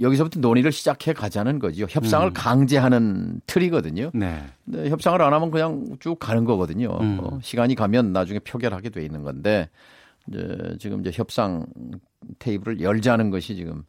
[0.00, 1.86] 여기서부터 논의를 시작해 가자는 거죠.
[1.88, 2.32] 협상을 음.
[2.34, 4.10] 강제하는 틀이거든요.
[4.14, 4.44] 네.
[4.64, 6.98] 근데 협상을 안 하면 그냥 쭉 가는 거거든요.
[7.00, 7.18] 음.
[7.22, 9.68] 어, 시간이 가면 나중에 표결하게 돼 있는 건데
[10.28, 11.66] 이제 지금 이제 협상
[12.38, 13.84] 테이블을 열자는 것이 지금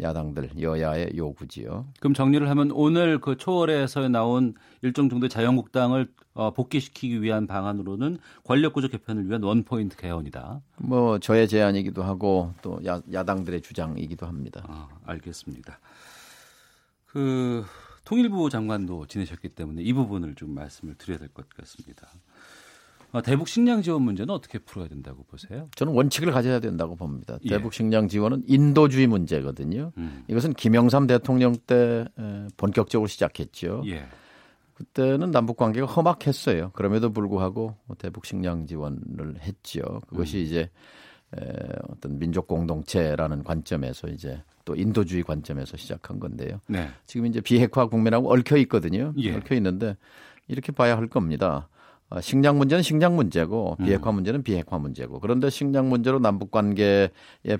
[0.00, 1.86] 야당들 여야의 요구지요.
[2.00, 8.88] 그럼 정리를 하면 오늘 그 초월에서 나온 일정 정도의 자유한국당을 어, 복귀시키기 위한 방안으로는 권력구조
[8.88, 10.60] 개편을 위한 원포인트 개헌이다.
[10.78, 14.64] 뭐 저의 제안이기도 하고 또 야, 야당들의 주장이기도 합니다.
[14.68, 15.78] 아, 알겠습니다.
[17.06, 17.64] 그
[18.04, 22.08] 통일부 장관도 지내셨기 때문에 이 부분을 좀 말씀을 드려야 될 것 같습니다.
[23.12, 25.68] 아, 대북 식량 지원 문제는 어떻게 풀어야 된다고 보세요?
[25.74, 27.38] 저는 원칙을 가져야 된다고 봅니다.
[27.44, 27.48] 예.
[27.48, 29.92] 대북 식량 지원은 인도주의 문제거든요.
[29.98, 30.24] 음.
[30.28, 32.06] 이것은 김영삼 대통령 때
[32.56, 33.82] 본격적으로 시작했죠.
[33.86, 34.06] 예.
[34.74, 36.70] 그때는 남북 관계가 험악했어요.
[36.72, 39.82] 그럼에도 불구하고 대북 식량 지원을 했죠.
[40.08, 40.42] 그것이 음.
[40.42, 40.70] 이제
[41.88, 46.60] 어떤 민족 공동체라는 관점에서 이제 또 인도주의 관점에서 시작한 건데요.
[46.66, 46.88] 네.
[47.06, 49.12] 지금 이제 비핵화 국면하고 얽혀 있거든요.
[49.18, 49.34] 예.
[49.34, 49.96] 얽혀 있는데
[50.48, 51.68] 이렇게 봐야 할 겁니다.
[52.10, 53.86] 어, 식량 문제는 식량 문제고 음.
[53.86, 57.10] 비핵화 문제는 비핵화 문제고 그런데 식량 문제로 남북 관계의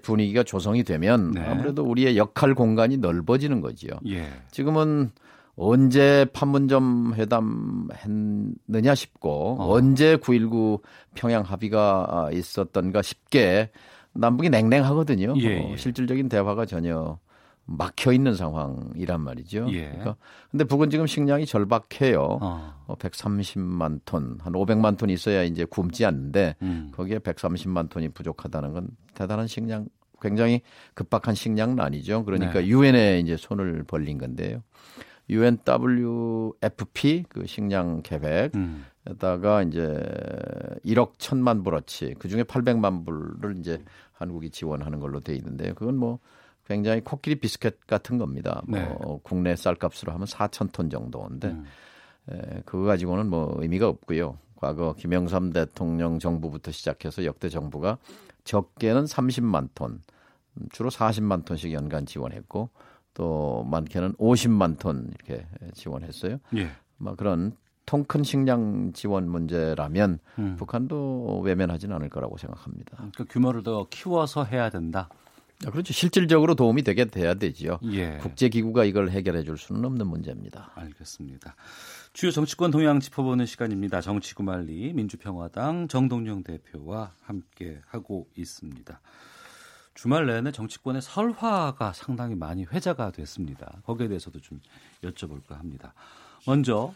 [0.03, 1.41] 분위기가 조성이 되면 네.
[1.41, 3.93] 아무래도 우리의 역할 공간이 넓어지는 거지요.
[4.09, 4.27] 예.
[4.51, 5.11] 지금은
[5.55, 9.73] 언제 판문점 회담 했느냐 싶고 어.
[9.73, 10.81] 언제 9.19
[11.15, 13.71] 평양 합의가 있었던가 싶게
[14.13, 15.35] 남북이 냉랭하거든요.
[15.37, 15.73] 예, 예.
[15.73, 17.19] 어, 실질적인 대화가 전혀
[17.71, 19.67] 막혀 있는 상황이란 말이죠.
[19.71, 19.87] 예.
[19.87, 20.17] 그러니까
[20.51, 22.39] 근데 북은 지금 식량이 절박해요.
[22.41, 22.75] 어.
[22.89, 26.91] 130만 어, 톤, 한 500만 톤 있어야 이제 굶지 않는데 음.
[26.93, 29.87] 거기에 130만 ton이 부족하다는 건 대단한 식량
[30.21, 30.63] 굉장히
[30.95, 32.25] 급박한 식량난이죠.
[32.25, 32.67] 그러니까 네.
[32.67, 34.65] 유엔에 이제 손을 벌린 건데요.
[35.31, 39.69] UNWFP 그 식량 계획에다가 음.
[39.69, 39.87] 이제
[40.85, 43.81] 1억 1000만 불어치 그 중에 800만 불을 이제
[44.13, 45.75] 한국이 지원하는 걸로 돼 있는데요.
[45.75, 46.19] 그건 뭐
[46.71, 48.63] 굉장히 코끼리 비스켓 같은 겁니다.
[48.65, 48.97] 뭐 네.
[49.25, 51.65] 국내 쌀값으로 하면 4천 톤 정도인데 음.
[52.31, 54.39] 에, 그거 가지고는 뭐 의미가 없고요.
[54.55, 57.99] 과거 김영삼 대통령 정부부터 시작해서 역대 정부가
[58.45, 60.01] 적게는 30만 톤,
[60.71, 62.71] 주로 40만 톤씩 연간 지원했고
[63.15, 65.45] 또 많게는 50만 톤 이렇게
[65.75, 66.39] 지원했어요.
[66.57, 66.71] 예.
[66.99, 67.57] 뭐 그런
[67.87, 70.55] 통큰 식량 지원 문제라면 음.
[70.57, 72.93] 북한도 외면하지는 않을 거라고 생각합니다.
[72.97, 75.09] 그러니까 규모를 더 키워서 해야 된다.
[75.67, 75.93] 아, 그렇죠.
[75.93, 77.81] 실질적으로 도움이 되게 돼야 되지요.
[77.93, 78.17] 예.
[78.19, 80.73] 국제기구가 이걸 해결해 줄 수는 없는 문제입니다.
[80.75, 81.55] 알겠습니다.
[82.13, 84.01] 주요 정치권 동향 짚어보는 시간입니다.
[84.01, 89.01] 정치구말리 민주평화당 정동영 대표와 함께 하고 있습니다.
[89.95, 93.83] 주말 내내 정치권의 설화가 상당히 많이 회자가 됐습니다.
[93.85, 94.61] 거기에 대해서도 좀
[95.03, 95.93] 여쭤볼까 합니다.
[96.47, 96.95] 먼저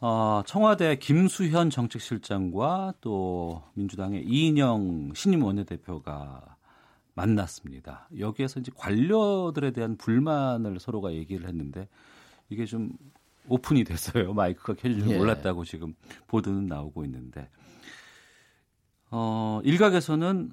[0.00, 6.55] 어, 청와대 김수현 정책실장과 또 민주당의 이인영 신임 원내대표가
[7.16, 8.08] 만났습니다.
[8.18, 11.88] 여기에서 이제 관료들에 대한 불만을 서로가 얘기를 했는데
[12.50, 12.90] 이게 좀
[13.48, 14.32] 오픈이 됐어요.
[14.34, 15.18] 마이크가 켜진 줄 예.
[15.18, 15.94] 몰랐다고 지금
[16.28, 17.48] 보도는 나오고 있는데
[19.10, 20.52] 어, 일각에서는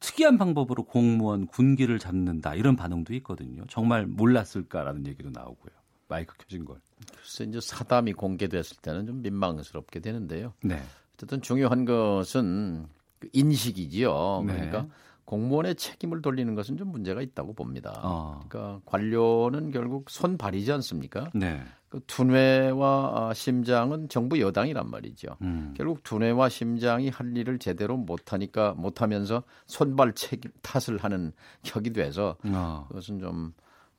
[0.00, 3.64] 특이한 방법으로 공무원 군기를 잡는다 이런 반응도 있거든요.
[3.68, 5.72] 정말 몰랐을까라는 얘기도 나오고요.
[6.08, 6.80] 마이크 켜진 걸.
[7.16, 10.52] 글쎄 이제 사담이 공개됐을 때는 좀 민망스럽게 되는데요.
[10.62, 10.82] 네.
[11.14, 12.86] 어쨌든 중요한 것은
[13.20, 14.44] 그 인식이지요.
[14.46, 14.54] 네.
[14.54, 14.88] 그러니까
[15.24, 18.00] 공무원의 책임을 돌리는 것은 좀 문제가 있다고 봅니다.
[18.02, 18.40] 어.
[18.48, 21.30] 그러니까 관료는 결국 손 발이지 않습니까?
[21.34, 21.62] 네.
[21.88, 25.36] 그 두뇌와 심장은 정부 여당이란 말이죠.
[25.42, 25.74] 음.
[25.76, 31.32] 결국 두뇌와 심장이 할 일을 제대로 못하니까 못하면서 손발 책임 탓을 하는
[31.62, 32.86] 격이 돼서 어.
[32.88, 33.52] 그것은 좀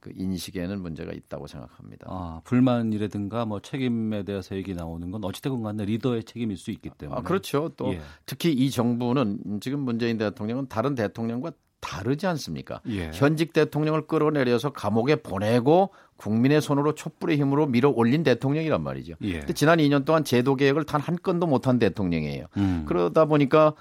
[0.05, 2.05] 그 인식에는 문제가 있다고 생각합니다.
[2.07, 7.19] 아, 불만이라든가 뭐 책임에 대해서 얘기 나오는 건 어찌됐건 간에 리더의 책임일 수 있기 때문에.
[7.19, 7.71] 아, 그렇죠.
[7.75, 8.01] 또 예.
[8.27, 12.81] 특히 이 정부는 지금 문재인 대통령은 다른 대통령과 다르지 않습니까?
[12.89, 13.09] 예.
[13.15, 19.15] 현직 대통령을 끌어내려서 감옥에 보내고 국민의 손으로 촛불의 힘으로 밀어 올린 대통령이란 말이죠.
[19.21, 19.39] 예.
[19.39, 22.45] 근데 지난 2년 동안 제도 개혁을 단 한 건도 못한 대통령이에요.
[22.57, 22.85] 음.
[22.87, 23.73] 그러다 보니까 어,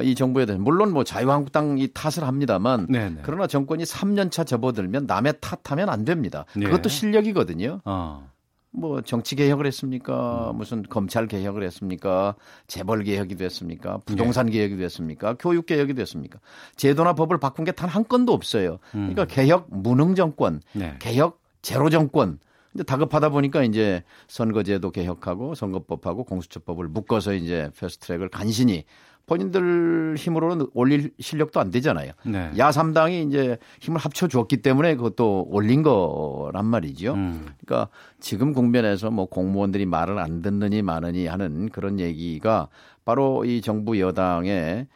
[0.00, 3.20] 이 정부에 대해 물론 뭐 자유한국당이 탓을 합니다만 네네.
[3.22, 6.46] 그러나 정권이 3년 차 접어들면 남의 탓하면 안 됩니다.
[6.56, 6.64] 네.
[6.66, 7.80] 그것도 실력이거든요.
[7.84, 8.30] 어.
[8.74, 10.50] 뭐 정치 개혁을 했습니까?
[10.50, 10.56] 음.
[10.56, 12.36] 무슨 검찰 개혁을 했습니까?
[12.68, 13.98] 재벌 개혁이 됐습니까?
[14.06, 14.52] 부동산 네.
[14.52, 15.34] 개혁이 됐습니까?
[15.38, 16.38] 교육 개혁이 됐습니까?
[16.76, 18.78] 제도나 법을 바꾼 게 단 한 건도 없어요.
[18.94, 19.12] 음.
[19.12, 20.96] 그러니까 개혁 무능 정권, 네.
[21.00, 22.38] 개혁 제로 정권.
[22.72, 28.84] 근데 다급하다 보니까 이제 선거제도 개혁하고 선거법하고 공수처법을 묶어서 이제 패스트트랙을 간신히
[29.26, 32.12] 본인들 힘으로는 올릴 실력도 안 되잖아요.
[32.24, 32.50] 네.
[32.56, 37.14] 야3당이 이제 힘을 합쳐 줬기 때문에 그것도 올린 거란 말이죠.
[37.14, 37.46] 음.
[37.64, 37.88] 그러니까
[38.20, 42.68] 지금 국면에서 뭐 공무원들이 말을 안 듣느니 마느니 하는 그런 얘기가
[43.04, 44.86] 바로 이 정부 여당의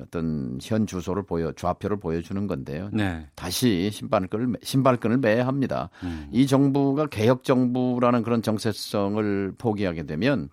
[0.00, 2.90] 어떤 현 주소를 보여 좌표를 보여주는 건데요.
[2.92, 3.26] 네.
[3.34, 5.90] 다시 신발끈을 신발끈을 매야 합니다.
[6.04, 6.28] 음.
[6.30, 10.48] 이 정부가 개혁 정부라는 그런 정체성을 포기하게 되면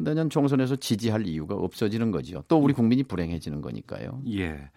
[0.00, 2.42] 내년 총선에서 지지할 이유가 없어지는 거죠.
[2.48, 4.22] 또 우리 국민이 불행해지는 거니까요.
[4.32, 4.70] 예.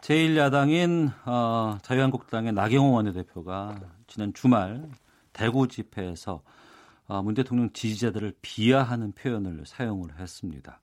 [0.00, 4.88] 제1야당인 어, 자유한국당의 나경원 원내대표가 지난 주말
[5.32, 6.42] 대구 집회에서
[7.08, 10.80] 어, 문 대통령 지지자들을 비하하는 표현을 사용을 했습니다.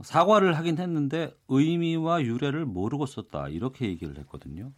[0.00, 4.72] 사과를 하긴 했는데 의미와 유래를 모르고 썼다 이렇게 얘기를 했거든요.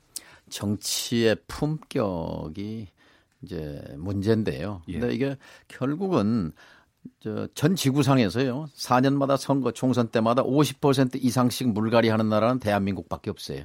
[0.48, 2.88] 정치의 품격이
[3.42, 4.82] 이제 문제인데요.
[4.88, 4.98] 예.
[4.98, 5.36] 근데 이게
[5.68, 6.52] 결국은
[7.20, 8.66] 저전 지구상에서요.
[8.76, 13.64] 4년마다 선거 총선 때마다 50% 이상씩 물갈이 하는 나라는 대한민국밖에 없어요.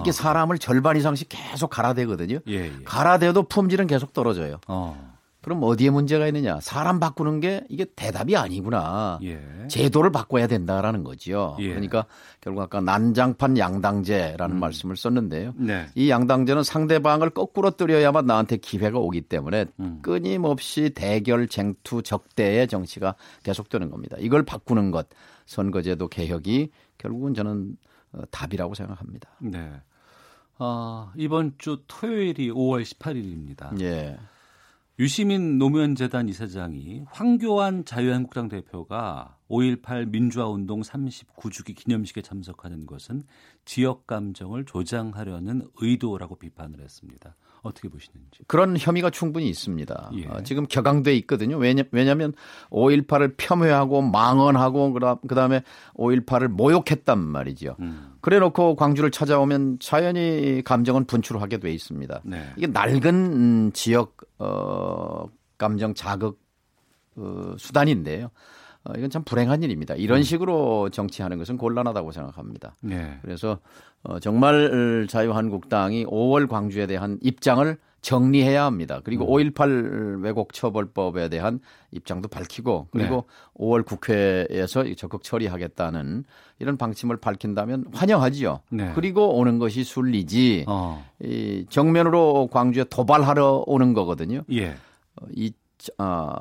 [0.00, 0.12] 이게 아.
[0.12, 2.38] 사람을 절반 이상씩 계속 갈아대거든요.
[2.48, 2.72] 예, 예.
[2.84, 4.58] 갈아대도 품질은 계속 떨어져요.
[4.68, 5.11] 어.
[5.42, 6.60] 그럼 어디에 문제가 있느냐?
[6.60, 9.18] 사람 바꾸는 게 이게 대답이 아니구나.
[9.24, 9.40] 예.
[9.68, 11.56] 제도를 바꿔야 된다라는 거지요.
[11.58, 11.68] 예.
[11.68, 12.06] 그러니까
[12.40, 14.60] 결국 아까 난장판 양당제라는 음.
[14.60, 15.54] 말씀을 썼는데요.
[15.56, 15.86] 네.
[15.96, 19.98] 이 양당제는 상대방을 거꾸로 뜨려야만 나한테 기회가 오기 때문에 음.
[20.00, 24.16] 끊임없이 대결, 쟁투, 적대의 정치가 계속되는 겁니다.
[24.20, 25.08] 이걸 바꾸는 것,
[25.46, 27.76] 선거제도 개혁이 결국은 저는
[28.12, 29.28] 어, 답이라고 생각합니다.
[29.40, 29.72] 네.
[30.58, 33.80] 어, 이번 주 토요일이 5월 18일입니다.
[33.80, 34.16] 예.
[34.98, 43.22] 유시민 노무현재단 이사장이 황교안 자유한국당 대표가 5.18 민주화운동 39주기 기념식에 참석하는 것은
[43.64, 47.34] 지역 감정을 조장하려는 의도라고 비판을 했습니다.
[47.62, 48.40] 어떻게 보시는지.
[48.46, 50.10] 그런 혐의가 충분히 있습니다.
[50.14, 50.26] 예.
[50.26, 51.56] 어, 지금 격앙돼 있거든요.
[51.56, 52.34] 왜냐, 왜냐하면
[52.70, 54.92] 5.18을 폄훼하고 망언하고
[55.26, 55.62] 그다음에
[55.94, 57.76] 5.18을 모욕했단 말이죠.
[57.80, 58.14] 음.
[58.20, 62.22] 그래놓고 광주를 찾아오면 자연히 감정은 분출하게 돼 있습니다.
[62.24, 62.44] 네.
[62.56, 65.26] 이게 낡은 음, 지역 어,
[65.56, 66.40] 감정 자극
[67.16, 68.30] 어, 수단인데요.
[68.84, 69.94] 어, 이건 참 불행한 일입니다.
[69.94, 70.22] 이런 음.
[70.22, 72.74] 식으로 정치하는 것은 곤란하다고 생각합니다.
[72.80, 73.18] 네.
[73.22, 73.58] 그래서
[74.02, 79.00] 어, 정말 자유한국당이 5월 광주에 대한 입장을 정리해야 합니다.
[79.04, 79.52] 그리고 음.
[79.52, 81.60] 5.18 왜곡 처벌법에 대한
[81.92, 83.64] 입장도 밝히고 그리고 네.
[83.64, 86.24] 5월 국회에서 적극 처리하겠다는
[86.58, 88.60] 이런 방침을 밝힌다면 환영하지요.
[88.70, 88.90] 네.
[88.96, 91.04] 그리고 오는 것이 순리지 어.
[91.22, 94.42] 이 정면으로 광주에 도발하러 오는 거거든요.
[94.50, 94.70] 예.
[94.70, 95.52] 어, 이
[95.98, 96.34] 아,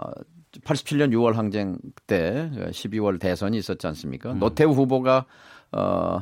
[0.60, 4.34] 87년 6월 항쟁 때 12월 대선이 있었지 않습니까?
[4.34, 4.40] 음.
[4.40, 5.26] 노태우 후보가
[5.72, 6.20] 어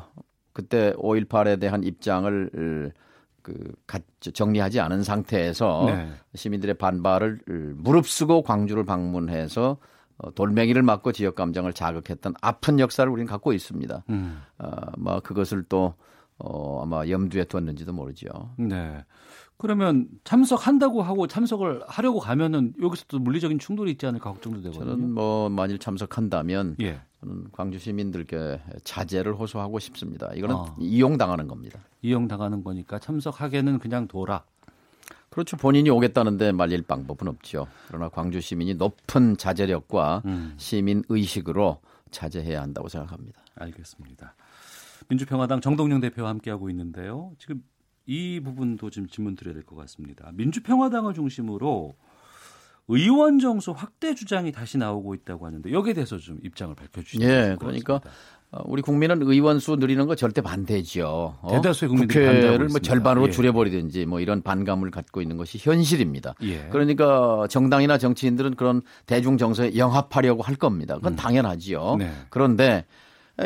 [0.53, 2.93] 그때 5.18에 대한 입장을
[3.41, 3.73] 그
[4.19, 6.09] 정리하지 않은 상태에서 네.
[6.35, 7.39] 시민들의 반발을
[7.75, 9.77] 무릅쓰고 광주를 방문해서
[10.17, 14.03] 어, 돌멩이를 맞고 지역 감정을 자극했던 아픈 역사를 우리는 갖고 있습니다.
[14.09, 14.41] 음.
[14.57, 15.93] 어, 뭐 그것을 또
[16.37, 18.27] 어, 아마 염두에 뒀는지도 모르죠.
[18.57, 19.03] 네.
[19.59, 24.91] 그러면 참석한다고 하고 참석을 하려고 가면은 여기서 또 물리적인 충돌이 있지 않을까 걱정도 되거든요.
[24.91, 27.01] 저는 뭐 만일 참석한다면 예.
[27.19, 30.31] 저는 광주 시민들께 자제를 호소하고 싶습니다.
[30.33, 30.75] 이거는 어.
[30.79, 31.77] 이용당하는 겁니다.
[32.01, 34.45] 이용당하는 거니까 참석하게는 그냥 둬라.
[35.29, 35.57] 그렇죠.
[35.57, 37.67] 본인이 오겠다는데 말릴 방법은 없죠.
[37.89, 40.53] 그러나 광주 시민이 높은 자제력과 음.
[40.55, 41.81] 시민 의식으로
[42.11, 43.41] 자제해야 한다고 생각합니다.
[43.55, 44.35] 알겠습니다.
[45.09, 47.33] 민주평화당 정동영 대표와 함께하고 있는데요.
[47.39, 47.61] 지금
[48.09, 50.31] 이 부분도 좀 질문 드려야 될 것 같습니다.
[50.33, 51.95] 민주평화당을 중심으로
[52.87, 57.23] 의원 정수 확대 주장이 다시 나오고 있다고 하는데 여기에 대해서 좀 입장을 밝혀주시죠.
[57.23, 58.01] 예, 그러니까
[58.51, 61.37] 어, 우리 국민은 의원 수 늘리는 거 절대 반대죠.
[61.39, 61.51] 어?
[61.51, 63.31] 대다수의 국민들이 국회를 뭐 절반으로 예.
[63.31, 66.33] 줄여버리든지 뭐 이런 반감을 갖고 있는 것이 현실입니다.
[66.41, 66.67] 예.
[66.71, 70.95] 그러니까 정당이나 정치인들은 그런 대중 정서에 영합하려고 할 겁니다.
[70.95, 71.15] 그건 음.
[71.15, 71.97] 당연하지요.
[71.99, 72.11] 네.
[72.31, 72.85] 그런데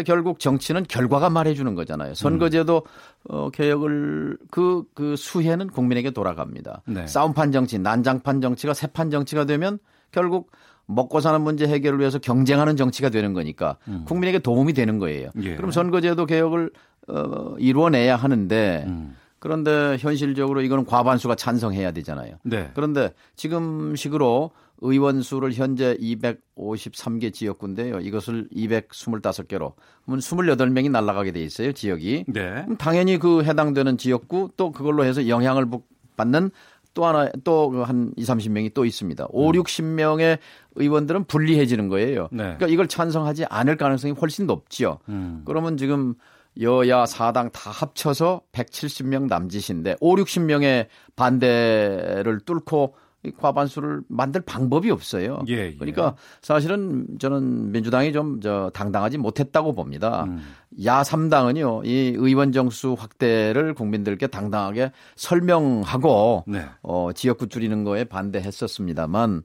[0.01, 2.15] 결국 정치는 결과가 말해주는 거잖아요.
[2.15, 2.83] 선거제도
[3.29, 6.81] 어, 개혁을 그, 그 수혜는 국민에게 돌아갑니다.
[6.85, 7.05] 네.
[7.05, 9.77] 싸움판 정치, 난장판 정치가 세판 정치가 되면
[10.11, 10.51] 결국
[10.85, 14.03] 먹고 사는 문제 해결을 위해서 경쟁하는 정치가 되는 거니까 음.
[14.05, 15.29] 국민에게 도움이 되는 거예요.
[15.41, 15.55] 예.
[15.55, 16.71] 그럼 선거제도 개혁을
[17.07, 19.15] 어, 이루어내야 하는데 음.
[19.43, 22.35] 그런데 현실적으로 이거는 과반수가 찬성해야 되잖아요.
[22.43, 22.71] 네.
[22.75, 27.99] 그런데 지금 식으로 의원 수를 현재 253개 지역구인데요.
[27.99, 29.73] 이것을 225개로
[30.05, 31.73] 그러면 28명이 날아가게 돼 있어요.
[31.73, 32.23] 지역이.
[32.29, 32.65] 네.
[32.77, 35.67] 당연히 그 해당되는 지역구 또 그걸로 해서 영향을
[36.15, 36.49] 받는
[36.93, 39.25] 또 하나 또 한 2, 30명이 또 있습니다.
[39.29, 39.51] 5, 음.
[39.51, 40.37] 60명의
[40.75, 42.29] 의원들은 분리해지는 거예요.
[42.31, 42.43] 네.
[42.43, 44.99] 그러니까 이걸 찬성하지 않을 가능성이 훨씬 높지요.
[45.09, 45.41] 음.
[45.43, 46.15] 그러면 지금
[46.61, 52.95] 여야 4당 다 합쳐서 170명 남짓인데 5, 60명의 반대를 뚫고
[53.37, 55.43] 과반수를 만들 방법이 없어요.
[55.47, 55.75] 예, 예.
[55.75, 60.25] 그러니까 사실은 저는 민주당이 좀 저 당당하지 못했다고 봅니다.
[60.25, 60.41] 음.
[60.83, 66.65] 야 3당은요, 이 의원 정수 확대를 국민들께 당당하게 설명하고 네.
[66.81, 69.43] 어, 지역구 줄이는 거에 반대했었습니다만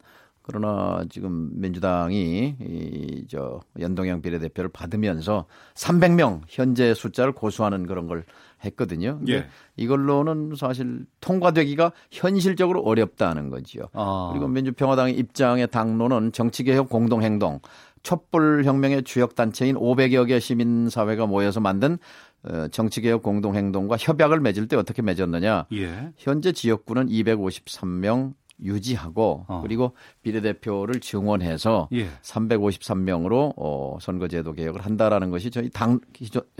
[0.48, 5.44] 그러나 지금 민주당이 이 저 연동형 비례대표를 받으면서
[5.74, 8.24] 300명 현재 숫자를 고수하는 그런 걸
[8.64, 9.20] 했거든요.
[9.28, 9.46] 예.
[9.76, 13.84] 이걸로는 사실 통과되기가 현실적으로 어렵다는 거지요.
[13.92, 14.30] 아.
[14.32, 17.60] 그리고 민주평화당의 입장의 당론은 정치개혁 공동행동,
[18.02, 21.98] 촛불혁명의 주역 단체인 500여 개 시민사회가 모여서 만든
[22.44, 25.66] 어, 정치개혁 공동행동과 협약을 맺을 때 어떻게 맺었느냐.
[25.74, 26.12] 예.
[26.16, 29.60] 현재 지역구는 253명, 유지하고 어.
[29.62, 32.08] 그리고 비례대표를 증원해서 예.
[32.22, 36.00] 353명으로 어, 선거제도 개혁을 한다라는 것이 저희 당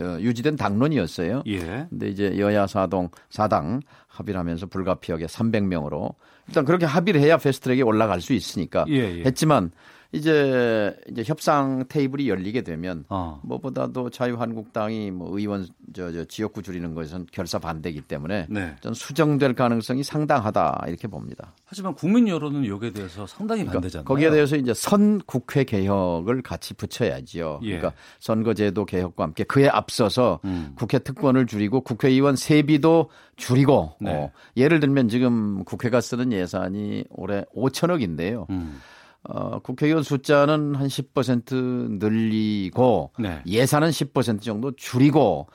[0.00, 1.42] 어, 유지된 당론이었어요.
[1.46, 1.86] 예.
[1.90, 6.14] 근데 이제 여야 사동 사당 합의를 하면서 불가피하게 300명으로
[6.46, 9.22] 일단 그렇게 합의를 해야 패스트트랙에 올라갈 수 있으니까 예, 예.
[9.24, 9.70] 했지만
[10.12, 13.40] 이제 이제 협상 테이블이 열리게 되면 어.
[13.42, 18.74] 무엇보다도 자유한국당이 뭐 의원 저, 저 지역구 줄이는 것은 결사 반대이기 때문에 네.
[18.80, 21.52] 전 수정될 가능성이 상당하다 이렇게 봅니다.
[21.66, 24.04] 하지만 국민 여론은 여기에 대해서 상당히 그러니까 반대잖아요.
[24.06, 27.60] 거기에 대해서 이제 선 국회 개혁을 같이 붙여야지요.
[27.64, 27.76] 예.
[27.76, 30.72] 그러니까 선거제도 개혁과 함께 그에 앞서서 음.
[30.76, 34.10] 국회 특권을 줄이고 국회의원 세비도 줄이고 네.
[34.10, 38.48] 어, 예를 들면 지금 국회가 쓰는 예산이 올해 5천억인데요.
[38.48, 38.80] 음.
[39.24, 43.42] 어, 국회의원 숫자는 한 10% 늘리고 네.
[43.46, 45.48] 예산은 10% 정도 줄이고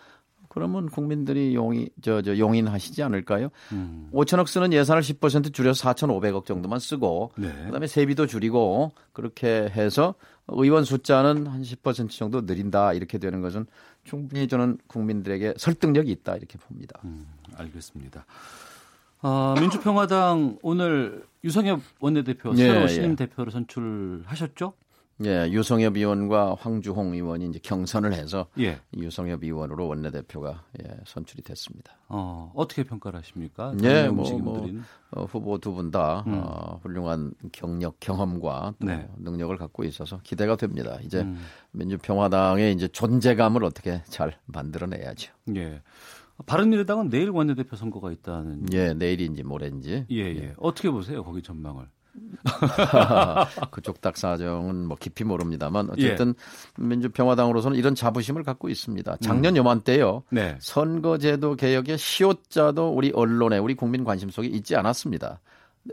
[0.53, 3.49] 그러면 국민들이 용인 저, 저 용인하시지 않을까요?
[3.71, 4.09] 음.
[4.13, 7.51] 5천억 쓰는 예산을 10% 줄여서 4,500억 정도만 쓰고 네.
[7.65, 10.13] 그다음에 세비도 줄이고 그렇게 해서
[10.47, 13.65] 의원 숫자는 한 10% 정도 늘린다 이렇게 되는 것은
[14.03, 16.99] 충분히 저는 국민들에게 설득력이 있다 이렇게 봅니다.
[17.03, 17.25] 음,
[17.55, 18.25] 알겠습니다.
[19.23, 23.15] 아, 민주평화당 오늘 유성엽 원내대표 예, 새로 신임 예.
[23.15, 24.73] 대표로 선출하셨죠?
[25.23, 28.79] 예, 유성엽 의원과 황주홍 의원이 이제 경선을 해서 예.
[28.97, 31.93] 유성엽 의원으로 원내대표가 예, 선출이 됐습니다.
[32.09, 33.73] 어, 어떻게 평가를 하십니까?
[33.83, 34.69] 예, 뭐, 뭐
[35.11, 36.41] 어, 후보 두 분다 음.
[36.43, 39.07] 어, 훌륭한 경력, 경험과 네.
[39.19, 40.97] 능력을 갖고 있어서 기대가 됩니다.
[41.01, 41.39] 이제 음.
[41.71, 45.31] 민주평화당의 이제 존재감을 어떻게 잘 만들어내야죠.
[45.55, 45.81] 예.
[46.45, 48.67] 바른미래당은 내일 원내대표 선거가 있다는.
[48.73, 50.05] 예, 내일인지 모레인지.
[50.09, 50.35] 예, 예.
[50.35, 50.53] 예.
[50.57, 51.23] 어떻게 보세요?
[51.23, 51.85] 거기 전망을.
[53.71, 56.35] 그쪽 딱 사정은 뭐 깊이 모릅니다만 어쨌든
[56.79, 56.83] 예.
[56.83, 59.17] 민주평화당으로서는 이런 자부심을 갖고 있습니다.
[59.21, 59.57] 작년 음.
[59.57, 60.23] 요맘때요.
[60.29, 60.57] 네.
[60.59, 65.39] 선거제도 개혁의 시효자도 우리 언론에 우리 국민 관심 속에 있지 않았습니다.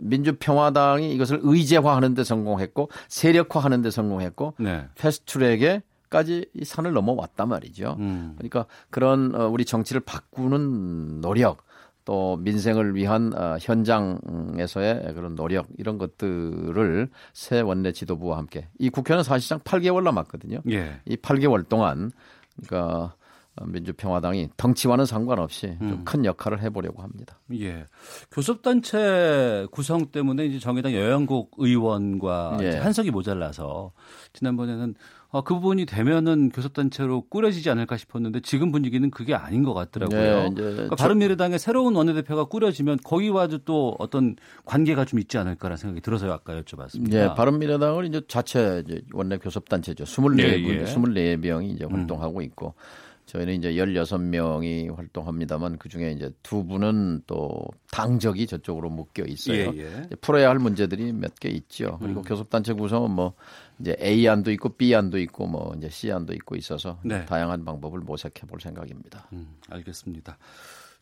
[0.01, 4.87] 민주평화당이 이것을 의제화하는 데 성공했고 세력화하는 데 성공했고 네.
[4.97, 7.97] 패스트트랙에 까지 이 산을 넘어왔단 말이죠.
[8.01, 8.35] 음.
[8.37, 11.65] 그러니까 그런 어, 우리 정치를 바꾸는 노력
[12.05, 19.23] 또 민생을 위한 어, 현장에서의 그런 노력 이런 것들을 새 원내 지도부와 함께 이 국회는
[19.23, 20.63] 사실상 8개월 남았거든요.
[20.71, 21.01] 예.
[21.05, 22.11] 이 8개월 동안
[22.57, 23.15] 그러니까
[23.63, 26.03] 민주평화당이 덩치와는 상관없이 음.
[26.05, 27.39] 큰 역할을 해보려고 합니다.
[27.53, 27.85] 예.
[28.31, 32.77] 교섭단체 구성 때문에 이제 정의당 여양국 의원과 예.
[32.79, 33.93] 한석이 모자라서
[34.33, 34.95] 지난번에는
[35.33, 40.49] 어, 그 부분이 되면은 교섭단체로 꾸려지지 않을까 싶었는데 지금 분위기는 그게 아닌 것 같더라고요.
[40.49, 44.35] 네, 그러니까 바른미래당의 새로운 원내대표가 꾸려지면 거기와도 또 어떤
[44.65, 47.11] 관계가 좀 있지 않을까라는 생각이 들어서 아까 여쭤봤습니다.
[47.11, 50.03] 네, 바른미래당은 이제 자체 이제 원내 교섭단체죠.
[50.05, 50.85] 24분, 예, 예.
[50.85, 52.43] 24명이 이제 활동하고 음.
[52.43, 52.75] 있고
[53.27, 59.73] 저희는 이제 16명이 활동합니다만 그중에 이제 두 분은 또 당적이 저쪽으로 묶여 있어요.
[59.77, 60.09] 예, 예.
[60.21, 61.99] 풀어야 할 문제들이 몇 개 있죠.
[62.03, 62.25] 그리고 음.
[62.25, 63.35] 교섭단체 구성은 뭐
[63.81, 67.25] 이제 A 안도 있고 B 안도 있고 뭐 이제 C 안도 있고 있어서 네.
[67.25, 69.29] 다양한 방법을 모색해 볼 생각입니다.
[69.33, 70.39] 음, 알겠습니다.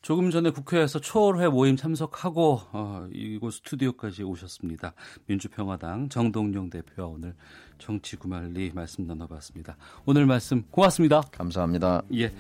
[0.01, 4.95] 조금 전에 국회에서 초월회 모임 참석하고 어, 이곳 스튜디오까지 오셨습니다.
[5.27, 7.35] 민주평화당 정동영 대표와 오늘
[7.79, 9.77] 정치 구말리 말씀 나눠봤습니다.
[10.07, 11.23] 오늘 말씀 고맙습니다.
[11.33, 12.03] 감사합니다.
[12.15, 12.33] 예.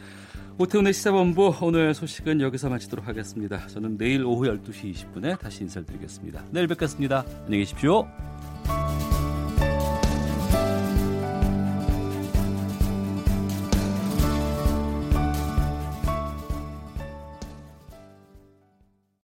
[0.58, 3.66] 오태훈의 시사본부 오늘 소식은 여기서 마치도록 하겠습니다.
[3.66, 6.46] 저는 내일 오후 12시 20분에 다시 인사드리겠습니다.
[6.50, 7.24] 내일 뵙겠습니다.
[7.44, 8.08] 안녕히 계십시오.